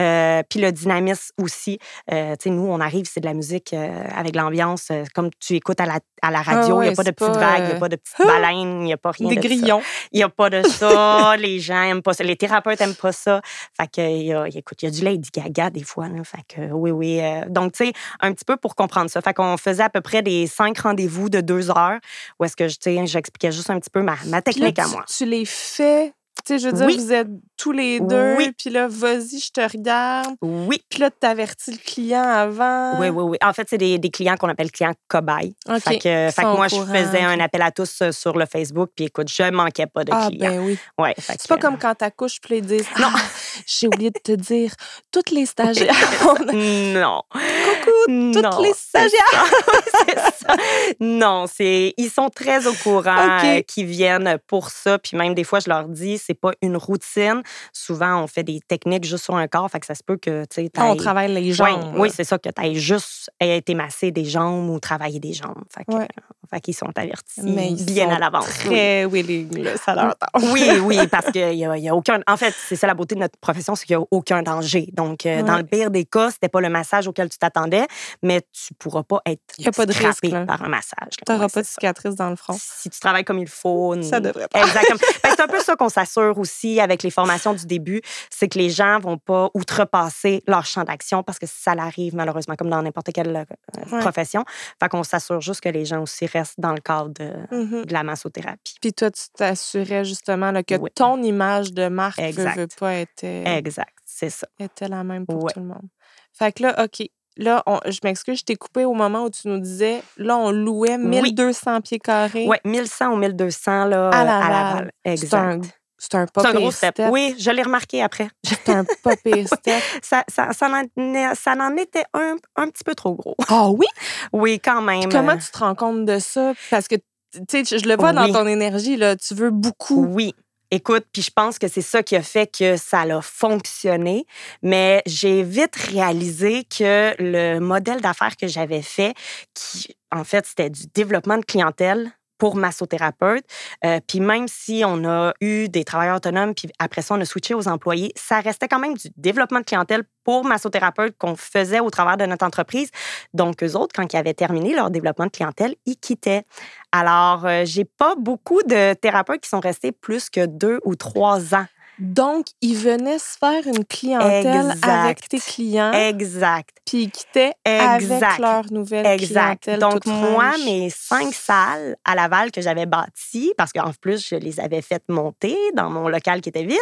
Euh, 0.00 0.42
puis 0.48 0.60
le 0.60 0.72
dynamisme 0.72 1.30
aussi. 1.40 1.78
Euh, 2.10 2.32
tu 2.36 2.44
sais, 2.44 2.50
nous, 2.50 2.66
on 2.66 2.80
arrive, 2.80 3.06
c'est 3.10 3.20
de 3.20 3.26
la 3.26 3.34
musique 3.34 3.72
euh, 3.72 4.04
avec 4.14 4.34
l'ambiance, 4.36 4.88
comme 5.14 5.30
tu 5.38 5.54
écoutes 5.54 5.80
à 5.80 5.86
la, 5.86 6.00
à 6.22 6.30
la 6.30 6.40
radio, 6.40 6.80
il 6.82 6.86
n'y 6.86 6.92
a 6.92 6.96
pas 6.96 7.02
de 7.02 7.10
petites 7.10 7.32
pas, 7.32 7.38
vagues, 7.38 7.58
il 7.62 7.64
n'y 7.66 7.72
euh, 7.72 7.76
a 7.76 7.80
pas 7.80 7.88
de 7.88 7.96
petites 7.96 8.26
baleines, 8.26 8.80
il 8.82 8.84
n'y 8.84 8.92
a 8.92 8.96
pas 8.96 9.10
rien 9.10 9.28
Des 9.28 9.34
de 9.36 9.42
ça. 9.42 9.48
grillons. 9.48 9.82
Il 10.12 10.18
n'y 10.18 10.22
a 10.22 10.28
pas 10.28 10.48
de 10.50 10.62
ça. 10.62 11.36
les 11.38 11.58
gens 11.58 11.82
aiment 11.82 12.00
pas 12.02 12.12
ça. 12.14 12.22
Les 12.24 12.36
thérapeutes 12.36 12.80
aiment 12.80 12.94
pas 12.94 13.10
ça. 13.12 13.40
Fait 13.76 13.88
que, 13.88 14.00
il 14.08 14.26
y 14.26 14.32
a, 14.32 14.46
écoute, 14.46 14.80
il 14.82 14.84
y 14.84 14.88
a 14.88 14.90
du 14.92 15.02
Lady 15.04 15.28
Gaga 15.34 15.70
des 15.70 15.82
fois. 15.82 16.08
Là. 16.08 16.22
Fait 16.24 16.42
que, 16.48 16.72
oui, 16.72 16.90
oui. 16.92 17.20
euh, 17.20 17.42
donc, 17.48 17.72
tu 17.72 17.86
sais, 17.86 17.92
un 18.20 18.32
petit 18.32 18.44
peu 18.44 18.56
pour 18.56 18.76
comprendre 18.76 19.10
ça. 19.10 19.20
Fait 19.20 19.34
qu'on 19.34 19.56
faisait 19.56 19.82
à 19.82 19.90
peu 19.90 20.00
près 20.00 20.22
des 20.22 20.46
cinq 20.46 20.78
rendez-vous 20.78 21.28
de 21.28 21.40
deux 21.40 21.70
heures 21.70 21.98
où 22.38 22.44
est-ce 22.44 22.56
que, 22.56 22.64
tu 22.68 22.76
sais, 22.80 23.06
j'expliquais 23.06 23.50
juste 23.52 23.70
un 23.70 23.80
petit 23.80 23.90
peu 23.90 24.02
ma, 24.02 24.12
ma 24.12 24.16
Puis 24.16 24.30
là, 24.30 24.42
technique 24.42 24.78
à 24.78 24.84
tu- 24.84 24.90
moi. 24.90 25.04
Tu 25.08 25.24
les 25.26 25.44
fais. 25.44 26.12
Tu 26.44 26.54
sais, 26.54 26.58
je 26.58 26.66
veux 26.68 26.72
dire, 26.72 26.86
Oui. 26.86 26.96
vous 26.98 27.12
êtes 27.12 27.28
tous 27.56 27.72
les 27.72 28.00
deux. 28.00 28.34
Oui. 28.36 28.52
Puis 28.58 28.70
là, 28.70 28.88
vas-y, 28.88 29.38
je 29.38 29.50
te 29.52 29.60
regarde. 29.60 30.34
Oui. 30.42 30.82
Puis 30.88 30.98
là, 30.98 31.10
tu 31.10 31.26
avertis 31.26 31.70
le 31.70 31.76
client 31.78 32.22
avant. 32.22 32.98
Oui, 32.98 33.08
oui, 33.10 33.22
oui. 33.24 33.38
En 33.42 33.52
fait, 33.52 33.66
c'est 33.70 33.78
des, 33.78 33.98
des 33.98 34.10
clients 34.10 34.36
qu'on 34.36 34.48
appelle 34.48 34.70
clients 34.72 34.94
cobayes. 35.08 35.54
OK. 35.68 35.78
Fait 35.80 35.98
que, 35.98 36.30
fait 36.34 36.42
que 36.42 36.56
moi, 36.56 36.66
je 36.68 36.76
faisais 36.84 37.20
un 37.22 37.38
appel 37.40 37.62
à 37.62 37.70
tous 37.70 38.02
euh, 38.02 38.10
sur 38.12 38.36
le 38.36 38.46
Facebook. 38.46 38.90
Puis 38.96 39.04
écoute, 39.06 39.28
je 39.32 39.50
manquais 39.50 39.86
pas 39.86 40.02
de 40.04 40.10
Ah, 40.12 40.26
clients. 40.28 40.50
ben 40.50 40.58
oui. 40.60 40.78
Ouais, 40.98 41.14
C'est 41.18 41.46
pas 41.48 41.58
comme 41.58 41.78
quand 41.78 41.94
t'accouches, 41.94 42.40
puis 42.40 42.58
ils 42.58 42.66
disent 42.66 42.86
Non. 42.98 43.08
Ah, 43.14 43.20
j'ai 43.66 43.86
oublié 43.86 44.10
de 44.10 44.18
te 44.18 44.32
dire, 44.32 44.72
toutes 45.12 45.30
les 45.30 45.46
stagiaires. 45.46 45.94
Non. 46.52 47.22
Coucou, 47.32 48.32
toutes 48.32 48.42
Non, 48.42 48.60
les 48.62 48.72
stagiaires. 48.74 49.44
c'est 50.06 50.18
ça. 50.18 50.56
Non, 51.00 51.46
c'est 51.52 51.94
ils 51.96 52.10
sont 52.10 52.28
très 52.28 52.66
au 52.66 52.72
courant 52.74 53.38
OK. 53.38 53.44
euh, 53.44 53.60
qu'ils 53.62 53.86
viennent 53.86 54.38
pour 54.46 54.70
ça. 54.70 54.98
Puis 54.98 55.16
même 55.16 55.34
des 55.34 55.44
fois, 55.44 55.60
je 55.60 55.68
leur 55.68 55.88
dis, 55.88 56.18
c'est 56.18 56.31
pas 56.34 56.52
une 56.62 56.76
routine. 56.76 57.42
Souvent, 57.72 58.22
on 58.22 58.26
fait 58.26 58.42
des 58.44 58.60
techniques 58.60 59.04
juste 59.04 59.24
sur 59.24 59.36
un 59.36 59.46
corps, 59.48 59.70
fait 59.70 59.80
que 59.80 59.86
ça 59.86 59.94
se 59.94 60.02
peut 60.02 60.16
que 60.16 60.42
tu 60.44 60.62
sais, 60.62 60.70
On 60.78 60.96
travaille 60.96 61.32
les 61.32 61.40
Ouais, 61.60 61.70
jambes. 61.72 61.94
oui, 61.98 62.10
c'est 62.10 62.24
ça, 62.24 62.38
que 62.38 62.48
tu 62.48 62.62
aies 62.64 62.74
juste 62.74 63.30
été 63.40 63.74
massé 63.74 64.10
des 64.10 64.24
jambes 64.24 64.68
ou 64.70 64.78
travailler 64.80 65.20
des 65.20 65.32
jambes. 65.32 65.62
Fait 65.74 65.84
que, 65.84 65.92
Ouais. 65.94 66.08
Fait 66.52 66.60
qu'ils 66.60 66.74
sont 66.74 66.90
avertis 66.96 67.40
Mais 67.42 67.70
ils 67.70 67.84
bien 67.86 68.08
sont 68.08 68.16
à 68.16 68.18
l'avance. 68.18 68.46
oui. 68.64 68.66
Très 68.66 69.04
willing, 69.06 69.62
là, 69.62 69.76
ça 69.76 69.94
leur 69.94 70.16
tente. 70.34 70.42
Oui, 70.52 70.68
oui, 70.82 71.06
parce 71.08 71.30
qu'il 71.30 71.46
n'y 71.56 71.64
a, 71.66 71.76
y 71.78 71.88
a 71.88 71.94
aucun. 71.94 72.20
En 72.26 72.36
fait, 72.36 72.54
c'est 72.68 72.76
ça 72.76 72.86
la 72.86 72.94
beauté 72.94 73.14
de 73.14 73.20
notre 73.20 73.38
profession, 73.38 73.74
c'est 73.74 73.86
qu'il 73.86 73.96
n'y 73.96 74.02
a 74.02 74.06
aucun 74.10 74.42
danger. 74.42 74.88
Donc, 74.92 75.24
euh, 75.26 75.42
dans 75.42 75.56
le 75.56 75.64
pire 75.64 75.90
des 75.90 76.04
cas, 76.04 76.30
c'était 76.30 76.48
pas 76.48 76.60
le 76.60 76.68
massage 76.68 77.06
auquel 77.08 77.28
tu 77.28 77.38
t'attendais, 77.38 77.86
mais 78.22 78.42
tu 78.52 78.74
pourras 78.74 79.02
pas 79.02 79.20
être 79.26 79.40
y 79.58 79.66
a 79.68 79.72
pas 79.72 79.86
de 79.86 79.92
scrappé 79.92 80.08
risque, 80.08 80.24
là. 80.34 80.44
par 80.46 80.62
un 80.62 80.68
massage. 80.68 81.14
T'auras 81.24 81.42
Ouais, 81.46 81.48
pas 81.52 81.62
de 81.62 81.66
cicatrice 81.66 82.14
dans 82.14 82.30
le 82.30 82.36
front. 82.36 82.56
Si 82.58 82.90
tu 82.90 83.00
travailles 83.00 83.24
comme 83.24 83.38
il 83.38 83.48
faut. 83.48 84.00
Ça 84.02 84.20
devrait 84.20 84.48
pas. 84.48 84.60
Exactement. 84.60 84.98
Ben, 85.22 85.30
c'est 85.36 85.42
un 85.42 85.46
peu 85.48 85.60
ça 85.60 85.76
qu'on 85.76 85.88
s'assure 85.88 86.36
aussi 86.38 86.80
avec 86.80 87.02
les 87.02 87.10
formations 87.10 87.54
du 87.54 87.64
début, 87.66 88.00
c'est 88.30 88.48
que 88.48 88.58
les 88.58 88.70
gens 88.70 88.98
vont 88.98 89.18
pas 89.18 89.50
outrepasser 89.54 90.42
leur 90.46 90.64
champ 90.66 90.84
d'action 90.84 91.22
parce 91.22 91.38
que 91.38 91.46
ça 91.46 91.74
l'arrive 91.74 92.14
malheureusement, 92.14 92.54
comme 92.56 92.70
dans 92.70 92.82
n'importe 92.82 93.12
quelle 93.12 93.34
euh, 93.36 93.44
Ouais. 93.92 94.00
profession. 94.00 94.44
Fait 94.80 94.88
qu'on 94.88 95.02
s'assure 95.02 95.40
juste 95.40 95.60
que 95.60 95.68
les 95.68 95.84
gens 95.84 96.02
aussi 96.02 96.26
restent 96.26 96.41
dans 96.58 96.72
le 96.72 96.80
cadre 96.80 97.10
de, 97.10 97.32
Mhm. 97.50 97.84
de 97.86 97.92
la 97.92 98.02
massothérapie. 98.02 98.76
Puis 98.80 98.92
toi, 98.92 99.10
tu 99.10 99.22
t'assurais 99.36 100.04
justement 100.04 100.50
là, 100.52 100.62
que 100.62 100.74
Oui. 100.76 100.90
ton 100.94 101.22
image 101.22 101.72
de 101.72 101.88
marque 101.88 102.18
Exact. 102.18 102.56
veut 102.58 102.68
pas 102.78 102.96
était, 102.98 103.44
Exact, 103.56 103.94
c'est 104.04 104.30
ça. 104.30 104.46
était 104.58 104.88
la 104.88 105.04
même 105.04 105.26
pour 105.26 105.52
tout 105.52 105.60
le 105.60 105.66
monde. 105.66 105.88
Fait 106.32 106.52
que 106.52 106.62
là, 106.64 106.84
OK. 106.84 107.06
Là, 107.38 107.62
on- 107.66 107.80
je 107.86 107.98
m'excuse, 108.04 108.40
je 108.40 108.44
t'ai 108.44 108.56
coupé 108.56 108.84
au 108.84 108.92
moment 108.92 109.24
où 109.24 109.30
tu 109.30 109.48
nous 109.48 109.58
disais, 109.58 110.02
là, 110.18 110.36
on 110.36 110.50
louait 110.50 110.96
Oui. 110.96 111.06
1200 111.22 111.80
pieds 111.80 111.98
carrés 111.98 112.44
Oui, 112.46 112.58
1100 112.66 113.10
ou 113.14 113.16
1200 113.16 113.86
là, 113.86 114.10
à 114.10 114.22
Laval. 114.24 114.92
Exact. 115.04 115.64
C'est 116.04 116.16
un, 116.16 116.26
pas 116.26 116.52
pire 116.52 116.72
step. 116.72 116.94
step. 116.96 117.08
Oui, 117.12 117.36
je 117.38 117.48
l'ai 117.52 117.62
remarqué 117.62 118.02
après. 118.02 118.28
C'est 118.42 118.68
un 118.70 118.84
pas 119.04 119.14
pire 119.16 119.46
step. 119.56 119.80
Ça, 120.02 120.24
ça, 120.26 120.52
ça, 120.52 120.68
en, 120.68 120.82
est- 121.14 121.34
ça 121.36 121.52
en 121.52 121.76
était 121.76 122.02
un, 122.12 122.34
un 122.56 122.68
petit 122.68 122.82
peu 122.82 122.96
trop 122.96 123.14
gros. 123.14 123.36
Ah 123.48 123.70
oui? 123.70 123.86
Oui, 124.32 124.58
quand 124.58 124.82
même. 124.82 125.08
Comment 125.12 125.36
tu 125.36 125.48
te 125.50 125.58
rends 125.58 125.76
compte 125.76 126.04
de 126.04 126.18
ça? 126.18 126.54
Parce 126.70 126.88
que, 126.88 126.96
tu 126.96 127.64
sais, 127.64 127.78
je 127.78 127.88
le 127.88 127.96
vois 127.96 128.12
dans 128.12 128.24
Oui. 128.24 128.32
ton 128.32 128.46
énergie, 128.48 128.96
là, 128.96 129.14
tu 129.14 129.34
veux 129.34 129.50
beaucoup. 129.50 130.04
Oui. 130.06 130.34
Écoute, 130.72 131.04
puis 131.12 131.20
je 131.22 131.30
pense 131.30 131.58
que 131.58 131.68
c'est 131.68 131.82
ça 131.82 132.02
qui 132.02 132.16
a 132.16 132.22
fait 132.22 132.46
que 132.50 132.76
ça 132.78 133.02
a 133.02 133.20
fonctionné, 133.20 134.24
mais 134.62 135.02
j'ai 135.06 135.42
vite 135.42 135.76
réalisé 135.76 136.64
que 136.64 137.14
le 137.18 137.58
modèle 137.58 138.00
d'affaires 138.00 138.36
que 138.36 138.46
j'avais 138.48 138.80
fait, 138.82 139.14
qui 139.54 139.94
en 140.10 140.24
fait 140.24 140.46
c'était 140.46 140.70
du 140.70 140.84
développement 140.94 141.36
de 141.36 141.44
clientèle 141.44 142.10
pour 142.42 142.56
massothérapeute, 142.56 143.44
euh, 143.84 144.00
puis 144.04 144.18
même 144.18 144.48
si 144.48 144.82
on 144.84 145.04
a 145.04 145.32
eu 145.40 145.68
des 145.68 145.84
travailleurs 145.84 146.16
autonomes, 146.16 146.56
puis 146.56 146.68
après 146.80 147.00
ça 147.00 147.14
on 147.14 147.20
a 147.20 147.24
switché 147.24 147.54
aux 147.54 147.68
employés, 147.68 148.12
ça 148.16 148.40
restait 148.40 148.66
quand 148.66 148.80
même 148.80 148.94
du 148.94 149.10
développement 149.16 149.60
de 149.60 149.64
clientèle 149.64 150.02
pour 150.24 150.44
massothérapeute 150.44 151.16
qu'on 151.18 151.36
faisait 151.36 151.78
au 151.78 151.88
travers 151.88 152.16
de 152.16 152.26
notre 152.26 152.44
entreprise. 152.44 152.90
Donc 153.32 153.62
eux 153.62 153.76
autres, 153.76 153.92
quand 153.94 154.12
ils 154.12 154.16
avaient 154.16 154.34
terminé 154.34 154.74
leur 154.74 154.90
développement 154.90 155.26
de 155.26 155.30
clientèle, 155.30 155.76
ils 155.86 155.96
quittaient. 155.96 156.42
Alors, 156.90 157.46
euh, 157.46 157.62
j'ai 157.64 157.84
pas 157.84 158.16
beaucoup 158.16 158.60
de 158.64 158.94
thérapeutes 158.94 159.42
qui 159.42 159.48
sont 159.48 159.60
restés 159.60 159.92
plus 159.92 160.28
que 160.28 160.44
deux 160.44 160.80
ou 160.84 160.96
trois 160.96 161.54
ans. 161.54 161.66
Donc, 162.02 162.46
ils 162.60 162.76
venaient 162.76 163.20
se 163.20 163.38
faire 163.38 163.64
une 163.64 163.84
clientèle 163.84 164.72
Exact. 164.72 164.84
avec 164.88 165.28
tes 165.28 165.38
clients, 165.38 165.92
Exact. 165.92 166.70
puis 166.84 167.04
ils 167.04 167.10
quittaient 167.12 167.52
avec 167.64 168.02
Exact. 168.02 168.38
leur 168.40 168.72
nouvelle 168.72 169.06
Exact. 169.06 169.62
clientèle 169.62 169.78
Donc, 169.78 170.04
moi, 170.06 170.50
mes 170.64 170.90
cinq 170.90 171.32
salles 171.32 171.96
à 172.04 172.16
Laval 172.16 172.50
que 172.50 172.60
j'avais 172.60 172.86
bâties, 172.86 173.52
parce 173.56 173.72
qu'en 173.72 173.92
plus, 174.00 174.26
je 174.28 174.34
les 174.34 174.58
avais 174.58 174.82
faites 174.82 175.04
monter 175.08 175.56
dans 175.76 175.90
mon 175.90 176.08
local 176.08 176.40
qui 176.40 176.48
était 176.48 176.64
vide, 176.64 176.76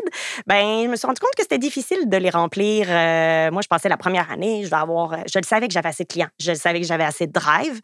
ben, 0.46 0.85
je 0.85 0.88
me 0.88 0.96
suis 0.96 1.06
rendu 1.06 1.20
compte 1.20 1.35
que 1.37 1.42
c'était 1.42 1.59
difficile 1.59 2.09
de 2.09 2.16
les 2.16 2.30
remplir. 2.30 2.87
Euh, 2.88 3.50
moi, 3.50 3.61
je 3.61 3.68
pensais 3.68 3.90
la 3.90 3.98
première 3.98 4.30
année, 4.30 4.62
je 4.64 4.70
vais 4.70 4.76
avoir. 4.76 5.16
Je 5.30 5.38
le 5.38 5.44
savais 5.44 5.68
que 5.68 5.74
j'avais 5.74 5.90
assez 5.90 6.04
de 6.04 6.09
clients, 6.09 6.28
je 6.40 6.52
le 6.52 6.56
savais 6.56 6.80
que 6.80 6.87
j'avais 6.87 7.04
assez 7.04 7.26
de 7.26 7.33
drive, 7.33 7.78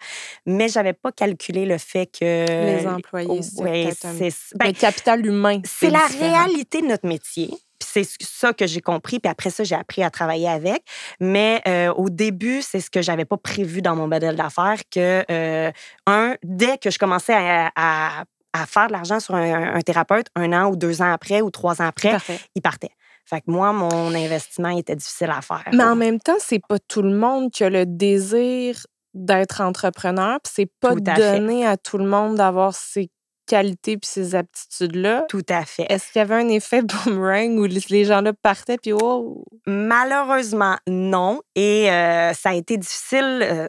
mais 0.47 0.69
j'avais 0.69 0.95
pas 0.95 1.13
calculé 1.13 1.67
le 1.67 1.77
fait 1.77 2.07
que. 2.07 2.47
Les 2.81 2.87
employés, 2.87 3.43
c'est 3.43 3.61
Ouais, 3.63 3.85
peut-être 3.85 4.07
un- 4.07 4.17
c'est- 4.17 4.57
ben, 4.57 4.69
le 4.69 4.73
capital 4.73 5.27
humain. 5.27 5.61
c'est 5.67 5.91
la 5.91 6.07
différent. 6.09 6.33
réalité 6.39 6.81
de 6.81 6.87
notre 6.87 7.07
métier. 7.07 7.26
Puis 7.33 7.51
c'est 7.85 8.07
ça 8.21 8.53
que 8.53 8.67
j'ai 8.67 8.81
compris, 8.81 9.21
puis 9.21 9.31
après 9.31 9.51
ça, 9.51 9.63
j'ai 9.65 9.75
appris 9.75 10.03
à 10.03 10.11
travailler 10.11 10.49
avec. 10.49 10.83
Mais 11.21 11.61
euh, 11.69 11.93
au 11.95 12.09
début, 12.11 12.63
c'est 12.63 12.81
ce 12.81 12.91
que 12.91 13.03
j'avais 13.03 13.25
pas 13.25 13.37
prévu 13.37 13.83
dans 13.83 13.95
mon 13.97 14.07
modèle 14.09 14.37
d'affaires, 14.37 14.81
que, 14.91 15.25
euh, 15.31 15.71
un, 16.07 16.35
dès 16.43 16.79
que 16.79 16.91
je 16.91 16.99
commençais 16.99 17.35
à, 17.35 17.71
à- 17.77 18.25
à 18.53 18.65
faire 18.67 18.87
de 18.87 18.93
l'argent 18.93 19.21
sur 19.21 19.35
un, 19.35 19.75
un 19.75 19.81
thérapeute, 19.83 20.29
un 20.35 20.53
an 20.55 20.71
ou 20.71 20.77
deux 20.77 21.03
ans 21.03 21.13
après 21.13 21.43
ou 21.43 21.51
trois 21.51 21.83
ans 21.83 21.87
après, 21.87 22.13
Parfait. 22.13 22.41
il 22.55 22.63
partait. 22.63 22.91
Fait 23.27 23.41
que 23.41 23.51
moi, 23.51 23.73
mon 23.73 24.15
investissement 24.15 24.69
il 24.71 24.79
était 24.79 24.97
difficile 24.97 25.31
à 25.31 25.43
faire. 25.43 25.65
Mais 25.73 25.85
en 25.85 25.97
même 25.97 26.19
temps, 26.21 26.37
c'est 26.39 26.63
pas 26.67 26.79
tout 26.79 27.03
le 27.03 27.13
monde 27.13 27.51
qui 27.51 27.65
a 27.65 27.69
le 27.71 27.85
désir 27.85 28.87
d'être 29.13 29.61
entrepreneur, 29.61 30.39
puis 30.43 30.53
c'est 30.55 30.71
pas 30.81 30.93
à 30.93 31.15
fait. 31.15 31.39
donné 31.39 31.67
à 31.67 31.77
tout 31.77 31.99
le 31.99 32.07
monde 32.07 32.37
d'avoir 32.37 32.73
ces 32.75 33.11
qualités 33.47 33.97
puis 33.97 34.09
ces 34.09 34.35
aptitudes-là. 34.35 35.25
Tout 35.29 35.47
à 35.49 35.65
fait. 35.65 35.87
Est-ce 35.89 36.13
qu'il 36.13 36.21
y 36.21 36.23
avait 36.23 36.35
un 36.35 36.49
effet 36.49 36.83
boomerang 37.07 37.59
où 37.59 37.65
les 37.65 38.05
gens-là 38.05 38.33
partaient 38.33 38.79
puis 38.79 38.93
oh, 38.93 39.45
Malheureusement, 39.67 40.77
non. 40.87 41.41
Et 41.55 41.91
euh, 41.91 42.33
ça 42.35 42.51
a 42.51 42.55
été 42.55 42.77
difficile. 42.77 43.41
Euh, 43.43 43.67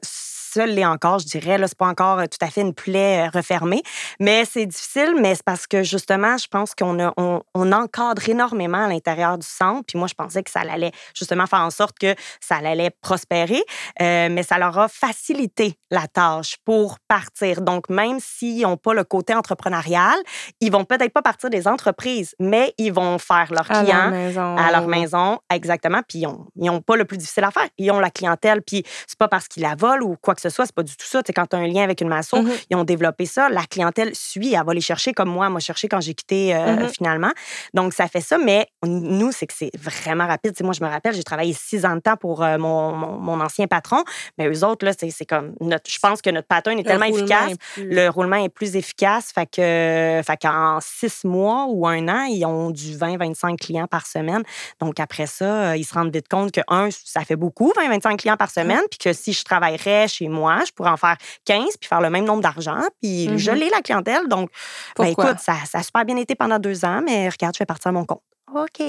seul 0.58 0.72
l'est 0.72 0.86
encore, 0.86 1.20
je 1.20 1.26
dirais. 1.26 1.58
Là, 1.58 1.68
c'est 1.68 1.78
pas 1.78 1.88
encore 1.88 2.20
euh, 2.20 2.26
tout 2.26 2.44
à 2.44 2.50
fait 2.50 2.62
une 2.62 2.74
plaie 2.74 3.28
refermée. 3.30 3.84
Mais 4.20 4.46
c'est 4.46 4.66
difficile, 4.66 5.16
mais 5.20 5.36
c'est 5.36 5.44
parce 5.44 5.68
que 5.68 5.84
justement, 5.84 6.38
je 6.38 6.48
pense 6.48 6.74
qu'on 6.74 7.00
a, 7.00 7.14
on, 7.18 7.42
on 7.54 7.72
encadre 7.72 8.28
énormément 8.28 8.86
à 8.86 8.88
l'intérieur 8.88 9.38
du 9.38 9.48
centre. 9.48 9.84
Puis 9.88 9.98
moi, 9.98 10.08
je 10.08 10.14
pensais 10.14 10.44
que 10.44 10.52
ça 10.52 10.62
allait 10.62 10.92
justement 11.14 11.46
faire 11.46 11.62
en 11.62 11.70
sorte 11.70 11.98
que 12.00 12.16
ça 12.40 12.56
allait 12.56 12.92
prospérer. 13.02 13.64
Euh, 14.02 14.30
mais 14.32 14.44
ça 14.44 14.58
leur 14.58 14.78
a 14.78 14.88
facilité 14.88 15.78
la 15.92 16.08
tâche 16.08 16.58
pour 16.66 16.98
partir. 17.08 17.62
Donc, 17.62 17.90
même 17.90 18.20
s'ils 18.20 18.62
n'ont 18.64 18.78
pas 18.78 18.94
le 18.94 19.04
côté 19.04 19.34
entrepreneurial, 19.34 20.16
ils 20.62 20.72
vont 20.72 20.84
peut-être 20.86 21.14
pas 21.14 21.22
partir 21.22 21.50
des 21.50 21.68
entreprises, 21.68 22.36
mais 22.40 22.74
ils 22.78 22.92
vont 22.92 23.18
faire 23.18 23.48
leurs 23.52 23.70
à 23.72 23.84
clients 23.84 24.10
leur 24.10 24.12
maison. 24.12 24.56
à 24.58 24.72
leur 24.72 24.88
maison, 24.88 25.40
exactement. 25.54 26.02
Puis 26.08 26.24
ils 26.56 26.66
n'ont 26.66 26.82
pas 26.82 26.96
le 26.96 27.06
plus 27.06 27.18
difficile 27.18 27.44
à 27.44 27.52
faire. 27.52 27.68
Ils 27.78 27.92
ont 27.92 28.00
la 28.00 28.10
clientèle, 28.10 28.62
puis 28.62 28.84
c'est 29.08 29.18
pas 29.18 29.28
parce 29.28 29.48
qu'ils 29.48 29.64
la 29.64 29.76
volent 29.76 30.06
ou 30.06 30.16
quoi 30.22 30.36
que 30.36 30.42
ce 30.42 30.50
soit, 30.50 30.66
c'est 30.66 30.76
pas 30.76 30.84
du 30.84 30.96
tout 30.96 31.06
ça. 31.06 31.24
Tu 31.24 31.28
sais, 31.28 31.34
quand 31.34 31.48
tu 31.48 31.56
as 31.56 31.60
un 31.60 31.68
lien 31.68 31.84
avec 31.84 32.02
une 32.02 32.10
maçon, 32.10 32.44
Mhm. 32.44 32.52
ils 32.70 32.76
ont 32.76 32.84
développé 32.84 33.26
ça. 33.26 33.50
La 33.50 33.64
clientèle 33.64 34.14
suit, 34.16 34.54
elle 34.54 34.66
va 34.66 34.74
les 34.74 34.82
chercher 34.82 35.14
comme 35.14 35.30
moi, 35.30 35.50
m'a 35.50 35.60
cherché 35.60 35.88
quand 35.88 36.02
j'ai 36.02 36.14
quitté 36.14 36.56
euh, 36.56 36.76
Mhm. 36.76 36.90
finalement. 36.90 37.32
Donc 37.74 37.94
ça 37.94 38.08
fait 38.08 38.22
ça, 38.22 38.38
mais 38.38 38.68
nous, 38.86 39.32
c'est 39.32 39.48
que 39.48 39.54
c'est 39.56 39.72
vraiment 39.78 40.28
rapide. 40.28 40.52
Tu 40.54 40.58
sais, 40.60 40.64
moi, 40.64 40.74
je 40.74 40.84
me 40.84 40.90
rappelle, 40.90 41.14
j'ai 41.16 41.24
travaillé 41.24 41.54
six 41.54 41.86
ans 41.86 41.96
de 41.96 42.02
temps 42.02 42.18
pour 42.18 42.44
euh, 42.44 42.58
mon, 42.58 42.92
mon, 42.94 43.18
mon 43.18 43.40
ancien 43.42 43.68
patron, 43.68 44.04
mais 44.38 44.48
eux 44.50 44.64
autres, 44.66 44.86
là, 44.86 44.92
c'est 44.98 45.10
c'est 45.10 45.26
comme 45.26 45.54
notre. 45.78 45.90
Je 45.92 46.00
pense 46.00 46.22
que 46.22 46.30
notre 46.30 46.48
pattern 46.48 46.78
est 46.78 46.84
Le 46.84 46.88
tellement 46.88 47.06
efficace 47.06 47.54
plus- 47.74 47.90
le 47.90 48.10
roulement 48.10 48.38
est 48.38 48.50
plus 48.50 48.76
efficace. 48.76 49.32
Fait 49.34 49.46
que, 49.46 50.22
fait 50.26 50.38
qu'en 50.42 50.80
six 50.82 51.24
mois 51.24 51.66
ou 51.70 51.88
un 51.88 52.08
an, 52.08 52.24
ils 52.30 52.46
ont 52.46 52.72
du 52.72 52.96
20-25 52.98 53.58
clients 53.58 53.88
par 53.88 54.06
semaine. 54.08 54.44
Donc, 54.80 55.00
après 55.00 55.26
ça, 55.28 55.72
euh, 55.72 55.78
ils 55.78 55.84
se 55.84 55.94
rendent 55.94 56.14
vite 56.14 56.28
compte 56.28 56.52
que, 56.52 56.62
un, 56.68 56.90
ça 56.92 57.22
fait 57.22 57.36
beaucoup, 57.36 57.72
20-25 57.78 58.18
clients 58.18 58.38
par 58.38 58.50
semaine, 58.50 58.82
puis 58.90 58.98
que 59.00 59.14
si 59.14 59.34
je 59.34 59.44
travaillerais 59.44 60.08
chez 60.08 60.28
moi, 60.28 60.60
je 60.66 60.72
pourrais 60.72 60.90
en 60.92 60.98
faire 60.98 61.18
15 61.46 61.78
puis 61.80 61.88
faire 61.88 62.02
le 62.02 62.10
même 62.10 62.26
nombre 62.26 62.42
d'argent. 62.42 62.82
Puis 63.02 63.28
je 63.38 63.52
l'ai, 63.52 63.70
la 63.70 63.82
clientèle. 63.82 64.28
Donc, 64.28 64.50
ben, 64.98 65.06
écoute, 65.12 65.40
ça, 65.40 65.56
ça 65.70 65.80
a 65.80 65.84
super 65.84 66.06
bien 66.06 66.18
été 66.18 66.36
pendant 66.36 66.60
deux 66.60 66.84
ans, 66.86 67.02
mais 67.06 67.30
regarde, 67.30 67.54
je 67.54 67.58
fais 67.60 67.66
partir 67.66 67.90
à 67.90 67.92
mon 67.92 68.06
compte. 68.06 68.22
OK. 68.54 68.82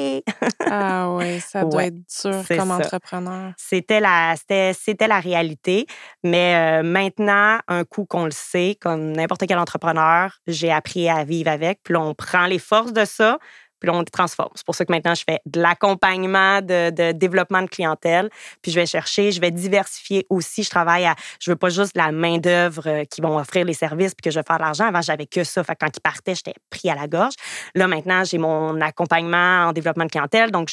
ah 0.66 1.14
oui, 1.16 1.40
ça 1.40 1.64
doit 1.64 1.86
être 1.86 1.96
dur 1.96 2.44
comme 2.48 2.70
entrepreneur. 2.70 3.52
C'était 3.56 4.00
la, 4.00 4.34
c'était, 4.36 5.08
la 5.08 5.18
réalité. 5.18 5.86
Mais 6.22 6.80
euh, 6.80 6.82
maintenant, 6.82 7.58
un 7.66 7.84
coup 7.84 8.04
qu'on 8.04 8.24
le 8.24 8.30
sait, 8.30 8.76
comme 8.80 9.12
n'importe 9.12 9.46
quel 9.48 9.58
entrepreneur, 9.58 10.38
j'ai 10.46 10.70
appris 10.70 11.08
à 11.08 11.24
vivre 11.24 11.50
avec. 11.50 11.80
Puis 11.82 11.96
on 11.96 12.14
prend 12.14 12.46
les 12.46 12.60
forces 12.60 12.92
de 12.92 13.04
ça, 13.04 13.38
puis 13.80 13.90
on 13.90 14.04
transforme. 14.04 14.50
C'est 14.54 14.64
pour 14.64 14.74
ça 14.74 14.84
que 14.84 14.92
maintenant, 14.92 15.14
je 15.14 15.24
fais 15.28 15.40
de 15.46 15.60
l'accompagnement, 15.60 16.60
de, 16.60 17.12
développement 17.12 17.62
de 17.62 17.68
clientèle. 17.68 18.30
Puis 18.62 18.72
je 18.72 18.80
vais 18.80 18.86
chercher, 18.86 19.32
je 19.32 19.40
vais 19.40 19.50
diversifier 19.50 20.26
aussi. 20.28 20.62
Je 20.62 20.70
travaille 20.70 21.06
à, 21.06 21.14
je 21.40 21.50
veux 21.50 21.56
pas 21.56 21.68
juste 21.68 21.96
la 21.96 22.12
main-d'œuvre 22.12 22.82
euh, 22.86 23.04
qui 23.04 23.20
vont 23.20 23.38
offrir 23.38 23.64
les 23.64 23.74
services 23.74 24.14
puis 24.14 24.22
que 24.24 24.30
je 24.30 24.38
vais 24.38 24.44
faire 24.46 24.58
de 24.58 24.62
l'argent. 24.62 24.86
Avant, 24.86 25.02
j'avais 25.02 25.26
que 25.26 25.44
ça. 25.44 25.62
Fait 25.64 25.76
quand 25.78 25.88
ils 25.94 26.00
partaient, 26.00 26.34
j'étais 26.34 26.54
pris 26.70 26.90
à 26.90 26.94
la 26.94 27.06
gorge. 27.06 27.34
Là, 27.74 27.86
maintenant, 27.88 28.24
j'ai 28.24 28.38
mon 28.38 28.80
accompagnement 28.80 29.68
en 29.68 29.72
développement 29.72 30.04
de 30.04 30.10
clientèle. 30.10 30.50
Donc, 30.50 30.70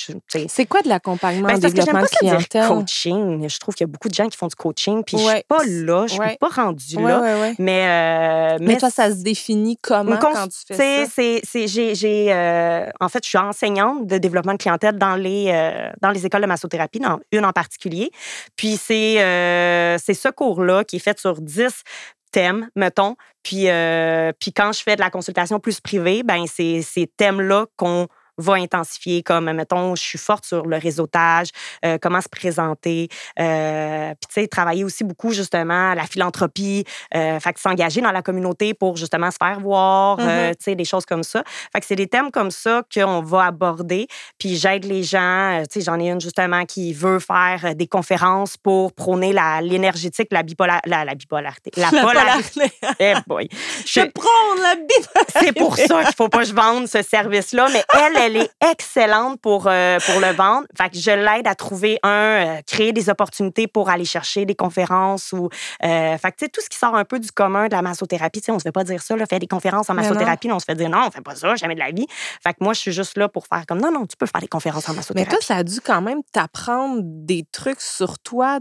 c'est 0.48 0.66
quoi 0.66 0.82
de 0.82 0.90
l'accompagnement 0.90 1.48
ben, 1.48 1.56
en 1.56 1.60
développement 1.60 2.02
de 2.02 2.08
clientèle? 2.08 2.68
coaching. 2.68 3.50
Je 3.50 3.60
trouve 3.60 3.76
qu'il 3.76 3.86
y 3.86 3.90
a 3.90 3.92
beaucoup 3.92 4.10
de 4.10 4.14
gens 4.14 4.28
qui 4.28 4.38
font 4.38 4.48
du 4.48 4.56
coaching. 4.56 5.04
Puis 5.04 5.18
je 5.18 5.24
suis 5.24 5.44
pas 5.48 5.64
là, 5.66 6.08
je 6.08 6.14
suis 6.14 6.38
pas 6.40 6.50
rendue 6.50 6.96
là. 6.98 7.54
Mais, 7.60 7.86
euh, 7.86 8.58
mais, 8.62 8.78
toi, 8.78 8.90
ça 8.90 9.10
se 9.10 9.24
définit 9.24 9.78
comment 9.82 10.18
quand 10.18 10.48
tu 10.48 10.76
fais 10.76 11.06
ça? 11.06 11.12
C'est, 11.44 11.68
j'ai, 11.68 12.34
euh, 12.34 12.86
en 13.00 13.10
fait, 13.10 13.24
je 13.24 13.30
suis 13.30 13.38
enseignante 13.38 14.08
de 14.08 14.18
développement 14.18 14.54
de 14.54 14.58
clientèle 14.58 14.98
dans 14.98 15.16
les, 15.16 15.48
euh, 15.50 15.90
dans 16.02 16.10
les 16.10 16.26
écoles 16.26 16.42
de 16.42 16.48
massothérapie, 16.48 17.00
dans 17.00 17.20
une 17.32 17.46
en 17.46 17.52
particulier. 17.52 18.12
Puis 18.56 18.78
c'est 18.78 19.22
euh, 19.22 19.98
ce 19.98 20.30
cours-là 20.30 20.84
qui 20.84 20.98
est 20.98 21.00
fait 21.00 21.20
sur 21.20 21.42
10 21.42 21.84
thèmes, 22.32 22.70
mettons. 22.76 23.16
Puis, 23.44 23.70
euh, 23.70 24.32
puis 24.40 24.52
quand 24.52 24.72
je 24.74 24.84
fais 24.84 24.96
de 24.96 25.02
la 25.02 25.10
consultation 25.10 25.60
plus 25.60 25.80
privée, 25.80 26.24
ben 26.24 26.46
c'est 26.48 26.82
ces 26.82 27.08
thèmes-là 27.08 27.68
qu'on 27.78 28.08
va 28.38 28.54
intensifier, 28.54 29.24
comme, 29.24 29.52
mettons, 29.52 29.96
je 29.96 30.02
suis 30.02 30.18
forte 30.18 30.46
sur 30.46 30.66
le 30.66 30.78
réseautage, 30.78 31.50
euh, 31.86 31.98
comment 32.02 32.22
se 32.22 32.30
présenter. 32.30 33.08
Euh, 33.40 34.14
puis, 34.20 34.28
tu 34.28 34.42
sais, 34.42 34.48
travailler 34.48 34.84
aussi 34.84 35.04
beaucoup, 35.04 35.32
justement, 35.32 35.94
la 35.94 36.04
philanthropie, 36.04 36.86
euh, 37.16 37.40
fait 37.40 37.54
que 37.54 37.60
s'engager 37.60 38.02
dans 38.02 38.12
la 38.12 38.22
communauté 38.22 38.74
pour, 38.74 38.98
justement, 38.98 39.32
se 39.32 39.38
faire 39.38 39.60
voir, 39.60 40.18
euh, 40.20 40.52
mm-hmm. 40.52 40.56
tu 40.56 40.64
sais, 40.64 40.76
des 40.76 40.86
choses 40.86 41.06
comme 41.06 41.24
ça. 41.24 41.44
Fait 41.74 41.80
que 41.80 41.86
c'est 41.86 41.96
des 41.96 42.08
thèmes 42.08 42.32
comme 42.32 42.52
ça 42.52 42.84
qu'on 42.94 43.22
va 43.22 43.46
aborder. 43.46 44.08
Puis, 44.38 44.58
j'aide 44.58 44.86
les 44.86 45.04
gens. 45.04 45.64
Tu 45.72 45.80
sais, 45.80 45.86
j'en 45.86 46.00
ai 46.00 46.10
une, 46.10 46.22
justement, 46.22 46.66
qui 46.66 46.94
veut 46.94 47.20
faire 47.20 47.76
des 47.76 47.88
conférences 47.88 48.58
pour 48.58 48.94
prôner 48.94 49.34
l'énergétique, 49.62 50.28
la, 50.32 50.44
bipolar, 50.44 50.82
la, 50.86 51.06
la 51.06 51.16
bipolarité. 51.16 51.72
La, 51.78 51.90
polarité. 51.90 52.72
Eh 53.00 53.14
boy. 53.28 53.48
Je, 53.86 54.00
je 54.00 54.06
prône 54.12 54.62
la 54.62 54.76
bipolarité. 54.76 55.40
C'est 55.40 55.52
pour 55.54 55.78
ça 55.78 56.04
qu'il 56.04 56.16
faut 56.16 56.30
pas 56.30 56.40
que 56.40 56.46
je 56.46 56.54
vende 56.54 56.88
ce 56.88 57.02
service-là. 57.02 57.68
Mais 57.72 57.84
elle, 57.94 58.16
elle 58.26 58.38
est 58.38 58.52
excellente 58.72 59.40
pour, 59.42 59.68
euh, 59.68 59.98
pour 60.06 60.20
le 60.20 60.34
vendre. 60.34 60.68
Fait 60.78 60.90
que 60.90 60.98
je 60.98 61.12
l'aide 61.12 61.48
à 61.48 61.56
trouver 61.56 62.00
un, 62.04 62.10
euh, 62.10 62.62
créer 62.66 62.94
des 62.94 63.10
opportunités 63.10 63.68
pour 63.68 63.90
aller 63.90 64.06
chercher 64.06 64.46
des 64.46 64.56
conférences 64.56 65.32
ou. 65.32 65.50
Euh, 65.84 66.18
fait 66.18 66.32
que, 66.32 66.46
tout 66.46 66.62
ce 66.62 66.70
qui 66.70 66.78
sort 66.78 66.96
un 66.96 67.06
peu 67.06 67.20
du 67.20 67.32
commun 67.32 67.68
de 67.68 67.76
la 67.76 67.82
massothérapie, 67.82 68.42
tu 68.42 68.46
sais, 68.46 68.52
on 68.52 68.60
se 68.60 68.64
fait 68.64 68.72
pas 68.72 68.84
dire 68.84 69.02
ça, 69.02 69.16
là, 69.16 69.26
faire 69.26 69.40
des 69.40 69.48
conférences 69.48 69.90
en 69.90 69.94
massothérapie, 69.94 70.52
on 70.52 70.60
se 70.60 70.66
fait 70.66 70.76
dire 70.76 70.90
non, 70.90 71.06
on 71.08 71.12
fait 71.12 71.22
pas 71.22 71.36
ça, 71.36 71.56
jamais 71.56 71.76
de 71.76 71.80
la 71.80 71.92
vie. 71.92 72.08
Fait 72.44 72.54
que 72.54 72.58
moi, 72.62 72.74
je 72.74 72.80
suis 72.80 72.92
juste 72.92 73.18
là 73.18 73.30
pour 73.30 73.48
faire 73.48 73.66
comme 73.66 73.80
non, 73.80 73.92
non, 73.92 74.06
tu 74.06 74.18
peux 74.18 74.26
faire 74.26 74.42
des 74.42 74.48
conférences 74.48 74.90
en 74.90 74.94
massothérapie. 74.94 75.32
Mais 75.32 75.38
toi, 75.38 75.46
ça 75.46 75.58
a 75.58 75.64
dû 75.64 75.80
quand 75.82 76.02
même 76.02 76.22
t'apprendre 76.32 77.02
des 77.04 77.46
trucs 77.52 77.82
sur 77.82 78.20
toi, 78.20 78.60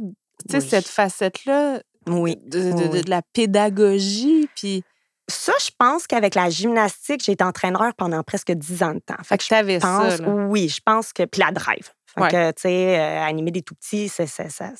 tu 0.49 0.61
sais, 0.61 0.61
cette 0.61 0.89
facette-là. 0.89 1.81
Oui. 2.07 2.39
De, 2.47 3.01
de 3.01 3.11
la 3.11 3.23
pédagogie, 3.23 4.49
puis. 4.55 4.85
Ça, 5.29 5.53
je 5.61 5.71
pense 5.79 6.07
qu'avec 6.07 6.35
la 6.35 6.51
gymnastique, 6.51 7.23
j'ai 7.25 7.33
été 7.33 7.45
entraîneur 7.45 7.95
pendant 7.97 8.23
presque 8.23 8.53
dix 8.53 8.83
ans 8.83 8.95
de 8.95 9.01
temps. 9.01 9.23
Fait 9.23 9.39
que, 9.39 9.45
je 9.45 9.79
pense, 9.79 10.17
ça. 10.17 10.29
Oui, 10.29 10.69
je 10.69 10.81
pense 10.85 11.13
que. 11.13 11.25
Puis 11.25 11.41
la 11.41 11.51
drive. 11.51 11.91
Fait 12.15 12.31
que, 12.31 12.51
tu 12.53 12.63
sais, 12.63 12.99
euh, 12.99 13.23
animer 13.23 13.51
des 13.51 13.63
tout 13.63 13.75
petits, 13.75 14.09
ça, 14.09 14.27
ça, 14.27 14.49
ça, 14.49 14.71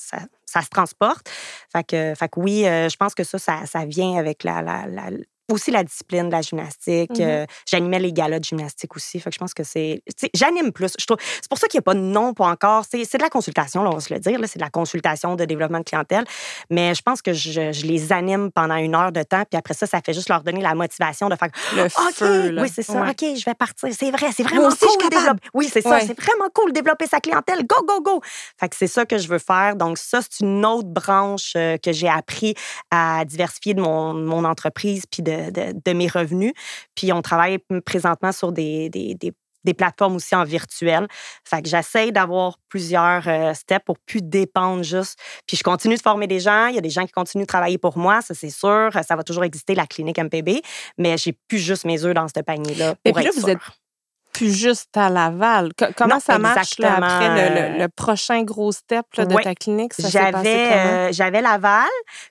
ça, 0.45 0.61
se 0.61 0.69
transporte. 0.69 1.29
Fait 1.71 1.83
que, 1.83 2.13
fait 2.15 2.29
que 2.29 2.39
oui, 2.39 2.65
euh, 2.65 2.87
je 2.87 2.95
pense 2.95 3.13
que 3.13 3.25
ça, 3.25 3.37
ça, 3.37 3.85
vient 3.85 4.17
avec 4.17 4.43
la, 4.43 4.61
la, 4.61 5.09
aussi 5.51 5.71
la 5.71 5.83
discipline 5.83 6.27
de 6.27 6.31
la 6.31 6.41
gymnastique. 6.41 7.11
Mm-hmm. 7.11 7.43
Euh, 7.43 7.45
j'animais 7.69 7.99
les 7.99 8.11
galas 8.11 8.39
de 8.39 8.43
gymnastique 8.43 8.95
aussi. 8.95 9.19
Fait 9.19 9.29
que 9.29 9.33
je 9.35 9.39
pense 9.39 9.53
que 9.53 9.63
c'est. 9.63 10.01
J'anime 10.33 10.71
plus. 10.71 10.93
C'est 10.97 11.49
pour 11.49 11.57
ça 11.57 11.67
qu'il 11.67 11.77
n'y 11.77 11.83
a 11.83 11.83
pas 11.83 11.93
de 11.93 11.99
nom 11.99 12.33
pour 12.33 12.47
encore. 12.47 12.83
C'est, 12.89 12.97
de 13.01 13.21
la 13.21 13.29
consultation, 13.29 13.83
là, 13.83 13.89
on 13.91 13.95
va 13.95 13.99
se 13.99 14.13
le 14.13 14.19
dire. 14.19 14.39
c'est 14.45 14.59
de 14.59 14.63
la 14.63 14.69
consultation 14.69 15.35
de 15.35 15.45
développement 15.45 15.79
de 15.79 15.83
clientèle. 15.83 16.25
Mais 16.69 16.95
je 16.95 17.01
pense 17.01 17.21
que 17.21 17.33
je, 17.33 17.71
je, 17.71 17.85
les 17.85 18.11
anime 18.11 18.51
pendant 18.51 18.75
une 18.75 18.95
heure 18.95 19.11
de 19.11 19.23
temps. 19.23 19.43
Puis 19.49 19.57
après 19.57 19.73
ça, 19.73 19.85
ça 19.85 20.01
fait 20.01 20.13
juste 20.13 20.29
leur 20.29 20.41
donner 20.41 20.61
la 20.61 20.73
motivation 20.73 21.29
de 21.29 21.35
faire. 21.35 21.49
Le 21.75 21.89
feu, 21.89 22.55
Oui, 22.59 22.69
c'est 22.73 22.83
ça. 22.83 23.01
OK, 23.01 23.21
je 23.21 23.45
vais 23.45 23.53
partir. 23.53 23.89
C'est 23.91 24.11
vrai. 24.11 24.27
C'est 24.35 24.43
vraiment 24.43 24.69
cool 24.69 25.03
de 25.03 25.15
développer. 25.15 25.47
Oui, 25.53 25.69
c'est 25.71 25.81
ça. 25.81 25.99
C'est 26.01 26.19
vraiment 26.19 26.49
cool 26.53 26.71
de 26.71 26.75
développer 26.75 27.07
sa 27.07 27.19
clientèle. 27.19 27.65
Go, 27.65 27.85
go, 27.87 28.01
go. 28.01 28.21
Fait 28.59 28.69
que 28.69 28.75
c'est 28.75 28.87
ça 28.87 29.05
que 29.05 29.17
je 29.17 29.27
veux 29.27 29.39
faire. 29.39 29.75
Donc, 29.75 29.97
ça, 29.97 30.19
c'est 30.21 30.43
une 30.43 30.65
autre 30.65 30.87
branche 30.87 31.53
euh, 31.55 31.77
que 31.77 31.91
j'ai 31.91 32.09
appris 32.09 32.55
à 32.91 33.25
diversifier 33.25 33.73
de 33.73 33.81
mon, 33.81 34.13
mon 34.13 34.43
entreprise 34.45 35.03
puis 35.09 35.21
de 35.21 35.34
de, 35.51 35.93
mes 35.93 36.07
revenus. 36.07 36.53
Puis 36.95 37.11
on 37.13 37.21
travaille 37.21 37.59
présentement 37.85 38.31
sur 38.31 38.51
des, 38.51 38.89
des, 38.89 39.15
des, 39.15 39.73
plateformes 39.73 40.15
aussi 40.15 40.35
en 40.35 40.43
virtuel. 40.43 41.07
Fait 41.43 41.61
que 41.61 41.67
j'essaie 41.67 42.11
d'avoir 42.11 42.59
plusieurs 42.69 43.27
euh, 43.27 43.53
steps 43.53 43.83
pour 43.83 43.97
plus 43.99 44.21
dépendre 44.21 44.83
juste. 44.83 45.17
Puis 45.47 45.57
je 45.57 45.63
continue 45.63 45.95
de 45.95 46.01
former 46.01 46.27
des 46.27 46.39
gens. 46.39 46.67
Il 46.67 46.75
y 46.75 46.77
a 46.77 46.81
des 46.81 46.91
gens 46.91 47.05
qui 47.05 47.11
continuent 47.11 47.43
de 47.43 47.47
travailler 47.47 47.79
pour 47.79 47.97
moi, 47.97 48.21
ça 48.21 48.33
c'est 48.35 48.51
sûr. 48.51 48.91
Ça 48.93 49.15
va 49.15 49.23
toujours 49.23 49.43
exister, 49.43 49.73
la 49.73 49.87
clinique 49.87 50.19
MPB. 50.19 50.61
Mais 50.97 51.17
j'ai 51.17 51.33
plus 51.47 51.59
juste 51.59 51.85
mes 51.85 52.03
œufs 52.03 52.13
dans 52.13 52.27
ce 52.27 52.39
panier-là. 52.41 52.95
Et 53.05 53.11
puis 53.11 53.23
là, 53.23 53.31
vous 53.35 53.49
êtes 53.49 53.59
plus 54.35 54.53
juste 54.53 54.95
à 54.97 55.09
Laval. 55.09 55.71
comment 55.95 56.19
ça 56.19 56.37
marche 56.37 56.77
là, 56.79 56.95
après 56.95 57.77
le, 57.79 57.87
prochain 57.87 58.43
gros 58.43 58.71
step 58.71 59.05
de 59.17 59.41
ta 59.41 59.55
clinique? 59.55 59.93
J'avais, 59.97 60.71
euh, 60.73 61.09
j'avais 61.11 61.41
Laval, 61.41 61.87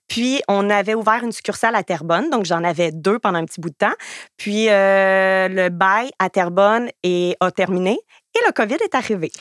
puis 0.07 0.43
on 0.49 0.69
avait 0.69 0.95
ouvert 0.95 1.23
une 1.25 1.33
succursale 1.33 1.75
à 1.75 1.83
Terrebonne, 1.83 2.29
donc 2.29 2.45
j'en 2.45 2.63
avais 2.63 2.93
deux 2.93 3.19
pendant 3.19 3.39
un 3.39 3.45
petit 3.47 3.61
bout 3.61 3.71
de 3.71 3.75
temps. 3.75 3.95
Puis 4.37 4.69
euh, 4.69 5.49
le 5.49 5.71
bail 5.71 6.11
à 6.19 6.29
Terrebonne 6.29 6.91
est, 7.03 7.37
a 7.41 7.51
terminé 7.51 7.99
et 8.35 8.41
le 8.47 8.53
COVID 8.53 8.77
est 8.83 8.95
arrivé. 8.95 9.33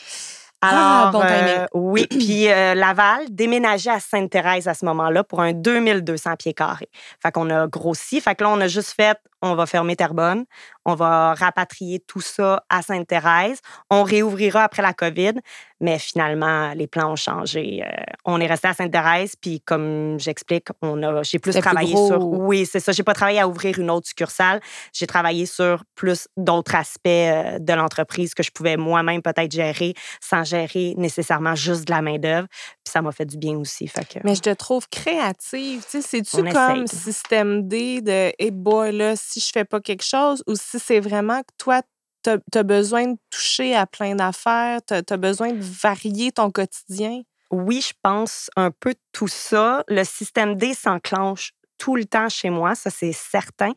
Ah, 0.61 1.09
Alors, 1.09 1.21
euh, 1.25 1.65
oui, 1.73 2.07
puis 2.09 2.45
Laval 2.45 3.25
déménageait 3.29 3.91
à 3.91 3.99
Sainte-Thérèse 3.99 4.69
à 4.69 4.73
ce 4.73 4.85
moment-là 4.85 5.25
pour 5.25 5.41
un 5.41 5.51
2200 5.51 6.35
pieds 6.39 6.53
carrés. 6.53 6.89
Fait 7.21 7.33
qu'on 7.33 7.49
a 7.49 7.67
grossi. 7.67 8.21
Fait 8.21 8.35
que 8.35 8.45
là, 8.45 8.49
on 8.51 8.61
a 8.61 8.67
juste 8.67 8.93
fait, 8.95 9.17
on 9.41 9.55
va 9.55 9.65
fermer 9.65 9.97
Terrebonne, 9.97 10.45
on 10.85 10.95
va 10.95 11.33
rapatrier 11.33 11.99
tout 11.99 12.21
ça 12.21 12.63
à 12.69 12.81
Sainte-Thérèse. 12.81 13.59
On 13.89 14.03
réouvrira 14.03 14.63
après 14.63 14.81
la 14.81 14.93
COVID, 14.93 15.33
mais 15.79 15.99
finalement, 15.99 16.73
les 16.73 16.87
plans 16.87 17.11
ont 17.11 17.15
changé. 17.15 17.83
Euh, 17.85 18.03
on 18.25 18.39
est 18.39 18.47
resté 18.47 18.67
à 18.69 18.73
Sainte-Thérèse, 18.73 19.35
puis 19.39 19.61
comme 19.61 20.19
j'explique, 20.19 20.67
on 20.81 21.01
a, 21.03 21.23
j'ai 21.23 21.39
plus 21.39 21.55
travaillé 21.55 21.95
sur. 21.95 22.23
Oui, 22.23 22.65
c'est 22.65 22.79
ça. 22.79 22.91
J'ai 22.91 23.03
pas 23.03 23.13
travaillé 23.13 23.39
à 23.39 23.47
ouvrir 23.47 23.79
une 23.79 23.89
autre 23.89 24.07
succursale. 24.07 24.61
J'ai 24.93 25.07
travaillé 25.07 25.45
sur 25.45 25.83
plus 25.95 26.27
d'autres 26.37 26.75
aspects 26.75 27.07
euh, 27.07 27.59
de 27.59 27.73
l'entreprise 27.73 28.33
que 28.33 28.43
je 28.43 28.51
pouvais 28.51 28.77
moi-même 28.77 29.21
peut-être 29.21 29.51
gérer 29.51 29.93
sans 30.21 30.43
gérer 30.43 30.93
nécessairement 30.97 31.55
juste 31.55 31.85
de 31.85 31.91
la 31.91 32.01
main-d'œuvre. 32.01 32.47
Puis 32.83 32.91
ça 32.91 33.01
m'a 33.01 33.11
fait 33.11 33.25
du 33.25 33.37
bien 33.37 33.57
aussi. 33.57 33.87
Fait 33.87 34.05
que, 34.05 34.19
mais 34.23 34.35
je 34.35 34.41
te 34.41 34.53
trouve 34.53 34.87
créative. 34.89 35.83
C'est-tu 35.87 36.43
comme 36.51 36.87
système 36.87 37.67
D 37.67 38.01
de, 38.01 38.31
hey 38.39 38.51
boy, 38.51 38.91
là, 38.91 39.15
si 39.15 39.39
je 39.39 39.49
fais 39.51 39.65
pas 39.65 39.79
quelque 39.79 40.03
chose 40.03 40.43
ou 40.47 40.55
si 40.55 40.72
c'est 40.79 40.99
vraiment 40.99 41.41
que 41.41 41.53
toi, 41.57 41.81
tu 42.23 42.29
as, 42.29 42.63
besoin 42.63 43.07
de 43.07 43.17
toucher 43.29 43.75
à 43.75 43.85
plein 43.85 44.15
d'affaires, 44.15 44.79
tu 44.85 44.93
as, 44.93 45.17
besoin 45.17 45.51
de 45.51 45.61
varier 45.61 46.31
ton 46.31 46.51
quotidien? 46.51 47.21
Oui, 47.51 47.81
je 47.81 47.93
pense 48.01 48.49
un 48.55 48.71
peu 48.71 48.95
tout 49.11 49.27
ça. 49.27 49.83
Le 49.87 50.03
système 50.03 50.55
D 50.55 50.73
s'enclenche 50.73 51.53
tout 51.77 51.95
le 51.95 52.05
temps 52.05 52.29
chez 52.29 52.49
moi, 52.49 52.75
ça 52.75 52.89
c'est 52.89 53.11
certain. 53.11 53.71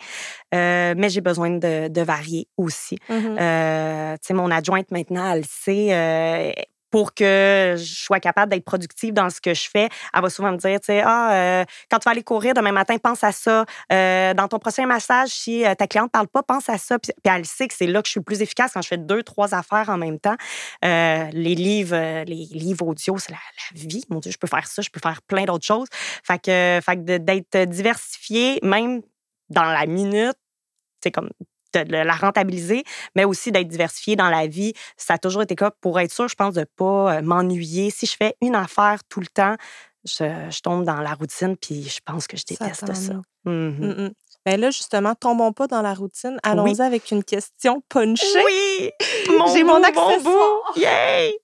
Euh, 0.55 0.95
mais 0.97 1.09
j'ai 1.09 1.21
besoin 1.21 1.51
de, 1.51 2.01
varier 2.03 2.49
aussi. 2.57 2.99
Mmh 3.09 3.37
euh, 3.41 4.15
tu 4.15 4.19
sais, 4.23 4.35
mon 4.35 4.51
adjointe 4.51 4.91
maintenant, 4.93 5.33
elle 5.33 5.45
sait, 5.45 5.89
euh, 5.93 6.53
pour 6.97 7.13
que 7.13 7.75
je 7.77 7.95
sois 8.05 8.21
capable 8.21 8.51
d'être 8.51 8.65
productive 8.65 9.13
dans 9.13 9.29
ce 9.29 9.39
que 9.39 9.53
je 9.53 9.69
fais. 9.69 9.91
Elle 10.15 10.23
va 10.23 10.31
souvent 10.31 10.51
me 10.51 10.57
dire, 10.57 10.81
tu 10.81 10.87
sais, 10.87 11.03
ah, 11.05 11.61
euh, 11.61 11.65
quand 11.91 11.99
tu 11.99 12.05
vas 12.07 12.13
aller 12.13 12.23
courir 12.23 12.55
demain 12.55 12.73
matin, 12.73 12.97
pense 12.97 13.23
à 13.23 13.33
ça. 13.33 13.67
Euh, 13.93 14.33
dans 14.33 14.49
ton 14.49 14.59
prochain 14.59 14.87
massage, 14.87 15.29
si 15.29 15.67
euh, 15.67 15.75
ta 15.75 15.87
cliente 15.87 16.11
parle 16.11 16.27
pas, 16.27 16.43
pense 16.43 16.71
à 16.71 16.79
ça. 16.79 16.99
Puis, 16.99 17.13
elle 17.23 17.45
sait 17.45 17.69
que 17.69 17.75
c'est 17.75 17.87
là 17.87 18.01
que 18.01 18.09
je 18.09 18.13
suis 18.13 18.23
plus 18.23 18.41
efficace 18.41 18.71
quand 18.73 18.81
je 18.81 18.89
fais 18.89 18.97
deux, 18.97 19.23
trois 19.23 19.55
affaires 19.55 19.91
en 19.91 19.99
même 19.99 20.19
temps. 20.19 20.37
les 20.83 21.55
livres, 21.55 22.25
les 22.25 22.49
livres 22.59 22.87
audio, 22.87 23.19
c'est 23.19 23.33
la, 23.33 23.39
vie. 23.75 24.03
Mon 24.09 24.21
Dieu, 24.21 24.33
je 24.33 24.39
peux 24.39 24.47
faire 24.47 24.67
ça, 24.67 24.81
je 24.81 24.89
peux 24.89 25.01
faire 25.01 25.21
plein 25.21 25.45
d'autres 25.45 25.67
choses. 25.67 25.89
Fait 25.93 26.39
que, 26.39 26.81
fait 26.83 26.97
que 26.97 27.19
d'être 27.19 27.69
diversifié, 27.69 28.59
même 28.63 29.03
dans 29.51 29.71
la 29.71 29.85
minute, 29.85 30.39
c'est 31.03 31.11
comme 31.11 31.29
de 31.85 31.97
la 31.97 32.15
rentabiliser, 32.15 32.85
mais 33.15 33.25
aussi 33.25 33.53
d'être 33.53 33.69
diversifié 33.69 34.17
dans 34.17 34.29
la 34.29 34.47
vie. 34.47 34.73
Ça 34.97 35.15
a 35.15 35.19
toujours 35.19 35.43
été 35.43 35.55
cas 35.55 35.71
pour 35.81 35.99
être 36.01 36.13
sûr, 36.13 36.29
je 36.29 36.35
pense, 36.35 36.55
de 36.55 36.61
ne 36.61 36.65
pas 36.65 37.17
euh, 37.17 37.23
m'ennuyer. 37.23 37.91
Si 37.91 38.07
je 38.07 38.17
fais 38.17 38.37
une 38.41 38.55
affaire 38.55 39.01
tout 39.09 39.21
le 39.21 39.27
temps, 39.27 39.57
je, 40.05 40.61
tombe 40.61 40.85
dans 40.85 41.01
la 41.01 41.15
routine, 41.15 41.57
puis 41.57 41.83
je 41.83 41.99
pense 42.05 42.27
que 42.27 42.37
je 42.37 42.45
déteste 42.45 42.95
ça. 42.95 43.15
Mmh 43.45 44.11
ben 44.47 44.61
là, 44.61 44.71
justement, 44.71 45.17
tombons 45.17 45.53
pas 45.53 45.67
dans 45.67 45.83
la 45.83 45.93
routine. 45.93 46.39
Allons-y 46.45 46.81
avec 46.81 47.11
une 47.11 47.25
question 47.25 47.83
punchée. 47.89 48.45
Oui! 48.45 48.91
Mon 49.37 49.47
J'ai 49.53 49.65
mon 49.65 49.83
accessoire. 49.83 50.73
Yay! 50.77 51.37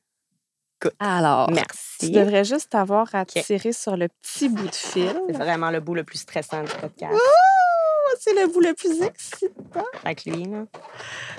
Alors, 1.00 1.50
merci. 1.50 1.98
Tu 1.98 2.10
devrais 2.10 2.44
juste 2.44 2.76
avoir 2.76 3.12
à 3.14 3.24
tirer 3.24 3.72
sur 3.72 3.96
le 3.96 4.08
petit 4.08 4.48
bout 4.48 4.68
de 4.68 4.74
fil. 4.74 5.20
C'est 5.26 5.36
vraiment 5.36 5.70
le 5.70 5.80
bout 5.80 5.94
le 5.94 6.04
plus 6.04 6.18
stressant 6.18 6.62
du 6.62 6.72
podcast. 6.80 7.18
C'est 8.20 8.34
le 8.34 8.52
bout 8.52 8.60
le 8.60 8.74
plus 8.74 9.02
excitant. 9.02 9.84
Avec 10.04 10.24
lui, 10.24 10.44
là. 10.44 10.64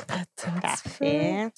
Attends. 0.09 0.59
Parfait. 0.61 1.49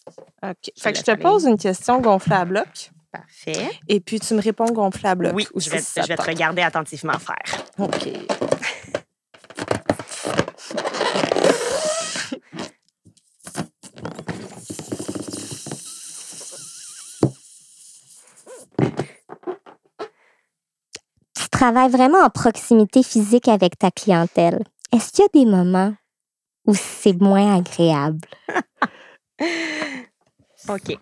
OK. 0.44 0.72
Fait 0.78 0.94
que 0.94 1.00
je 1.00 1.04
te 1.04 1.16
pose 1.16 1.46
une 1.46 1.58
question 1.58 2.00
gonflée 2.00 2.36
à 2.36 2.46
bloc. 2.46 2.92
Parfait. 3.12 3.70
Et 3.88 4.00
puis, 4.00 4.20
tu 4.20 4.34
me 4.34 4.42
réponds 4.42 4.66
gonflé 4.66 5.10
à 5.10 5.16
bloc. 5.16 5.34
Oui, 5.34 5.48
je 5.56 5.70
vais, 5.70 5.80
je 5.80 6.08
vais 6.08 6.16
te 6.16 6.22
regarder 6.22 6.62
attentivement 6.62 7.18
faire. 7.20 7.64
OK. 7.80 8.10
travailles 21.66 21.90
vraiment 21.90 22.20
en 22.20 22.30
proximité 22.30 23.02
physique 23.02 23.48
avec 23.48 23.80
ta 23.80 23.90
clientèle, 23.90 24.64
est-ce 24.96 25.12
qu'il 25.12 25.24
y 25.24 25.26
a 25.26 25.44
des 25.44 25.50
moments 25.50 25.94
où 26.66 26.74
c'est 26.74 27.20
moins 27.20 27.58
agréable? 27.58 28.28
OK. 30.70 30.98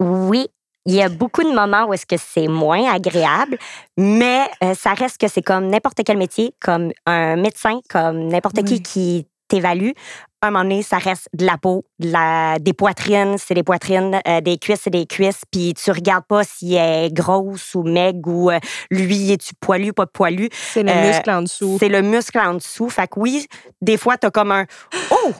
oui, 0.00 0.48
il 0.86 0.94
y 0.94 1.02
a 1.02 1.10
beaucoup 1.10 1.42
de 1.42 1.52
moments 1.52 1.84
où 1.84 1.92
est-ce 1.92 2.06
que 2.06 2.16
c'est 2.16 2.48
moins 2.48 2.90
agréable, 2.90 3.58
mais 3.98 4.48
euh, 4.64 4.72
ça 4.74 4.94
reste 4.94 5.18
que 5.18 5.28
c'est 5.28 5.42
comme 5.42 5.66
n'importe 5.66 6.00
quel 6.04 6.16
métier, 6.16 6.54
comme 6.60 6.92
un 7.04 7.36
médecin, 7.36 7.80
comme 7.90 8.28
n'importe 8.28 8.64
qui 8.64 8.82
qui 8.82 9.26
t'évalue 9.48 9.90
un 10.48 10.50
moment 10.50 10.64
donné, 10.64 10.82
ça 10.82 10.98
reste 10.98 11.28
de 11.34 11.44
la 11.44 11.58
peau, 11.58 11.84
de 11.98 12.10
la, 12.10 12.58
des 12.58 12.72
poitrines, 12.72 13.36
c'est 13.38 13.54
des 13.54 13.62
poitrines, 13.62 14.20
euh, 14.26 14.40
des 14.40 14.56
cuisses, 14.56 14.80
c'est 14.84 14.90
des 14.90 15.04
cuisses, 15.04 15.42
puis 15.50 15.74
tu 15.74 15.90
regardes 15.90 16.24
pas 16.24 16.44
si 16.44 16.74
elle 16.74 17.06
est 17.06 17.12
grosse 17.12 17.74
ou 17.74 17.82
maigre 17.82 18.28
ou 18.30 18.50
euh, 18.50 18.58
lui, 18.90 19.32
est-tu 19.32 19.52
poilu, 19.60 19.92
pas 19.92 20.06
poilu. 20.06 20.48
C'est 20.52 20.82
le 20.82 20.90
euh, 20.90 21.08
muscle 21.08 21.30
en 21.30 21.42
dessous. 21.42 21.76
C'est 21.78 21.88
le 21.88 22.00
muscle 22.00 22.38
en 22.38 22.54
dessous. 22.54 22.88
Fait 22.88 23.06
que 23.06 23.20
oui, 23.20 23.46
des 23.82 23.98
fois, 23.98 24.16
tu 24.16 24.26
as 24.26 24.30
comme 24.30 24.52
un 24.52 24.64
Oh! 25.10 25.32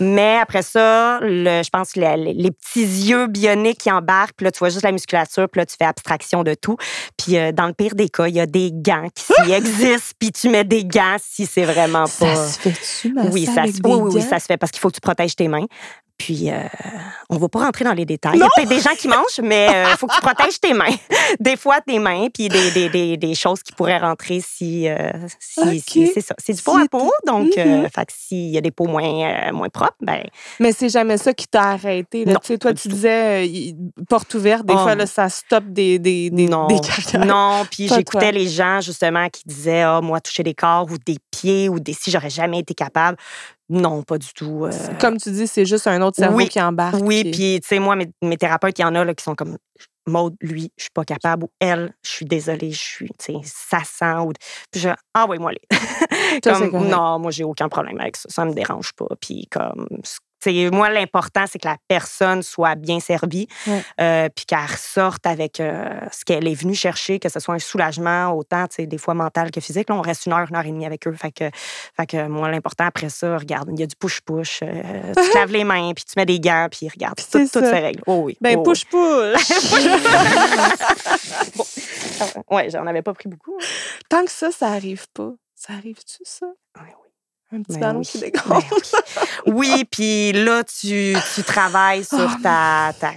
Mais 0.00 0.38
après 0.40 0.62
ça, 0.62 1.20
le, 1.20 1.62
je 1.62 1.70
pense 1.70 1.92
que 1.92 2.00
les, 2.00 2.50
petits 2.50 2.84
yeux 2.84 3.28
bioniques 3.28 3.78
qui 3.78 3.92
embarquent, 3.92 4.34
puis 4.36 4.44
là, 4.44 4.50
tu 4.50 4.58
vois 4.58 4.70
juste 4.70 4.82
la 4.82 4.92
musculature, 4.92 5.48
puis 5.48 5.60
là, 5.60 5.66
tu 5.66 5.76
fais 5.78 5.84
abstraction 5.84 6.42
de 6.42 6.54
tout. 6.54 6.76
Puis 7.16 7.36
dans 7.52 7.66
le 7.66 7.74
pire 7.74 7.94
des 7.94 8.08
cas, 8.08 8.26
il 8.26 8.34
y 8.34 8.40
a 8.40 8.46
des 8.46 8.70
gants 8.72 9.06
qui 9.14 9.52
existent, 9.52 10.14
puis 10.18 10.32
tu 10.32 10.48
mets 10.48 10.64
des 10.64 10.84
gants 10.84 11.16
si 11.22 11.46
c'est 11.46 11.64
vraiment 11.64 12.04
pas. 12.04 12.08
Ça 12.08 12.46
se 12.48 12.58
fait-tu, 12.58 13.14
oui, 13.30 13.46
ça, 13.46 13.62
oui, 13.64 13.80
oui, 13.84 14.10
oui, 14.14 14.22
ça 14.22 14.40
se 14.40 14.47
parce 14.56 14.72
qu'il 14.72 14.80
faut 14.80 14.88
que 14.88 14.94
tu 14.94 15.00
protèges 15.00 15.36
tes 15.36 15.48
mains. 15.48 15.66
Puis, 16.18 16.50
euh, 16.50 16.64
on 17.30 17.36
va 17.36 17.48
pas 17.48 17.60
rentrer 17.60 17.84
dans 17.84 17.92
les 17.92 18.04
détails. 18.04 18.34
Il 18.34 18.40
y 18.40 18.42
a 18.42 18.48
peut-être 18.56 18.68
des 18.68 18.80
gens 18.80 18.94
qui 18.98 19.06
mangent, 19.06 19.40
mais 19.40 19.66
il 19.66 19.74
euh, 19.74 19.96
faut 19.96 20.08
que 20.08 20.16
tu 20.16 20.20
protèges 20.20 20.58
tes 20.60 20.74
mains. 20.74 20.94
Des 21.40 21.56
fois, 21.56 21.80
tes 21.80 22.00
mains, 22.00 22.26
puis 22.34 22.48
des, 22.48 22.72
des, 22.72 22.88
des, 22.88 23.16
des 23.16 23.34
choses 23.36 23.62
qui 23.62 23.72
pourraient 23.72 23.98
rentrer 23.98 24.40
si. 24.40 24.88
Euh, 24.88 25.12
si, 25.38 26.10
c'est 26.12 26.20
ça. 26.20 26.34
C'est 26.36 26.54
du 26.54 26.62
pot 26.62 26.76
à 26.76 26.86
peau. 26.90 27.10
Donc, 27.26 27.56
mm 27.56 27.86
s'il 28.10 28.50
y 28.50 28.58
a 28.58 28.60
des 28.60 28.70
peaux 28.70 28.86
moins, 28.86 29.52
moins 29.52 29.68
propres, 29.68 29.96
ben. 30.00 30.22
Mais 30.60 30.72
c'est 30.72 30.88
jamais 30.88 31.18
ça 31.18 31.32
qui 31.32 31.46
t'a 31.46 31.70
arrêté. 31.70 32.24
Là. 32.24 32.32
Non, 32.32 32.56
toi, 32.56 32.74
tu 32.74 32.88
disais 32.88 33.74
porte 34.08 34.32
ouverte. 34.34 34.64
Des 34.64 34.74
oh. 34.74 34.78
fois, 34.78 34.94
là, 34.94 35.06
ça 35.06 35.28
stoppe 35.28 35.66
des, 35.66 35.98
des, 35.98 36.30
des, 36.30 36.48
non. 36.48 36.68
Non, 37.26 37.66
puis 37.70 37.88
j'écoutais 37.88 38.32
les 38.32 38.48
gens, 38.48 38.80
justement, 38.80 39.28
qui 39.28 39.42
disaient 39.46 39.82
Ah, 39.82 40.00
moi, 40.02 40.20
toucher 40.20 40.42
des 40.42 40.54
corps 40.54 40.86
ou 40.90 40.96
des 40.98 41.18
pieds 41.30 41.68
ou 41.68 41.78
des. 41.78 41.92
Si 41.92 42.10
j'aurais 42.10 42.30
jamais 42.30 42.60
été 42.60 42.74
capable. 42.74 43.16
Non, 43.70 44.02
pas 44.02 44.18
du 44.18 44.32
tout. 44.34 44.64
Euh. 44.64 44.72
Comme 45.00 45.18
tu 45.18 45.30
dis, 45.30 45.46
c'est 45.46 45.66
juste 45.66 45.86
un 45.86 46.00
autre 46.00 46.16
cerveau 46.16 46.38
qui 46.38 46.60
embarque. 46.60 46.96
Oui, 47.02 47.24
puis 47.24 47.60
tu 47.60 47.68
sais, 47.68 47.78
moi, 47.78 47.96
mes, 47.96 48.10
mes, 48.22 48.36
thérapeutes, 48.36 48.78
il 48.78 48.82
y 48.82 48.84
en 48.84 48.94
a 48.94 49.04
là, 49.04 49.14
qui 49.14 49.22
sont 49.22 49.34
comme 49.34 49.58
Maude, 50.06 50.36
lui, 50.40 50.72
je 50.78 50.84
suis 50.84 50.90
pas 50.94 51.04
capable, 51.04 51.44
ou 51.44 51.50
elle, 51.60 51.94
je 52.02 52.10
suis 52.10 52.24
désolée, 52.24 52.70
je 52.70 52.80
suis, 52.80 53.10
tu 53.18 53.34
sais, 53.34 53.38
ça 53.44 53.80
sent. 53.84 54.18
Ou... 54.20 54.32
Puis 54.70 54.80
je, 54.80 54.88
envoie-moi 55.14 55.52
les. 55.52 56.40
comme, 56.42 56.88
non, 56.88 57.18
moi, 57.18 57.30
j'ai 57.30 57.44
aucun 57.44 57.68
problème 57.68 58.00
avec 58.00 58.16
ça, 58.16 58.28
ça 58.30 58.44
me 58.46 58.52
dérange 58.52 58.92
pas. 58.94 59.08
Puis 59.20 59.46
comme, 59.50 59.86
moi, 60.72 60.90
l'important, 60.90 61.44
c'est 61.50 61.58
que 61.58 61.68
la 61.68 61.76
personne 61.88 62.42
soit 62.42 62.74
bien 62.74 63.00
servie, 63.00 63.48
euh, 64.00 64.28
puis 64.34 64.44
qu'elle 64.46 64.58
ressorte 64.60 65.26
avec 65.26 65.60
euh, 65.60 65.88
ce 66.12 66.24
qu'elle 66.24 66.46
est 66.46 66.54
venue 66.54 66.74
chercher, 66.74 67.18
que 67.18 67.28
ce 67.28 67.40
soit 67.40 67.54
un 67.54 67.58
soulagement, 67.58 68.32
autant 68.32 68.66
des 68.78 68.98
fois 68.98 69.14
mental 69.14 69.50
que 69.50 69.60
physique. 69.60 69.88
Là, 69.88 69.96
on 69.96 70.00
reste 70.00 70.26
une 70.26 70.32
heure, 70.32 70.46
une 70.48 70.56
heure 70.56 70.64
et 70.64 70.70
demie 70.70 70.86
avec 70.86 71.06
eux. 71.06 71.12
Fait 71.12 71.32
que, 71.32 71.50
fait 71.96 72.06
que 72.06 72.26
moi, 72.28 72.50
l'important 72.50 72.86
après 72.86 73.08
ça, 73.08 73.36
regarde, 73.36 73.68
il 73.72 73.80
y 73.80 73.82
a 73.82 73.86
du 73.86 73.96
push-push. 73.96 74.60
Euh, 74.62 75.12
tu 75.16 75.30
te 75.30 75.38
laves 75.38 75.52
les 75.52 75.64
mains, 75.64 75.92
puis 75.94 76.04
tu 76.04 76.12
mets 76.16 76.26
des 76.26 76.40
gants, 76.40 76.68
puis 76.70 76.88
regarde, 76.88 77.18
toutes 77.30 77.48
ces 77.48 77.60
règles. 77.60 78.02
Oh 78.06 78.22
oui. 78.24 78.36
Ben, 78.40 78.56
oh 78.58 78.62
push-push. 78.62 79.48
ouais, 82.50 82.70
j'en 82.70 82.86
avais 82.86 83.02
pas 83.02 83.14
pris 83.14 83.28
beaucoup. 83.28 83.56
Hein. 83.60 83.64
Tant 84.08 84.24
que 84.24 84.30
ça, 84.30 84.50
ça 84.50 84.68
arrive 84.68 85.06
pas. 85.12 85.32
Ça 85.54 85.72
arrive-tu, 85.72 86.18
ça? 86.24 86.46
Oui, 86.76 86.86
oui. 86.86 87.07
Un 87.50 87.62
petit 87.62 87.78
ballon 87.78 88.02
qui 88.02 88.18
dégonfle. 88.18 88.74
oui, 89.46 89.84
puis 89.90 90.32
là, 90.32 90.62
tu, 90.64 91.16
tu 91.34 91.42
travailles 91.42 92.04
sur 92.04 92.30
ta, 92.42 92.92
ta, 92.98 93.12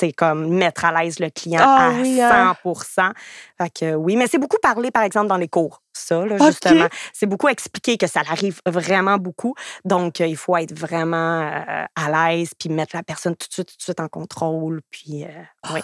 c'est 0.00 0.12
comme 0.12 0.48
mettre 0.48 0.86
à 0.86 1.02
l'aise 1.02 1.18
le 1.18 1.28
client 1.28 1.60
ah 1.62 1.90
à 1.90 2.54
100 2.54 3.02
hein. 3.02 3.12
Fait 3.58 3.70
que 3.70 3.94
oui, 3.94 4.16
mais 4.16 4.26
c'est 4.26 4.38
beaucoup 4.38 4.56
parlé, 4.62 4.90
par 4.90 5.02
exemple, 5.02 5.28
dans 5.28 5.36
les 5.36 5.48
cours. 5.48 5.82
Ça, 5.92 6.24
là, 6.24 6.36
justement. 6.38 6.86
C'est 7.12 7.26
beaucoup 7.26 7.48
expliqué 7.48 7.98
que 7.98 8.06
ça 8.06 8.20
arrive 8.20 8.60
vraiment 8.64 9.18
beaucoup. 9.18 9.54
Donc, 9.84 10.20
euh, 10.20 10.26
il 10.26 10.36
faut 10.36 10.56
être 10.56 10.76
vraiment 10.76 11.42
euh, 11.42 11.84
à 11.94 12.30
l'aise, 12.30 12.52
puis 12.58 12.70
mettre 12.70 12.96
la 12.96 13.02
personne 13.02 13.36
tout 13.36 13.48
de 13.48 13.52
suite, 13.52 13.68
tout 13.68 13.76
de 13.76 13.82
suite 13.82 14.00
en 14.00 14.08
contrôle. 14.08 14.80
Puis, 14.90 15.24
euh, 15.24 15.74
oui. 15.74 15.80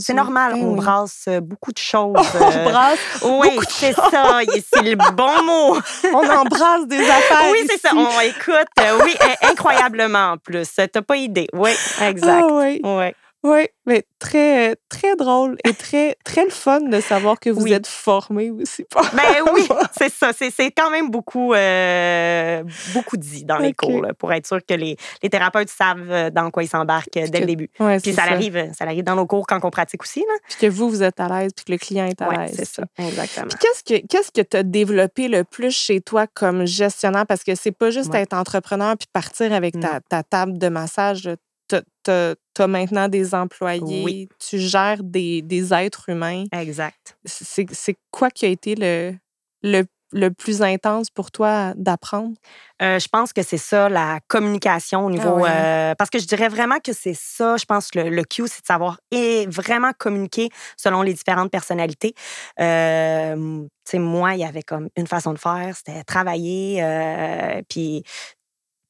C'est 0.00 0.14
normal, 0.14 0.54
ben 0.54 0.62
on 0.62 0.76
brasse 0.76 1.28
beaucoup 1.42 1.72
de 1.72 1.78
choses. 1.92 2.16
on 2.40 2.70
brasse 2.70 2.98
Oui, 3.22 3.58
c'est 3.68 3.92
ça. 3.92 4.40
C'est 4.72 4.82
le 4.82 4.96
bon 5.12 5.42
mot. 5.44 5.78
on 6.14 6.30
embrasse 6.30 6.86
des 6.86 7.00
affaires. 7.10 7.50
Oui, 7.52 7.66
c'est 7.68 7.80
ça. 7.80 7.90
On 7.94 8.20
écoute. 8.20 9.04
oui, 9.04 9.14
incroyablement 9.42 10.32
en 10.32 10.38
plus. 10.38 10.68
T'as 10.74 11.02
pas 11.02 11.16
idée. 11.16 11.48
Oui, 11.52 11.72
exact. 12.00 12.44
Ah, 12.48 12.52
oui. 12.52 12.80
oui. 12.82 13.12
Oui, 13.44 13.68
mais 13.86 14.04
très, 14.18 14.74
très 14.88 15.14
drôle 15.14 15.56
et 15.64 15.72
très, 15.72 16.16
très 16.24 16.44
le 16.44 16.50
fun 16.50 16.80
de 16.80 17.00
savoir 17.00 17.38
que 17.38 17.50
vous 17.50 17.68
êtes 17.68 17.86
formé 17.86 18.50
aussi. 18.50 18.84
Ben 19.14 19.22
oui, 19.54 19.68
c'est 19.96 20.12
ça. 20.12 20.32
C'est 20.32 20.72
quand 20.72 20.90
même 20.90 21.08
beaucoup, 21.08 21.54
euh, 21.54 22.64
beaucoup 22.94 23.16
dit 23.16 23.44
dans 23.44 23.58
les 23.58 23.74
cours 23.74 24.04
pour 24.18 24.32
être 24.32 24.46
sûr 24.46 24.58
que 24.66 24.74
les, 24.74 24.96
les, 25.22 25.30
thérapeutes 25.30 25.68
savent 25.68 26.10
euh, 26.10 26.30
dans 26.30 26.50
quoi 26.50 26.64
ils 26.64 26.68
s'embarquent 26.68 27.16
euh, 27.16 27.28
dès 27.28 27.40
le 27.40 27.46
début. 27.46 27.70
puis 28.02 28.12
ça, 28.12 28.24
Arrive, 28.24 28.72
ça 28.76 28.84
arrive 28.84 29.04
dans 29.04 29.14
nos 29.14 29.26
cours 29.26 29.46
quand 29.46 29.64
on 29.64 29.70
pratique 29.70 30.02
aussi. 30.02 30.20
Là. 30.20 30.34
Puis 30.48 30.56
que 30.60 30.66
vous, 30.66 30.90
vous 30.90 31.02
êtes 31.04 31.20
à 31.20 31.28
l'aise, 31.28 31.52
puis 31.54 31.64
que 31.64 31.72
le 31.72 31.78
client 31.78 32.06
est 32.06 32.20
à 32.20 32.30
l'aise. 32.30 32.54
c'est 32.56 32.66
ça, 32.66 32.82
exactement. 32.98 33.46
Puis 33.46 33.58
qu'est-ce 33.60 33.84
que 33.84 34.06
qu'est-ce 34.06 34.32
que 34.32 34.42
tu 34.42 34.56
as 34.56 34.64
développé 34.64 35.28
le 35.28 35.44
plus 35.44 35.74
chez 35.74 36.00
toi 36.00 36.26
comme 36.26 36.66
gestionnaire? 36.66 37.26
Parce 37.26 37.44
que 37.44 37.54
c'est 37.54 37.72
pas 37.72 37.90
juste 37.90 38.14
être 38.14 38.34
entrepreneur 38.34 38.96
puis 38.96 39.06
partir 39.12 39.52
avec 39.52 39.78
ta, 39.78 40.00
ta, 40.00 40.22
table 40.24 40.58
de 40.58 40.68
massage 40.68 41.30
tu 41.68 42.10
as, 42.10 42.66
maintenant 42.66 43.08
des 43.08 43.34
employés, 43.34 44.28
tu 44.38 44.58
gères 44.58 45.02
des, 45.02 45.42
des, 45.42 45.72
êtres 45.72 46.08
humains. 46.08 46.44
Exact. 46.52 47.16
C'est 47.24 47.96
quoi 48.10 48.30
qui 48.30 48.46
a 48.46 48.48
été 48.48 48.74
le, 48.74 49.14
le, 49.62 49.84
le 50.12 50.30
plus 50.30 50.62
intense 50.62 51.10
pour 51.10 51.30
toi 51.30 51.74
d'apprendre? 51.76 52.34
Euh, 52.80 52.98
je 52.98 53.08
pense 53.08 53.32
que 53.32 53.42
c'est 53.42 53.58
ça, 53.58 53.88
la 53.88 54.20
communication 54.28 55.06
au 55.06 55.10
niveau. 55.10 55.44
Ah 55.44 55.90
euh, 55.90 55.94
parce 55.94 56.10
que 56.10 56.18
je 56.18 56.26
dirais 56.26 56.48
vraiment 56.48 56.78
que 56.82 56.92
c'est 56.92 57.14
ça, 57.14 57.56
je 57.56 57.64
pense, 57.64 57.94
le, 57.94 58.08
le 58.08 58.24
Q, 58.24 58.44
c'est 58.46 58.62
de 58.62 58.66
savoir 58.66 58.98
et 59.10 59.46
vraiment 59.46 59.92
communiquer 59.96 60.48
selon 60.76 61.02
les 61.02 61.12
différentes 61.12 61.50
personnalités. 61.50 62.14
Euh, 62.60 63.34
tu 63.34 63.68
sais, 63.84 63.98
moi, 63.98 64.34
il 64.34 64.40
y 64.40 64.44
avait 64.44 64.62
comme 64.62 64.88
une 64.96 65.06
façon 65.06 65.32
de 65.32 65.38
faire, 65.38 65.74
c'était 65.76 66.04
travailler, 66.04 66.82
euh, 66.82 67.62
puis 67.68 68.04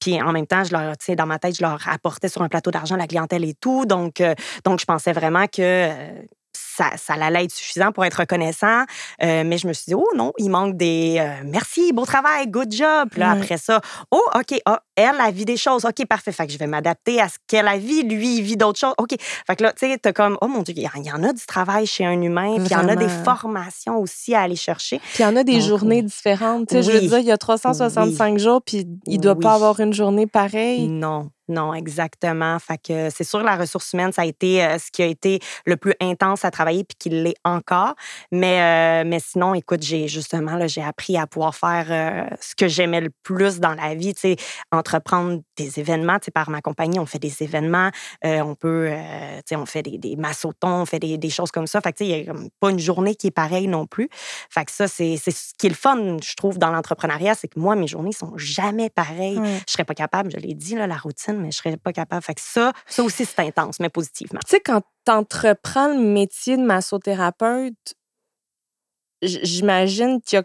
puis 0.00 0.20
en 0.20 0.32
même 0.32 0.46
temps, 0.46 0.64
je 0.64 0.72
leur, 0.72 0.94
dans 1.16 1.26
ma 1.26 1.38
tête, 1.38 1.56
je 1.56 1.62
leur 1.62 1.80
apportais 1.88 2.28
sur 2.28 2.42
un 2.42 2.48
plateau 2.48 2.70
d'argent 2.70 2.96
la 2.96 3.06
clientèle 3.06 3.44
et 3.44 3.54
tout. 3.54 3.86
Donc, 3.86 4.20
euh, 4.20 4.34
donc 4.64 4.80
je 4.80 4.84
pensais 4.84 5.12
vraiment 5.12 5.46
que 5.46 5.60
euh, 5.60 6.22
ça, 6.78 6.90
ça 6.96 7.14
allait 7.14 7.44
être 7.44 7.52
suffisant 7.52 7.92
pour 7.92 8.04
être 8.04 8.20
reconnaissant. 8.20 8.84
Euh, 9.22 9.42
mais 9.44 9.58
je 9.58 9.66
me 9.66 9.72
suis 9.72 9.84
dit, 9.88 9.94
oh 9.94 10.08
non, 10.16 10.32
il 10.38 10.48
manque 10.48 10.76
des 10.76 11.16
euh, 11.18 11.42
merci, 11.44 11.92
beau 11.92 12.04
travail, 12.04 12.48
good 12.48 12.72
job. 12.72 13.08
Puis 13.10 13.20
là, 13.20 13.32
après 13.32 13.58
ça, 13.58 13.80
oh, 14.10 14.22
OK, 14.34 14.60
oh, 14.66 14.76
elle 14.96 15.20
a 15.20 15.30
vu 15.30 15.44
des 15.44 15.56
choses. 15.56 15.84
OK, 15.84 16.06
parfait. 16.06 16.32
Fait 16.32 16.46
que 16.46 16.52
je 16.52 16.58
vais 16.58 16.66
m'adapter 16.66 17.20
à 17.20 17.28
ce 17.28 17.36
qu'elle 17.46 17.68
a 17.68 17.76
vu. 17.76 18.02
Lui, 18.02 18.38
il 18.38 18.42
vit 18.42 18.56
d'autres 18.56 18.78
choses. 18.78 18.94
OK. 18.98 19.16
Fait 19.18 19.56
que 19.56 19.62
là, 19.62 19.72
tu 19.72 19.88
sais, 19.88 19.98
t'as 19.98 20.12
comme, 20.12 20.38
oh 20.40 20.48
mon 20.48 20.62
Dieu, 20.62 20.74
il 20.76 20.82
y 20.82 21.12
en 21.12 21.22
a 21.22 21.32
du 21.32 21.46
travail 21.46 21.86
chez 21.86 22.04
un 22.04 22.20
humain. 22.20 22.56
Puis 22.56 22.66
il 22.66 22.72
y 22.72 22.76
en 22.76 22.88
a 22.88 22.96
des 22.96 23.08
formations 23.08 23.98
aussi 23.98 24.34
à 24.34 24.42
aller 24.42 24.56
chercher. 24.56 24.98
Puis 24.98 25.20
il 25.20 25.22
y 25.22 25.26
en 25.26 25.36
a 25.36 25.44
des 25.44 25.60
journées 25.60 26.02
différentes. 26.02 26.68
Tu 26.68 26.76
sais, 26.76 26.82
je 26.82 26.90
veux 26.90 27.00
dire, 27.00 27.18
il 27.18 27.26
y 27.26 27.32
a 27.32 27.38
365 27.38 28.38
jours, 28.38 28.62
puis 28.64 28.86
il 29.06 29.16
ne 29.16 29.22
doit 29.22 29.38
pas 29.38 29.54
avoir 29.54 29.80
une 29.80 29.92
journée 29.92 30.26
pareille. 30.26 30.88
Non. 30.88 31.30
Non, 31.48 31.72
exactement. 31.72 32.58
Fait 32.58 32.78
que 32.78 33.08
c'est 33.10 33.24
sûr, 33.24 33.42
la 33.42 33.56
ressource 33.56 33.92
humaine, 33.92 34.12
ça 34.12 34.22
a 34.22 34.24
été 34.26 34.62
euh, 34.62 34.78
ce 34.78 34.90
qui 34.90 35.02
a 35.02 35.06
été 35.06 35.40
le 35.64 35.76
plus 35.76 35.94
intense 36.00 36.44
à 36.44 36.50
travailler 36.50 36.84
puis 36.84 36.96
qui 36.98 37.08
l'est 37.08 37.36
encore. 37.44 37.94
Mais, 38.30 38.60
euh, 38.60 39.08
mais 39.08 39.18
sinon, 39.18 39.54
écoute, 39.54 39.82
j'ai 39.82 40.08
justement, 40.08 40.56
là, 40.56 40.66
j'ai 40.66 40.82
appris 40.82 41.16
à 41.16 41.26
pouvoir 41.26 41.54
faire 41.54 41.86
euh, 41.90 42.36
ce 42.40 42.54
que 42.54 42.68
j'aimais 42.68 43.00
le 43.00 43.10
plus 43.22 43.60
dans 43.60 43.74
la 43.74 43.94
vie, 43.94 44.14
tu 44.14 44.20
sais, 44.20 44.36
entreprendre 44.72 45.40
des 45.56 45.80
événements. 45.80 46.18
Tu 46.18 46.26
sais, 46.26 46.30
par 46.30 46.50
ma 46.50 46.60
compagnie, 46.60 46.98
on 46.98 47.06
fait 47.06 47.18
des 47.18 47.42
événements, 47.42 47.90
on 48.22 48.54
peut, 48.54 48.90
tu 48.90 49.42
sais, 49.46 49.56
on 49.56 49.66
fait 49.66 49.82
des, 49.82 49.98
des 49.98 50.16
massotons, 50.16 50.82
on 50.82 50.86
fait 50.86 50.98
des, 50.98 51.18
des 51.18 51.30
choses 51.30 51.50
comme 51.50 51.66
ça. 51.66 51.80
Fait 51.80 51.92
que, 51.92 51.98
tu 51.98 52.04
sais, 52.04 52.10
il 52.10 52.22
n'y 52.24 52.28
a 52.28 52.34
pas 52.60 52.70
une 52.70 52.78
journée 52.78 53.14
qui 53.14 53.28
est 53.28 53.32
pareille 53.32 53.68
non 53.68 53.86
plus. 53.86 54.08
Fait 54.50 54.64
que 54.64 54.70
ça, 54.70 54.86
c'est 54.88 55.16
ce 55.16 55.52
qui 55.58 55.66
est 55.66 55.70
le 55.70 55.74
fun, 55.74 56.18
je 56.22 56.34
trouve, 56.34 56.58
dans 56.58 56.70
l'entrepreneuriat, 56.70 57.34
c'est 57.34 57.48
que 57.48 57.58
moi, 57.58 57.74
mes 57.74 57.86
journées 57.86 58.12
sont 58.12 58.32
jamais 58.36 58.90
pareilles. 58.90 59.40
Je 59.66 59.72
serais 59.72 59.84
pas 59.84 59.94
capable, 59.94 60.30
je 60.30 60.36
l'ai 60.36 60.54
dit, 60.54 60.74
là, 60.74 60.86
la 60.86 60.96
routine 60.96 61.37
mais 61.38 61.50
je 61.50 61.56
serais 61.56 61.76
pas 61.76 61.92
capable. 61.92 62.22
Fait 62.22 62.34
que 62.34 62.40
ça, 62.42 62.72
ça 62.86 63.02
aussi, 63.02 63.24
c'est 63.24 63.40
intense, 63.40 63.80
mais 63.80 63.88
positivement. 63.88 64.40
Tu 64.46 64.56
sais, 64.56 64.60
quand 64.60 64.82
tu 65.06 65.12
entreprends 65.12 65.88
le 65.88 65.98
métier 65.98 66.56
de 66.56 66.62
massothérapeute, 66.62 67.94
j'imagine 69.22 70.20
qu'il 70.20 70.38
y 70.38 70.40
a 70.40 70.44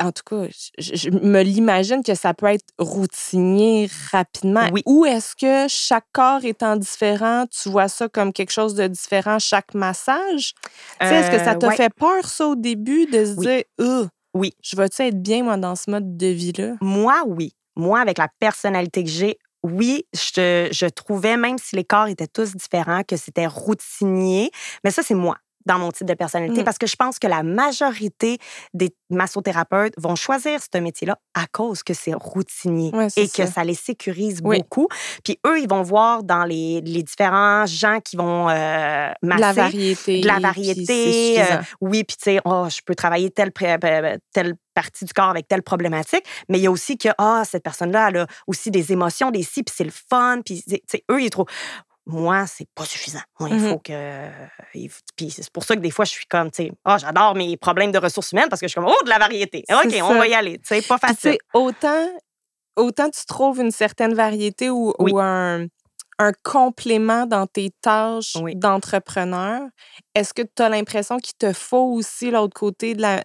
en 0.00 0.12
tout 0.12 0.22
cas, 0.24 0.46
je, 0.78 1.10
me 1.10 1.42
l'imagine 1.42 2.02
que 2.02 2.14
ça 2.14 2.32
peut 2.32 2.46
être 2.46 2.64
routinier 2.78 3.88
rapidement. 4.10 4.66
Oui. 4.72 4.82
Ou 4.86 5.04
est-ce 5.04 5.36
que 5.36 5.68
chaque 5.68 6.06
corps 6.12 6.44
étant 6.44 6.76
différent, 6.76 7.44
tu 7.50 7.68
vois 7.68 7.88
ça 7.88 8.08
comme 8.08 8.32
quelque 8.32 8.52
chose 8.52 8.74
de 8.74 8.86
différent 8.86 9.38
chaque 9.38 9.74
massage? 9.74 10.54
est-ce 11.00 11.30
que 11.30 11.38
ça 11.38 11.54
te 11.54 11.68
fait 11.70 11.92
peur, 11.94 12.26
ça, 12.26 12.48
au 12.48 12.56
début, 12.56 13.06
de 13.06 13.24
se 13.26 13.32
dire, 13.32 14.08
oui. 14.34 14.54
je 14.62 14.76
vais-tu 14.76 15.02
être 15.02 15.20
bien, 15.20 15.42
moi, 15.42 15.56
dans 15.56 15.76
ce 15.76 15.90
mode 15.90 16.16
de 16.16 16.28
vie-là? 16.28 16.74
Moi, 16.80 17.22
oui. 17.26 17.52
Moi, 17.76 18.00
avec 18.00 18.18
la 18.18 18.28
personnalité 18.40 19.04
que 19.04 19.10
j'ai, 19.10 19.38
oui, 19.62 20.04
je, 20.14 20.88
trouvais, 20.88 21.36
même 21.36 21.58
si 21.58 21.76
les 21.76 21.84
corps 21.84 22.06
étaient 22.06 22.26
tous 22.26 22.54
différents, 22.54 23.02
que 23.02 23.16
c'était 23.16 23.46
routinier. 23.46 24.50
Mais 24.84 24.90
ça, 24.90 25.02
c'est 25.02 25.14
moi 25.14 25.36
dans 25.68 25.78
mon 25.78 25.92
type 25.92 26.06
de 26.06 26.14
personnalité 26.14 26.62
mmh. 26.62 26.64
parce 26.64 26.78
que 26.78 26.86
je 26.86 26.96
pense 26.96 27.18
que 27.18 27.26
la 27.26 27.42
majorité 27.42 28.38
des 28.72 28.90
massothérapeutes 29.10 29.92
vont 29.98 30.16
choisir 30.16 30.60
ce 30.60 30.78
métier-là 30.78 31.18
à 31.34 31.46
cause 31.46 31.82
que 31.82 31.94
c'est 31.94 32.14
routinier 32.14 32.90
et 33.16 33.28
que 33.28 33.46
ça 33.46 33.62
les 33.64 33.74
sécurise 33.74 34.40
beaucoup. 34.40 34.88
Puis 35.22 35.38
eux, 35.46 35.60
ils 35.60 35.68
vont 35.68 35.82
voir 35.82 36.22
dans 36.22 36.44
les, 36.44 36.80
les 36.80 37.02
différents 37.02 37.66
gens 37.66 38.00
qui 38.00 38.16
vont 38.16 38.48
euh, 38.48 39.10
masser. 39.22 39.40
La 39.40 39.52
variété. 39.52 40.20
De 40.22 40.26
la 40.26 40.38
variété. 40.38 41.40
Euh, 41.42 41.58
oui, 41.80 42.04
puis 42.04 42.16
tu 42.16 42.30
sais, 42.30 42.40
oh, 42.44 42.66
je 42.70 42.80
peux 42.84 42.94
travailler 42.94 43.30
telle, 43.30 43.52
telle 44.32 44.54
partie 44.74 45.04
du 45.04 45.12
corps 45.12 45.30
avec 45.30 45.48
telle 45.48 45.62
problématique, 45.62 46.24
mais 46.48 46.58
il 46.58 46.62
y 46.62 46.66
a 46.66 46.70
aussi 46.70 46.96
que, 46.96 47.08
ah, 47.18 47.42
cette 47.44 47.62
personne-là, 47.62 48.08
elle 48.08 48.16
a 48.18 48.26
aussi 48.46 48.70
des 48.70 48.92
émotions, 48.92 49.30
des 49.30 49.42
si, 49.42 49.62
puis 49.62 49.74
c'est 49.76 49.84
le 49.84 49.90
fun, 49.90 50.40
puis, 50.44 50.64
eux, 51.10 51.20
ils 51.20 51.30
trouvent, 51.30 51.46
moi, 52.08 52.46
c'est 52.46 52.66
pas 52.74 52.86
suffisant. 52.86 53.20
Moi, 53.38 53.50
il 53.50 53.56
mmh 53.56 53.68
faut 53.68 53.78
que. 53.78 54.28
Puis 55.14 55.30
c'est 55.30 55.50
pour 55.50 55.62
ça 55.62 55.76
que 55.76 55.80
des 55.80 55.90
fois, 55.90 56.06
je 56.06 56.12
suis 56.12 56.26
comme, 56.26 56.50
tu 56.50 56.64
sais, 56.64 56.72
oh, 56.86 56.96
j'adore 56.98 57.34
mes 57.34 57.56
problèmes 57.58 57.92
de 57.92 57.98
ressources 57.98 58.32
humaines 58.32 58.48
parce 58.48 58.60
que 58.60 58.66
je 58.66 58.70
suis 58.70 58.80
comme, 58.80 58.90
oh, 58.90 59.04
de 59.04 59.10
la 59.10 59.18
variété. 59.18 59.62
OK, 59.70 59.94
on 60.02 60.14
va 60.14 60.26
y 60.26 60.34
aller. 60.34 60.58
Tu 60.58 60.68
sais, 60.68 60.82
pas 60.82 60.96
facile. 60.96 61.36
autant, 61.52 62.08
autant 62.76 63.10
tu 63.10 63.26
trouves 63.26 63.60
une 63.60 63.70
certaine 63.70 64.14
variété 64.14 64.70
ou, 64.70 64.94
ou 64.98 65.18
un, 65.18 65.66
un, 66.18 66.32
complément 66.42 67.26
dans 67.26 67.46
tes 67.46 67.70
tâches 67.82 68.38
d'entrepreneur, 68.54 69.60
est-ce 70.14 70.32
que 70.32 70.42
tu 70.42 70.62
as 70.62 70.70
l'impression 70.70 71.18
qu'il 71.18 71.36
te 71.36 71.52
faut 71.52 71.92
aussi 71.92 72.30
l'autre 72.30 72.58
côté 72.58 72.94
de 72.94 73.02
la, 73.02 73.22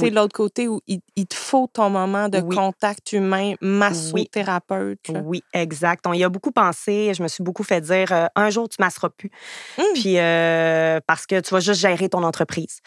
sais, 0.00 0.10
l'autre 0.10 0.34
côté 0.34 0.68
où 0.68 0.80
il, 0.86 1.00
te 1.26 1.34
faut 1.34 1.68
ton 1.72 1.90
moment 1.90 2.28
de 2.28 2.40
contact 2.40 3.12
humain, 3.12 3.54
massothérapeute. 3.60 4.98
Oui. 5.08 5.20
oui, 5.24 5.42
exact. 5.52 6.06
On 6.06 6.12
y 6.12 6.24
a 6.24 6.28
beaucoup 6.28 6.52
pensé. 6.52 7.12
Je 7.14 7.22
me 7.22 7.28
suis 7.28 7.42
beaucoup 7.42 7.62
fait 7.62 7.80
dire 7.80 8.12
euh, 8.12 8.26
un 8.34 8.50
jour, 8.50 8.68
tu 8.68 8.76
masseras 8.80 9.08
plus. 9.10 9.30
Mmh. 9.78 9.82
Puis, 9.94 10.18
euh, 10.18 11.00
parce 11.06 11.26
que 11.26 11.40
tu 11.40 11.54
vas 11.54 11.60
juste 11.60 11.80
gérer 11.80 12.08
ton 12.08 12.22
entreprise. 12.22 12.80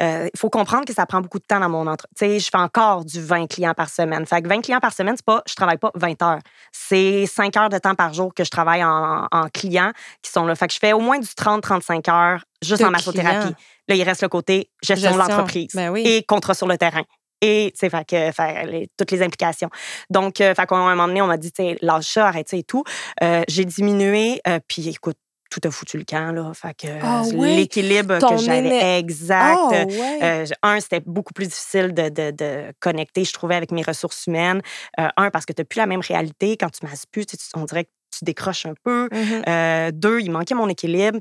Euh, 0.00 0.28
il 0.32 0.38
faut 0.38 0.50
comprendre 0.50 0.84
que 0.84 0.92
ça 0.92 1.06
prend 1.06 1.20
beaucoup 1.20 1.38
de 1.38 1.44
temps 1.44 1.60
dans 1.60 1.68
mon 1.68 1.86
entreprise. 1.86 2.16
Tu 2.16 2.26
sais, 2.26 2.38
je 2.40 2.48
fais 2.50 2.58
encore 2.58 3.04
du 3.04 3.20
20 3.20 3.46
clients 3.46 3.74
par 3.74 3.88
semaine. 3.88 4.26
Fait 4.26 4.42
que 4.42 4.48
20 4.48 4.60
clients 4.62 4.80
par 4.80 4.92
semaine, 4.92 5.14
c'est 5.16 5.24
pas, 5.24 5.42
je 5.48 5.54
travaille 5.54 5.78
pas 5.78 5.90
20 5.94 6.22
heures. 6.22 6.40
C'est 6.72 7.26
5 7.26 7.56
heures 7.56 7.68
de 7.68 7.78
temps 7.78 7.94
par 7.94 8.12
jour 8.12 8.34
que 8.34 8.44
je 8.44 8.50
travaille 8.50 8.84
en, 8.84 9.26
en 9.30 9.48
clients 9.48 9.92
qui 10.22 10.30
sont 10.30 10.44
là. 10.44 10.54
Fait 10.54 10.66
que 10.66 10.74
je 10.74 10.78
fais 10.78 10.92
au 10.92 11.00
moins 11.00 11.18
du 11.18 11.26
30-35 11.26 12.10
heures 12.10 12.44
juste 12.62 12.82
en 12.82 12.90
massothérapie. 12.90 13.54
Là, 13.88 13.94
il 13.94 14.02
reste 14.02 14.22
le 14.22 14.28
côté 14.28 14.70
gestion, 14.82 15.12
de 15.12 15.18
l'entreprise 15.18 15.72
ben 15.74 15.94
et 15.96 16.22
contrat 16.22 16.54
sur 16.54 16.66
le 16.66 16.78
terrain. 16.78 17.02
Et, 17.42 17.72
tu 17.72 17.88
sais, 17.88 18.04
que, 18.04 18.86
toutes 18.96 19.10
les 19.10 19.22
implications. 19.22 19.70
Donc, 20.10 20.40
euh, 20.40 20.54
fait 20.54 20.66
qu'à 20.66 20.76
un 20.76 20.90
moment 20.90 21.08
donné, 21.08 21.22
on 21.22 21.26
m'a 21.26 21.38
dit, 21.38 21.50
tu 21.50 21.62
sais, 21.62 21.78
lâche 21.80 22.12
ça, 22.12 22.28
arrête 22.28 22.48
ça 22.48 22.56
et 22.56 22.62
tout. 22.62 22.84
Euh, 23.22 23.42
j'ai 23.48 23.64
diminué, 23.64 24.40
euh, 24.46 24.58
puis 24.68 24.88
écoute, 24.88 25.16
tout 25.50 25.60
a 25.64 25.70
foutu 25.70 25.98
le 25.98 26.04
camp, 26.04 26.32
là. 26.32 26.52
Fait 26.54 26.74
que 26.74 26.86
ah 27.02 27.22
l'équilibre 27.34 28.18
que 28.18 28.36
j'avais, 28.36 28.98
exact. 28.98 29.58
Ah 30.22 30.44
un, 30.62 30.80
c'était 30.80 31.00
beaucoup 31.00 31.32
plus 31.34 31.46
difficile 31.46 31.92
de, 31.92 32.08
de, 32.08 32.30
de, 32.30 32.72
connecter, 32.80 33.24
je 33.24 33.32
trouvais, 33.32 33.56
avec 33.56 33.72
mes 33.72 33.82
ressources 33.82 34.26
humaines. 34.26 34.62
un, 34.96 35.30
parce 35.30 35.44
que 35.44 35.52
tu 35.52 35.60
n'as 35.60 35.66
plus 35.66 35.78
la 35.78 35.86
même 35.86 36.00
réalité. 36.00 36.56
Quand 36.56 36.70
tu 36.70 36.86
m'as 36.86 37.04
plus, 37.10 37.26
on 37.54 37.64
dirait 37.64 37.84
que 37.84 37.90
tu 38.10 38.24
décroches 38.24 38.66
un 38.66 38.74
peu. 38.84 39.08
Mmh 39.10 39.42
euh, 39.48 39.90
deux, 39.92 40.20
il 40.20 40.30
manquait 40.30 40.54
mon 40.54 40.68
équilibre. 40.68 41.18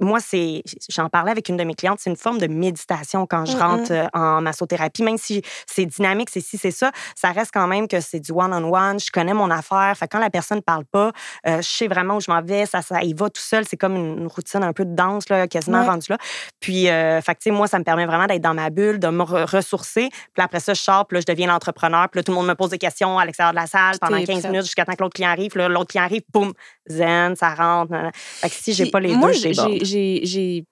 moi, 0.00 0.20
c'est, 0.20 0.62
j'en 0.88 1.08
parlais 1.08 1.30
avec 1.30 1.48
une 1.48 1.56
de 1.56 1.64
mes 1.64 1.74
clientes, 1.74 1.98
c'est 2.00 2.10
une 2.10 2.16
forme 2.16 2.38
de 2.38 2.46
méditation 2.46 3.26
quand 3.26 3.44
je 3.44 3.56
mmh 3.56 3.60
rentre 3.60 3.92
euh, 3.92 4.06
en 4.14 4.40
massothérapie. 4.40 5.02
Même 5.02 5.18
si 5.18 5.42
c'est 5.66 5.86
dynamique, 5.86 6.30
c'est 6.30 6.40
si, 6.40 6.58
c'est 6.58 6.70
ça, 6.70 6.92
ça 7.14 7.32
reste 7.32 7.50
quand 7.52 7.66
même 7.66 7.88
que 7.88 8.00
c'est 8.00 8.20
du 8.20 8.32
one-on-one. 8.32 9.00
Je 9.00 9.10
connais 9.10 9.34
mon 9.34 9.50
affaire. 9.50 9.94
Fait 9.96 10.08
quand 10.08 10.18
la 10.18 10.30
personne 10.30 10.58
ne 10.58 10.62
parle 10.62 10.84
pas, 10.84 11.12
euh, 11.46 11.60
je 11.62 11.68
sais 11.68 11.88
vraiment 11.88 12.16
où 12.16 12.20
je 12.20 12.30
m'en 12.30 12.42
vais. 12.42 12.66
Ça, 12.66 12.82
ça 12.82 13.02
y 13.02 13.14
va 13.14 13.30
tout 13.30 13.42
seul. 13.42 13.64
C'est 13.66 13.76
comme 13.76 13.96
une, 13.96 14.28
routine 14.28 14.62
un 14.62 14.72
peu 14.72 14.84
de 14.84 14.94
danse, 14.94 15.28
là, 15.30 15.48
quasiment 15.48 15.84
rendue 15.84 16.06
là. 16.10 16.18
Puis, 16.60 16.84
fait 16.84 17.50
moi, 17.50 17.66
ça 17.66 17.78
me 17.78 17.84
permet 17.84 18.06
vraiment 18.06 18.26
d'être 18.26 18.42
dans 18.42 18.54
ma 18.54 18.70
bulle, 18.70 18.98
de 18.98 19.08
me 19.08 19.22
ressourcer. 19.22 20.08
Puis 20.10 20.42
après 20.42 20.60
ça, 20.60 20.74
je 20.74 20.80
sors, 20.80 21.06
puis 21.06 21.16
là, 21.16 21.20
je 21.20 21.32
deviens 21.32 21.46
l'entrepreneur. 21.46 22.08
Puis 22.08 22.18
là, 22.18 22.22
tout 22.22 22.32
le 22.32 22.36
monde 22.36 22.46
me 22.46 22.54
pose 22.54 22.70
des 22.70 22.78
questions 22.78 23.18
à 23.18 23.24
l'extérieur 23.24 23.52
de 23.52 23.58
la 23.58 23.66
salle 23.66 23.98
pendant 24.00 24.22
15 24.22 24.46
minutes 24.46 24.62
jusqu'à 24.62 24.84
temps 24.84 24.94
que 24.94 25.02
l'autre 25.02 25.14
client 25.14 25.30
arrive. 25.30 25.56
l'autre 25.56 25.90
client 25.90 26.04
arrive, 26.04 26.17
boum, 26.32 26.52
zen, 26.88 27.36
ça 27.36 27.54
rentre. 27.54 27.94
Fait 28.14 28.48
que 28.48 28.54
si 28.54 28.72
j'ai 28.72 28.90
pas 28.90 29.00
les 29.00 29.14
moi, 29.14 29.32
deux, 29.32 29.52
j'ai 29.82 30.20
j'ai 30.24 30.64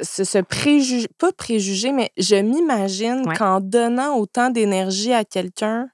ce, 0.00 0.24
ce, 0.24 0.38
préjugé, 0.38 1.08
pas 1.18 1.32
préjugé, 1.32 1.92
mais 1.92 2.10
je 2.18 2.36
m'imagine 2.36 3.22
qu'en 3.36 3.60
donnant 3.60 4.16
autant 4.16 4.50
d'énergie 4.50 5.12
à 5.12 5.24
quelqu'un, 5.24 5.88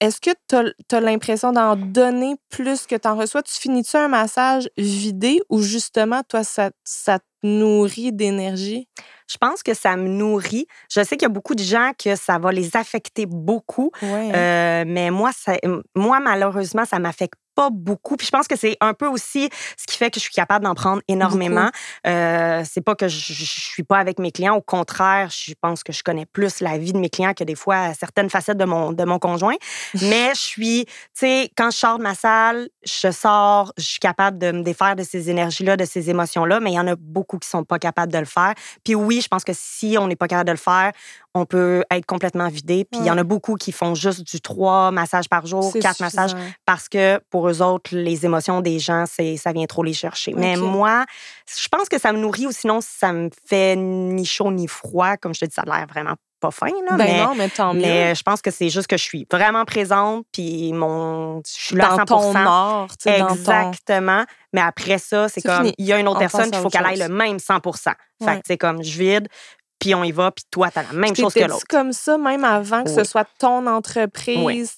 est-ce 0.00 0.20
que 0.20 0.30
tu 0.48 0.94
as, 0.94 1.00
l'impression 1.00 1.52
d'en 1.52 1.76
donner 1.76 2.36
plus 2.48 2.86
que 2.86 2.96
tu 2.96 3.08
en 3.08 3.16
reçois? 3.16 3.42
Tu 3.42 3.54
finis-tu 3.54 3.96
un 3.96 4.08
massage 4.08 4.68
vidé 4.76 5.40
ou 5.48 5.62
justement, 5.62 6.22
toi, 6.28 6.44
ça, 6.44 6.70
ça 6.84 7.18
te 7.18 7.24
nourrit 7.46 8.12
d'énergie? 8.12 8.88
Je 9.28 9.36
pense 9.38 9.62
que 9.62 9.74
ça 9.74 9.96
me 9.96 10.08
nourrit. 10.08 10.66
Je 10.90 11.02
sais 11.02 11.16
qu'il 11.16 11.22
y 11.22 11.30
a 11.30 11.30
beaucoup 11.30 11.54
de 11.54 11.62
gens 11.62 11.92
que 11.98 12.14
ça 12.14 12.38
va 12.38 12.52
les 12.52 12.76
affecter 12.76 13.26
beaucoup. 13.26 13.90
Euh, 14.02 14.84
mais 14.86 15.10
moi, 15.10 15.30
ça, 15.36 15.56
moi, 15.94 16.20
malheureusement, 16.20 16.84
ça 16.84 16.98
m'affecte 16.98 17.34
pas 17.56 17.70
beaucoup. 17.70 18.16
Puis 18.16 18.26
je 18.26 18.30
pense 18.30 18.46
que 18.46 18.54
c'est 18.54 18.76
un 18.80 18.94
peu 18.94 19.08
aussi 19.08 19.48
ce 19.76 19.86
qui 19.86 19.96
fait 19.96 20.10
que 20.10 20.20
je 20.20 20.24
suis 20.24 20.34
capable 20.34 20.64
d'en 20.64 20.74
prendre 20.74 21.02
énormément. 21.08 21.70
Euh, 22.06 22.62
c'est 22.70 22.82
pas 22.82 22.94
que 22.94 23.08
je, 23.08 23.32
je, 23.32 23.44
suis 23.44 23.82
pas 23.82 23.98
avec 23.98 24.18
mes 24.18 24.30
clients. 24.30 24.54
Au 24.54 24.60
contraire, 24.60 25.30
je 25.30 25.54
pense 25.60 25.82
que 25.82 25.92
je 25.92 26.02
connais 26.04 26.26
plus 26.26 26.60
la 26.60 26.76
vie 26.78 26.92
de 26.92 26.98
mes 26.98 27.08
clients 27.08 27.32
que 27.32 27.44
des 27.44 27.54
fois 27.54 27.94
certaines 27.94 28.28
facettes 28.28 28.58
de 28.58 28.66
mon, 28.66 28.92
de 28.92 29.04
mon 29.04 29.18
conjoint. 29.18 29.56
Mais 30.02 30.30
je 30.34 30.40
suis, 30.40 30.84
tu 30.84 30.92
sais, 31.14 31.50
quand 31.56 31.70
je 31.70 31.78
sors 31.78 31.98
de 31.98 32.02
ma 32.02 32.14
salle, 32.14 32.68
je 32.84 33.10
sors, 33.10 33.72
je 33.78 33.84
suis 33.84 34.00
capable 34.00 34.38
de 34.38 34.52
me 34.52 34.62
défaire 34.62 34.94
de 34.94 35.02
ces 35.02 35.30
énergies-là, 35.30 35.76
de 35.76 35.86
ces 35.86 36.10
émotions-là. 36.10 36.60
Mais 36.60 36.72
il 36.72 36.76
y 36.76 36.80
en 36.80 36.86
a 36.86 36.96
beaucoup 36.96 37.38
qui 37.38 37.48
sont 37.48 37.64
pas 37.64 37.78
capables 37.78 38.12
de 38.12 38.18
le 38.18 38.26
faire. 38.26 38.52
Puis 38.84 38.94
oui, 38.94 39.22
je 39.22 39.28
pense 39.28 39.44
que 39.44 39.52
si 39.54 39.96
on 39.98 40.06
n'est 40.06 40.16
pas 40.16 40.28
capable 40.28 40.48
de 40.48 40.52
le 40.52 40.58
faire, 40.58 40.92
on 41.36 41.44
peut 41.44 41.84
être 41.90 42.06
complètement 42.06 42.48
vidé. 42.48 42.86
Puis 42.90 43.00
il 43.00 43.06
y 43.06 43.10
en 43.10 43.18
a 43.18 43.22
beaucoup 43.24 43.56
qui 43.56 43.70
font 43.70 43.94
juste 43.94 44.26
du 44.26 44.40
trois 44.40 44.90
massages 44.90 45.28
par 45.28 45.46
jour, 45.46 45.72
quatre 45.80 46.00
massages, 46.00 46.32
parce 46.64 46.88
que 46.88 47.20
pour 47.30 47.48
eux 47.48 47.60
autres, 47.60 47.94
les 47.94 48.24
émotions 48.24 48.62
des 48.62 48.78
gens, 48.78 49.04
c'est 49.06 49.36
ça 49.36 49.52
vient 49.52 49.66
trop 49.66 49.82
les 49.82 49.92
chercher. 49.92 50.32
Mais 50.34 50.56
moi, 50.56 51.04
je 51.46 51.68
pense 51.68 51.88
que 51.88 51.98
ça 51.98 52.12
me 52.12 52.18
nourrit 52.18 52.46
ou 52.46 52.52
sinon, 52.52 52.80
ça 52.80 53.12
me 53.12 53.28
fait 53.46 53.76
ni 53.76 54.24
chaud 54.24 54.50
ni 54.50 54.66
froid. 54.66 55.16
Comme 55.16 55.34
je 55.34 55.40
te 55.40 55.44
dis, 55.44 55.54
ça 55.54 55.62
a 55.62 55.78
l'air 55.78 55.86
vraiment 55.86 56.14
pas 56.40 56.50
fin, 56.50 56.66
là. 56.66 56.96
Ben 56.96 56.98
mais, 56.98 57.24
non, 57.24 57.34
mais 57.34 57.48
tant 57.48 57.72
mais 57.72 58.14
je 58.14 58.22
pense 58.22 58.42
que 58.42 58.50
c'est 58.50 58.68
juste 58.68 58.86
que 58.86 58.98
je 58.98 59.02
suis 59.02 59.26
vraiment 59.30 59.64
présente, 59.64 60.26
puis 60.32 60.72
mon, 60.72 61.38
je 61.38 61.50
suis 61.50 61.76
là 61.76 61.92
à 61.92 61.96
100 61.96 62.04
Dans 62.04 62.04
ton 62.04 62.34
art, 62.34 62.88
Exactement. 63.06 64.24
Mais 64.52 64.60
après 64.60 64.98
ça, 64.98 65.28
c'est 65.28 65.40
comme, 65.40 65.72
il 65.78 65.86
y 65.86 65.92
a 65.92 65.98
une 65.98 66.08
autre 66.08 66.18
personne, 66.18 66.50
il 66.52 66.58
faut 66.58 66.68
qu'elle 66.68 66.84
aille 66.84 66.98
le 66.98 67.08
même 67.08 67.38
100% 67.38 67.92
Fait 68.22 68.36
que, 68.36 68.40
c'est 68.46 68.58
comme, 68.58 68.82
je 68.82 68.98
vide, 68.98 69.28
puis 69.78 69.94
on 69.94 70.04
y 70.04 70.12
va, 70.12 70.30
puis 70.30 70.44
toi, 70.50 70.70
tu 70.70 70.78
as 70.78 70.82
la 70.82 70.92
même 70.92 71.14
chose 71.14 71.34
que 71.34 71.40
l'autre. 71.40 71.66
comme 71.68 71.92
ça, 71.92 72.16
même 72.18 72.44
avant 72.44 72.84
que 72.84 72.90
ce 72.90 73.04
soit 73.04 73.28
ton 73.38 73.66
entreprise, 73.66 74.74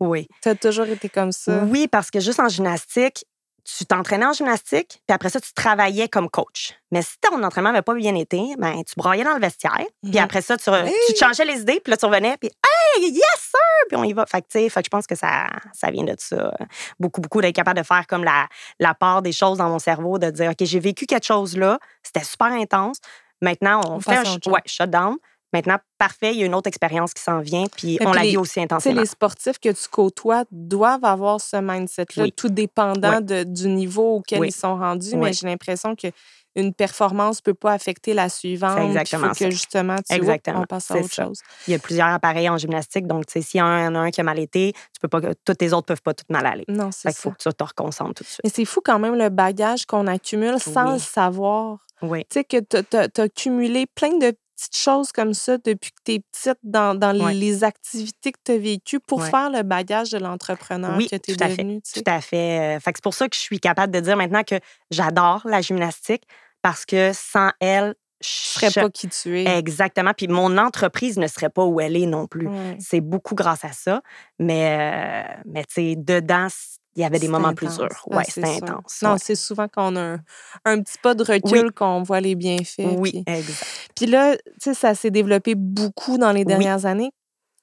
oui. 0.00 0.28
tu 0.42 0.48
as 0.48 0.54
toujours 0.54 0.86
été 0.86 1.08
comme 1.08 1.32
ça. 1.32 1.64
Oui, 1.64 1.88
parce 1.88 2.10
que 2.10 2.20
juste 2.20 2.40
en 2.40 2.48
gymnastique, 2.48 3.24
tu 3.64 3.84
t'entraînais 3.84 4.26
en 4.26 4.32
gymnastique, 4.32 5.02
puis 5.06 5.14
après 5.14 5.28
ça, 5.28 5.40
tu 5.40 5.52
travaillais 5.52 6.08
comme 6.08 6.30
coach. 6.30 6.74
Mais 6.92 7.02
si 7.02 7.18
ton 7.20 7.42
entraînement 7.42 7.72
n'avait 7.72 7.82
pas 7.82 7.94
bien 7.94 8.14
été, 8.14 8.54
ben, 8.58 8.82
tu 8.84 8.94
broyais 8.96 9.24
dans 9.24 9.34
le 9.34 9.40
vestiaire, 9.40 9.86
puis 10.02 10.12
mhm. 10.12 10.18
après 10.18 10.40
ça, 10.40 10.56
tu, 10.56 10.70
tu, 11.08 11.16
changeais 11.16 11.44
les 11.44 11.62
idées, 11.62 11.80
puis 11.82 11.90
là, 11.90 11.96
tu 11.96 12.06
revenais, 12.06 12.36
puis 12.38 12.48
Hey, 12.48 13.10
yes, 13.10 13.22
sir! 13.38 13.88
Puis 13.88 13.96
on 13.96 14.04
y 14.04 14.12
va. 14.12 14.24
Fait 14.26 14.40
que, 14.40 14.46
fait 14.50 14.68
que 14.68 14.84
je 14.84 14.88
pense 14.88 15.06
que 15.06 15.16
ça, 15.16 15.46
ça 15.72 15.90
vient 15.90 16.04
de 16.04 16.14
ça. 16.18 16.54
Beaucoup, 17.00 17.20
beaucoup 17.20 17.40
d'être 17.40 17.54
capable 17.54 17.78
de 17.78 17.84
faire 17.84 18.06
comme 18.06 18.24
la, 18.24 18.48
la 18.78 18.94
part 18.94 19.22
des 19.22 19.32
choses 19.32 19.58
dans 19.58 19.68
mon 19.68 19.78
cerveau, 19.78 20.18
de 20.18 20.30
dire, 20.30 20.50
OK, 20.50 20.56
j'ai 20.60 20.80
vécu 20.80 21.06
quelque 21.06 21.26
chose 21.26 21.56
là, 21.56 21.78
c'était 22.02 22.24
super 22.24 22.52
intense. 22.52 22.98
Maintenant, 23.42 23.80
on, 23.90 24.00
fait 24.00 24.16
un 24.16 24.50
ouais, 24.50 24.60
shutdown. 24.66 25.16
Maintenant, 25.52 25.78
parfait, 25.98 26.34
il 26.34 26.40
y 26.40 26.42
a 26.42 26.46
une 26.46 26.54
autre 26.54 26.66
expérience 26.66 27.14
qui 27.14 27.22
s'en 27.22 27.40
vient, 27.40 27.64
puis 27.74 27.98
on 28.04 28.12
la 28.12 28.22
vit 28.22 28.36
aussi 28.36 28.60
intensément. 28.60 29.00
Les 29.00 29.06
sportifs 29.06 29.58
que 29.58 29.68
tu 29.68 29.88
côtoies 29.88 30.44
doivent 30.50 31.04
avoir 31.04 31.40
ce 31.40 31.56
mindset-là, 31.56 32.30
tout 32.36 32.48
dépendant 32.48 33.20
du 33.20 33.68
niveau 33.68 34.16
auquel 34.16 34.44
ils 34.44 34.52
sont 34.52 34.76
rendus, 34.76 35.16
mais 35.16 35.32
j'ai 35.32 35.46
l'impression 35.46 35.94
que 35.94 36.08
une 36.56 36.72
performance 36.72 37.38
ne 37.38 37.42
peut 37.42 37.54
pas 37.54 37.72
affecter 37.72 38.14
la 38.14 38.28
suivante. 38.28 38.78
exactement. 38.78 39.28
Il 39.28 39.36
faut 39.36 39.44
que 39.44 39.50
justement, 39.50 39.96
tu 39.96 40.16
exactement. 40.16 40.60
on 40.60 40.64
passe 40.64 40.90
à 40.90 40.96
autre 40.96 41.12
chose. 41.12 41.40
Il 41.68 41.72
y 41.72 41.74
a 41.74 41.78
plusieurs 41.78 42.08
appareils 42.08 42.48
en 42.48 42.56
gymnastique, 42.56 43.06
donc 43.06 43.24
s'il 43.28 43.58
y 43.58 43.62
en 43.62 43.94
a 43.94 43.98
un 43.98 44.10
qui 44.10 44.20
a 44.20 44.24
mal 44.24 44.38
été, 44.38 44.72
tu 44.72 45.00
peux 45.00 45.08
pas, 45.08 45.20
toutes 45.44 45.60
les 45.60 45.72
autres 45.72 45.86
peuvent 45.86 46.02
pas 46.02 46.14
toutes 46.14 46.30
mal 46.30 46.46
aller. 46.46 46.64
Non, 46.68 46.90
c'est 46.90 47.10
ça. 47.10 47.10
Il 47.10 47.14
faut 47.14 47.30
que 47.30 47.48
tu 47.48 47.54
te 47.54 47.64
reconcentres 47.64 48.14
tout 48.14 48.24
de 48.24 48.28
suite. 48.28 48.40
Mais 48.42 48.50
c'est 48.50 48.64
fou 48.64 48.80
quand 48.82 48.98
même 48.98 49.14
le 49.14 49.28
bagage 49.28 49.84
qu'on 49.86 50.06
accumule 50.06 50.58
sans 50.58 50.92
le 50.92 50.98
savoir. 50.98 51.78
Oui. 52.02 52.24
Tu 52.30 52.40
sais, 52.40 52.44
que 52.44 52.58
tu 52.58 52.96
as, 52.96 53.22
accumulé 53.22 53.86
plein 53.86 54.16
de 54.18 54.34
petites 54.56 54.76
choses 54.76 55.12
comme 55.12 55.34
ça 55.34 55.58
depuis 55.58 55.90
que 55.90 56.02
tu 56.04 56.12
es 56.12 56.20
petite 56.20 56.58
dans, 56.62 56.94
dans 56.94 57.12
les 57.12 57.62
activités 57.62 58.32
que 58.32 58.38
tu 58.42 58.52
as 58.52 58.58
vécues 58.58 59.00
pour 59.00 59.22
faire 59.22 59.50
le 59.50 59.62
bagage 59.62 60.10
de 60.10 60.18
l'entrepreneur 60.18 60.96
que 60.98 61.16
tu 61.16 61.32
es 61.32 61.36
devenu. 61.36 61.80
Tout 61.82 62.00
à 62.06 62.20
fait. 62.20 62.78
Fait 62.80 62.92
c'est 62.94 63.02
pour 63.02 63.14
ça 63.14 63.28
que 63.28 63.36
je 63.36 63.40
suis 63.40 63.60
capable 63.60 63.92
de 63.92 64.00
dire 64.00 64.16
maintenant 64.16 64.42
que 64.42 64.56
j'adore 64.90 65.42
la 65.44 65.60
gymnastique 65.60 66.24
parce 66.66 66.84
que 66.84 67.12
sans 67.14 67.50
elle, 67.60 67.94
je 68.20 68.28
serais 68.28 68.72
pas 68.72 68.90
qui 68.90 69.08
tu 69.08 69.38
es. 69.38 69.44
Exactement. 69.56 70.10
Puis 70.16 70.26
mon 70.26 70.58
entreprise 70.58 71.16
ne 71.16 71.28
serait 71.28 71.48
pas 71.48 71.64
où 71.64 71.80
elle 71.80 71.96
est 71.96 72.06
non 72.06 72.26
plus. 72.26 72.48
C'est 72.80 73.00
beaucoup 73.00 73.36
grâce 73.36 73.64
à 73.64 73.70
ça. 73.70 74.02
Mais, 74.40 75.36
euh, 75.36 75.42
mais 75.44 75.62
tu 75.62 75.74
sais, 75.74 75.94
dedans, 75.96 76.48
il 76.96 77.02
y 77.02 77.04
avait 77.04 77.20
des 77.20 77.28
moments 77.28 77.54
plus 77.54 77.76
durs. 77.76 78.02
Oui, 78.08 78.24
c'est 78.28 78.44
intense. 78.44 79.00
Non, 79.02 79.16
c'est 79.16 79.36
souvent 79.36 79.68
qu'on 79.68 79.94
a 79.94 80.16
un, 80.64 80.82
petit 80.82 80.98
pas 81.00 81.14
de 81.14 81.22
recul 81.22 81.70
qu'on 81.70 82.02
voit 82.02 82.20
les 82.20 82.34
bienfaits. 82.34 82.96
Oui, 82.98 83.22
exact. 83.28 83.64
Puis 83.94 84.06
là, 84.06 84.36
tu 84.36 84.42
sais, 84.58 84.74
ça 84.74 84.96
s'est 84.96 85.12
développé 85.12 85.54
beaucoup 85.54 86.18
dans 86.18 86.32
les 86.32 86.44
dernières 86.44 86.84
années. 86.84 87.12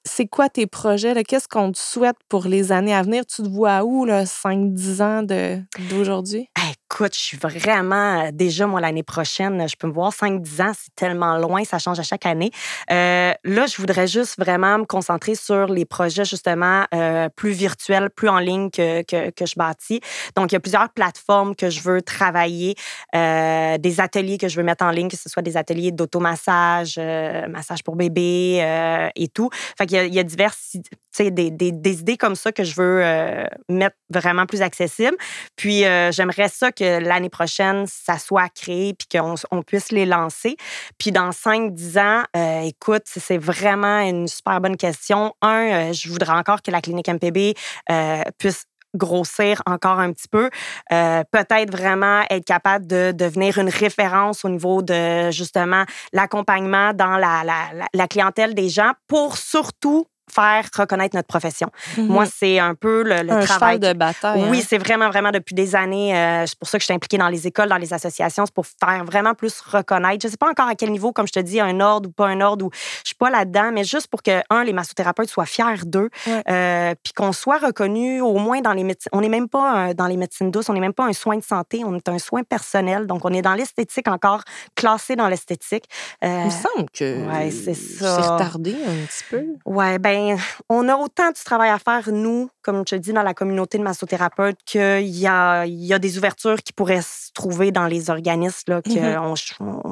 C'est 0.06 0.26
quoi 0.26 0.48
tes 0.48 0.66
projets? 0.66 1.24
Qu'est-ce 1.24 1.48
qu'on 1.48 1.72
te 1.72 1.78
souhaite 1.78 2.16
pour 2.30 2.46
les 2.46 2.72
années 2.72 2.94
à 2.94 3.02
venir? 3.02 3.26
Tu 3.26 3.42
te 3.42 3.48
vois 3.48 3.84
où, 3.84 4.06
5-10 4.06 5.02
ans 5.02 5.22
d'aujourd'hui? 5.90 6.48
Écoute, 6.94 7.14
je 7.14 7.18
suis 7.18 7.36
vraiment, 7.36 8.22
euh, 8.22 8.30
déjà, 8.32 8.68
moi, 8.68 8.80
l'année 8.80 9.02
prochaine, 9.02 9.68
je 9.68 9.74
peux 9.74 9.88
me 9.88 9.92
voir 9.92 10.12
5-10 10.12 10.62
ans, 10.62 10.72
c'est 10.78 10.94
tellement 10.94 11.38
loin, 11.38 11.64
ça 11.64 11.80
change 11.80 11.98
à 11.98 12.04
chaque 12.04 12.24
année. 12.24 12.52
Euh, 12.92 13.32
là, 13.42 13.66
je 13.66 13.76
voudrais 13.78 14.06
juste 14.06 14.38
vraiment 14.38 14.78
me 14.78 14.84
concentrer 14.84 15.34
sur 15.34 15.66
les 15.66 15.86
projets, 15.86 16.24
justement, 16.24 16.84
euh, 16.94 17.28
plus 17.34 17.50
virtuels, 17.50 18.10
plus 18.10 18.28
en 18.28 18.38
ligne 18.38 18.70
que, 18.70 19.02
que, 19.02 19.30
que, 19.30 19.44
je 19.44 19.54
bâtis. 19.56 20.00
Donc, 20.36 20.52
il 20.52 20.54
y 20.54 20.56
a 20.56 20.60
plusieurs 20.60 20.88
plateformes 20.90 21.56
que 21.56 21.68
je 21.68 21.80
veux 21.80 22.00
travailler, 22.00 22.76
des 23.12 23.96
ateliers 23.98 24.38
que 24.38 24.46
je 24.46 24.56
veux 24.56 24.62
mettre 24.62 24.84
en 24.84 24.90
ligne, 24.90 25.08
que 25.08 25.16
ce 25.16 25.28
soit 25.28 25.42
des 25.42 25.56
ateliers 25.56 25.90
d'automassage, 25.90 26.98
massage 27.48 27.82
pour 27.82 27.96
bébé 27.96 29.10
et 29.16 29.28
tout. 29.28 29.50
Fait 29.76 29.86
qu'il 29.86 29.96
y 29.96 30.00
a, 30.00 30.04
il 30.04 30.14
y 30.14 30.18
a 30.18 30.22
diverses 30.22 30.76
des, 31.18 31.50
des, 31.50 31.72
des, 31.72 32.00
idées 32.00 32.16
comme 32.16 32.34
ça 32.34 32.52
que 32.52 32.64
je 32.64 32.74
veux 32.74 33.02
mettre 33.68 33.96
vraiment 34.10 34.46
plus 34.46 34.62
accessibles. 34.62 35.16
Puis, 35.56 35.80
j'aimerais 36.10 36.48
ça 36.48 36.70
que 36.72 36.83
l'année 37.00 37.28
prochaine, 37.28 37.86
ça 37.86 38.18
soit 38.18 38.48
créé 38.48 38.94
puis 38.94 39.08
qu'on 39.10 39.34
on 39.50 39.62
puisse 39.62 39.92
les 39.92 40.06
lancer. 40.06 40.56
Puis 40.98 41.12
dans 41.12 41.30
5-10 41.30 41.98
ans, 41.98 42.24
euh, 42.36 42.60
écoute, 42.62 43.02
c'est 43.06 43.38
vraiment 43.38 44.00
une 44.00 44.28
super 44.28 44.60
bonne 44.60 44.76
question. 44.76 45.34
Un, 45.42 45.90
euh, 45.90 45.92
je 45.92 46.08
voudrais 46.08 46.34
encore 46.34 46.62
que 46.62 46.70
la 46.70 46.80
clinique 46.80 47.08
MPB 47.08 47.54
euh, 47.90 48.22
puisse 48.38 48.64
grossir 48.96 49.60
encore 49.66 49.98
un 49.98 50.12
petit 50.12 50.28
peu, 50.28 50.50
peut-être 50.88 51.72
vraiment 51.72 52.22
être 52.30 52.44
capable 52.44 52.86
de 52.86 53.10
devenir 53.10 53.58
une 53.58 53.68
référence 53.68 54.44
au 54.44 54.48
niveau 54.48 54.82
de 54.82 55.32
justement 55.32 55.82
l'accompagnement 56.12 56.92
dans 56.94 57.16
la, 57.16 57.42
la, 57.42 57.88
la, 57.92 58.06
clientèle 58.06 58.54
des 58.54 58.68
gens 58.68 58.92
pour 59.08 59.36
surtout 59.36 60.06
faire 60.32 60.66
reconnaître 60.76 61.14
notre 61.16 61.28
profession. 61.28 61.70
Moi, 61.96 62.24
mm-hmm. 62.24 62.32
c'est 62.36 62.58
un 62.58 62.74
peu 62.74 63.02
le, 63.02 63.22
le 63.22 63.32
un 63.32 63.40
travail. 63.40 63.78
de 63.78 63.92
bataille. 63.92 64.44
Oui, 64.48 64.58
hein. 64.58 64.66
c'est 64.66 64.78
vraiment, 64.78 65.08
vraiment 65.08 65.30
depuis 65.30 65.54
des 65.54 65.74
années. 65.76 66.16
Euh, 66.16 66.46
c'est 66.46 66.58
pour 66.58 66.68
ça 66.68 66.78
que 66.78 66.82
je 66.82 66.86
suis 66.86 66.94
impliquée 66.94 67.18
dans 67.18 67.28
les 67.28 67.46
écoles, 67.46 67.68
dans 67.68 67.76
les 67.76 67.92
associations. 67.92 68.46
C'est 68.46 68.54
pour 68.54 68.66
faire 68.66 69.04
vraiment 69.04 69.34
plus 69.34 69.60
reconnaître. 69.60 70.22
Je 70.22 70.28
ne 70.28 70.30
sais 70.30 70.36
pas 70.36 70.48
encore 70.48 70.68
à 70.68 70.74
quel 70.74 70.90
niveau, 70.90 71.12
comme 71.12 71.26
je 71.26 71.32
te 71.32 71.40
dis, 71.40 71.60
un 71.60 71.80
ordre 71.80 72.08
ou 72.08 72.12
pas 72.12 72.26
un 72.26 72.40
ordre, 72.40 72.66
ou 72.66 72.70
je 72.72 73.08
suis 73.08 73.16
pas 73.16 73.30
là-dedans, 73.30 73.70
mais 73.72 73.84
juste 73.84 74.08
pour 74.08 74.22
que, 74.22 74.42
un, 74.50 74.64
les 74.64 74.72
massothérapeutes 74.72 75.28
soient 75.28 75.46
fiers 75.46 75.84
d'eux, 75.84 76.10
euh, 76.28 76.94
puis 77.02 77.12
qu'on 77.12 77.32
soit 77.32 77.58
reconnu 77.58 78.20
au 78.20 78.38
moins 78.38 78.60
dans 78.60 78.72
les 78.72 78.84
médecines. 78.84 79.10
On 79.12 79.20
n'est 79.20 79.28
même 79.28 79.48
pas 79.48 79.94
dans 79.94 80.06
les 80.06 80.16
médecines 80.16 80.50
douces, 80.50 80.68
on 80.68 80.74
n'est 80.74 80.80
même 80.80 80.92
pas 80.92 81.04
un 81.04 81.12
soin 81.12 81.36
de 81.36 81.42
santé, 81.44 81.82
on 81.84 81.94
est 81.94 82.08
un 82.08 82.18
soin 82.18 82.42
personnel. 82.42 83.06
Donc, 83.06 83.24
on 83.24 83.32
est 83.32 83.42
dans 83.42 83.54
l'esthétique 83.54 84.08
encore, 84.08 84.42
classé 84.74 85.16
dans 85.16 85.28
l'esthétique. 85.28 85.84
Euh, 86.24 86.40
Il 86.40 86.46
me 86.46 86.50
semble 86.50 86.90
que 86.90 87.26
ouais, 87.28 87.50
c'est 87.50 88.04
retardé 88.06 88.74
un 88.74 89.06
petit 89.06 89.24
peu. 89.30 89.44
Ouais, 89.64 89.98
ben 89.98 90.13
ben, 90.14 90.38
on 90.68 90.88
a 90.88 90.96
autant 90.96 91.30
de 91.30 91.44
travail 91.44 91.70
à 91.70 91.78
faire, 91.78 92.12
nous, 92.12 92.48
comme 92.62 92.78
je 92.78 92.94
te 92.94 92.96
dis, 92.96 93.12
dans 93.12 93.22
la 93.22 93.34
communauté 93.34 93.78
de 93.78 93.82
massothérapeutes, 93.82 94.58
qu'il 94.64 95.08
y 95.08 95.26
a, 95.26 95.66
il 95.66 95.84
y 95.84 95.92
a 95.92 95.98
des 95.98 96.18
ouvertures 96.18 96.62
qui 96.62 96.72
pourraient 96.72 97.02
se 97.02 97.32
trouver 97.32 97.72
dans 97.72 97.86
les 97.86 98.10
organismes 98.10 98.80
qu'on 98.82 99.34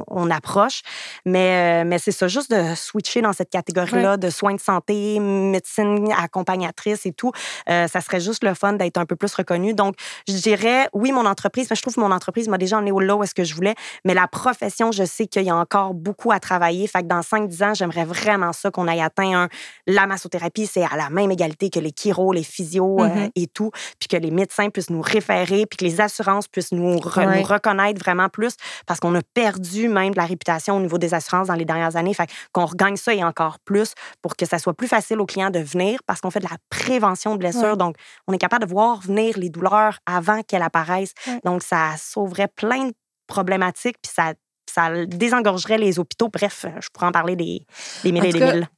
on, 0.06 0.30
approche. 0.30 0.82
Mais, 1.26 1.82
euh, 1.82 1.88
mais 1.88 1.98
c'est 1.98 2.12
ça, 2.12 2.28
juste 2.28 2.52
de 2.52 2.74
switcher 2.76 3.20
dans 3.20 3.32
cette 3.32 3.50
catégorie-là 3.50 4.16
de 4.16 4.30
soins 4.30 4.54
de 4.54 4.60
santé, 4.60 5.18
médecine 5.18 6.12
accompagnatrice 6.16 7.04
et 7.04 7.12
tout, 7.12 7.32
euh, 7.68 7.88
ça 7.88 8.00
serait 8.00 8.20
juste 8.20 8.44
le 8.44 8.54
fun 8.54 8.74
d'être 8.74 8.98
un 8.98 9.06
peu 9.06 9.16
plus 9.16 9.34
reconnu. 9.34 9.74
Donc, 9.74 9.96
je 10.28 10.34
dirais, 10.34 10.88
oui, 10.92 11.10
mon 11.10 11.26
entreprise, 11.26 11.66
mais 11.68 11.76
je 11.76 11.82
trouve 11.82 11.94
que 11.94 12.00
mon 12.00 12.12
entreprise 12.12 12.48
m'a 12.48 12.58
déjà 12.58 12.78
emmené 12.78 12.92
au 12.92 13.00
là 13.00 13.16
où 13.16 13.24
est-ce 13.24 13.34
que 13.34 13.44
je 13.44 13.54
voulais, 13.54 13.74
mais 14.04 14.14
la 14.14 14.28
profession, 14.28 14.92
je 14.92 15.04
sais 15.04 15.26
qu'il 15.26 15.42
y 15.42 15.50
a 15.50 15.56
encore 15.56 15.94
beaucoup 15.94 16.30
à 16.30 16.38
travailler. 16.38 16.86
Fait 16.86 17.02
que 17.02 17.08
dans 17.08 17.20
5-10 17.20 17.64
ans, 17.64 17.74
j'aimerais 17.74 18.04
vraiment 18.04 18.52
ça 18.52 18.70
qu'on 18.70 18.86
aille 18.86 19.02
atteint 19.02 19.42
un, 19.42 19.48
la 19.86 20.06
massothérapie, 20.12 20.66
c'est 20.66 20.84
à 20.84 20.96
la 20.96 21.10
même 21.10 21.30
égalité 21.30 21.70
que 21.70 21.80
les 21.80 21.92
chiro, 21.96 22.32
les 22.32 22.42
physios 22.42 23.00
euh, 23.00 23.08
mm-hmm. 23.08 23.30
et 23.34 23.46
tout, 23.46 23.70
puis 23.98 24.08
que 24.08 24.16
les 24.16 24.30
médecins 24.30 24.70
puissent 24.70 24.90
nous 24.90 25.00
référer, 25.00 25.66
puis 25.66 25.76
que 25.78 25.84
les 25.84 26.00
assurances 26.00 26.48
puissent 26.48 26.72
nous, 26.72 26.98
reconnaître 26.98 28.00
vraiment 28.00 28.28
plus, 28.28 28.54
parce 28.86 29.00
qu'on 29.00 29.14
a 29.14 29.22
perdu 29.34 29.88
même 29.88 30.12
de 30.12 30.16
la 30.16 30.26
réputation 30.26 30.76
au 30.76 30.80
niveau 30.80 30.98
des 30.98 31.14
assurances 31.14 31.48
dans 31.48 31.54
les 31.54 31.64
dernières 31.64 31.96
années. 31.96 32.14
Fait 32.14 32.28
qu'on 32.52 32.66
regagne 32.66 32.96
ça 32.96 33.14
et 33.14 33.24
encore 33.24 33.58
plus 33.64 33.94
pour 34.20 34.36
que 34.36 34.46
ça 34.46 34.58
soit 34.58 34.74
plus 34.74 34.88
facile 34.88 35.20
aux 35.20 35.26
clients 35.26 35.50
de 35.50 35.60
venir, 35.60 36.00
parce 36.06 36.20
qu'on 36.20 36.30
fait 36.30 36.40
de 36.40 36.48
la 36.48 36.56
prévention 36.70 37.34
de 37.34 37.38
blessures. 37.38 37.76
Donc, 37.76 37.96
on 38.26 38.32
est 38.32 38.38
capable 38.38 38.66
de 38.66 38.70
voir 38.70 39.00
venir 39.00 39.38
les 39.38 39.48
douleurs 39.48 39.98
avant 40.06 40.42
qu'elles 40.42 40.62
apparaissent. 40.62 41.14
Donc, 41.44 41.62
ça 41.62 41.94
sauverait 41.98 42.48
plein 42.48 42.86
de 42.86 42.92
problématiques, 43.26 43.96
puis 44.02 44.12
ça 44.14 44.34
ça 44.70 45.04
désengorgerait 45.06 45.76
les 45.76 45.98
hôpitaux. 45.98 46.28
Bref, 46.32 46.64
je 46.80 46.88
pourrais 46.92 47.06
en 47.06 47.12
parler 47.12 47.36
des, 47.36 47.66
des 48.04 48.12
mille 48.12 48.24
et 48.24 48.32
des 48.32 48.40
mille 48.40 48.68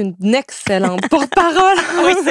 une 0.00 0.34
excellente 0.34 1.08
porte-parole. 1.10 1.76
oui, 2.04 2.14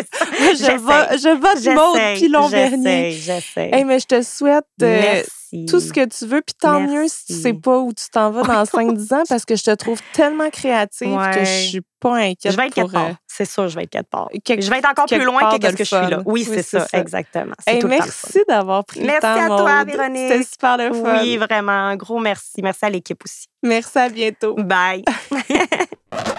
je, 0.55 0.77
vote, 0.77 1.19
je 1.19 1.29
vote 1.29 1.75
Maud 1.75 2.17
Pilon 2.19 2.49
Bernier. 2.49 3.11
J'essaie, 3.11 3.69
hey, 3.71 3.83
mais 3.85 3.99
je 3.99 4.07
te 4.07 4.21
souhaite 4.21 4.65
euh, 4.81 5.23
tout 5.67 5.79
ce 5.79 5.93
que 5.93 6.05
tu 6.05 6.25
veux. 6.25 6.41
Puis 6.41 6.55
tant 6.59 6.79
mieux 6.79 7.07
si 7.07 7.25
tu 7.25 7.33
sais 7.33 7.53
pas 7.53 7.77
où 7.79 7.93
tu 7.93 8.09
t'en 8.11 8.31
vas 8.31 8.43
dans 8.43 8.63
5-10 8.63 9.13
ans 9.13 9.23
parce 9.27 9.45
que 9.45 9.55
je 9.55 9.63
te 9.63 9.71
trouve 9.71 9.99
tellement 10.13 10.49
créative 10.49 11.17
que 11.33 11.39
je 11.39 11.67
suis 11.69 11.81
pas 11.99 12.15
inquiète. 12.15 12.51
Je 12.51 12.57
vais 12.57 12.67
être 12.67 12.73
quelque 12.73 12.95
euh, 12.95 13.13
C'est 13.27 13.45
sûr, 13.45 13.67
je 13.67 13.75
vais 13.75 13.83
être 13.83 13.89
quelque 13.89 14.09
part. 14.09 14.29
je 14.33 14.69
vais 14.69 14.77
être 14.77 14.89
encore 14.89 15.05
plus 15.05 15.23
loin 15.23 15.57
que 15.57 15.67
ce 15.67 15.75
que 15.75 15.83
je 15.83 15.95
suis 15.95 16.09
là. 16.09 16.21
Oui, 16.25 16.43
c'est 16.43 16.63
ça, 16.63 16.87
exactement. 16.93 17.55
Hey, 17.65 17.83
merci 17.85 18.39
d'avoir 18.47 18.83
pris 18.85 19.01
le 19.01 19.07
temps. 19.07 19.13
Merci 19.21 19.41
à 19.41 19.47
toi, 19.47 19.83
Véronique. 19.83 20.29
C'était 20.29 20.43
super 20.43 20.77
le 20.77 20.93
fun. 20.93 21.21
Oui, 21.21 21.37
vraiment. 21.37 21.71
Un 21.71 21.95
gros 21.95 22.19
merci. 22.19 22.61
Merci 22.61 22.85
à 22.85 22.89
l'équipe 22.89 23.21
aussi. 23.23 23.47
Merci, 23.61 23.97
à 23.97 24.09
bientôt. 24.09 24.55
Bye. 24.55 25.03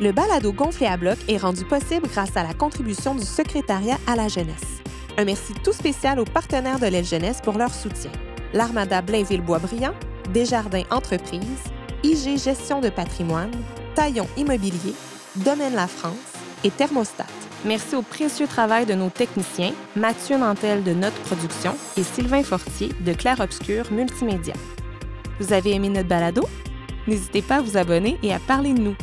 Le 0.00 0.10
balado 0.10 0.52
gonflé 0.52 0.86
à 0.86 0.96
bloc 0.96 1.18
est 1.28 1.36
rendu 1.36 1.64
possible 1.64 2.08
grâce 2.08 2.36
à 2.36 2.42
la 2.42 2.54
contribution 2.54 3.14
du 3.14 3.24
secrétariat 3.24 3.98
à 4.06 4.16
la 4.16 4.28
jeunesse. 4.28 4.80
Un 5.18 5.24
merci 5.24 5.52
tout 5.62 5.72
spécial 5.72 6.18
aux 6.18 6.24
partenaires 6.24 6.80
de 6.80 6.86
l'aile 6.86 7.04
jeunesse 7.04 7.40
pour 7.42 7.58
leur 7.58 7.72
soutien. 7.72 8.10
L'Armada 8.54 9.02
Blainville-Boisbriand, 9.02 9.94
Desjardins 10.32 10.84
Entreprises, 10.90 11.64
IG 12.02 12.38
Gestion 12.38 12.80
de 12.80 12.88
patrimoine, 12.88 13.52
Taillon 13.94 14.26
Immobilier, 14.36 14.94
Domaine 15.36 15.74
La 15.74 15.86
France 15.86 16.16
et 16.64 16.70
Thermostat. 16.70 17.26
Merci 17.64 17.94
au 17.94 18.02
précieux 18.02 18.46
travail 18.46 18.86
de 18.86 18.94
nos 18.94 19.10
techniciens, 19.10 19.72
Mathieu 19.94 20.36
Nantel 20.36 20.82
de 20.82 20.94
Notre 20.94 21.20
Production 21.20 21.76
et 21.96 22.02
Sylvain 22.02 22.42
Fortier 22.42 22.88
de 23.00 23.12
Clair 23.12 23.38
Obscur 23.40 23.92
Multimédia. 23.92 24.54
Vous 25.38 25.52
avez 25.52 25.72
aimé 25.72 25.90
notre 25.90 26.08
balado? 26.08 26.48
N'hésitez 27.06 27.42
pas 27.42 27.56
à 27.56 27.60
vous 27.60 27.76
abonner 27.76 28.18
et 28.22 28.32
à 28.32 28.40
parler 28.40 28.72
de 28.72 28.80
nous. 28.80 28.96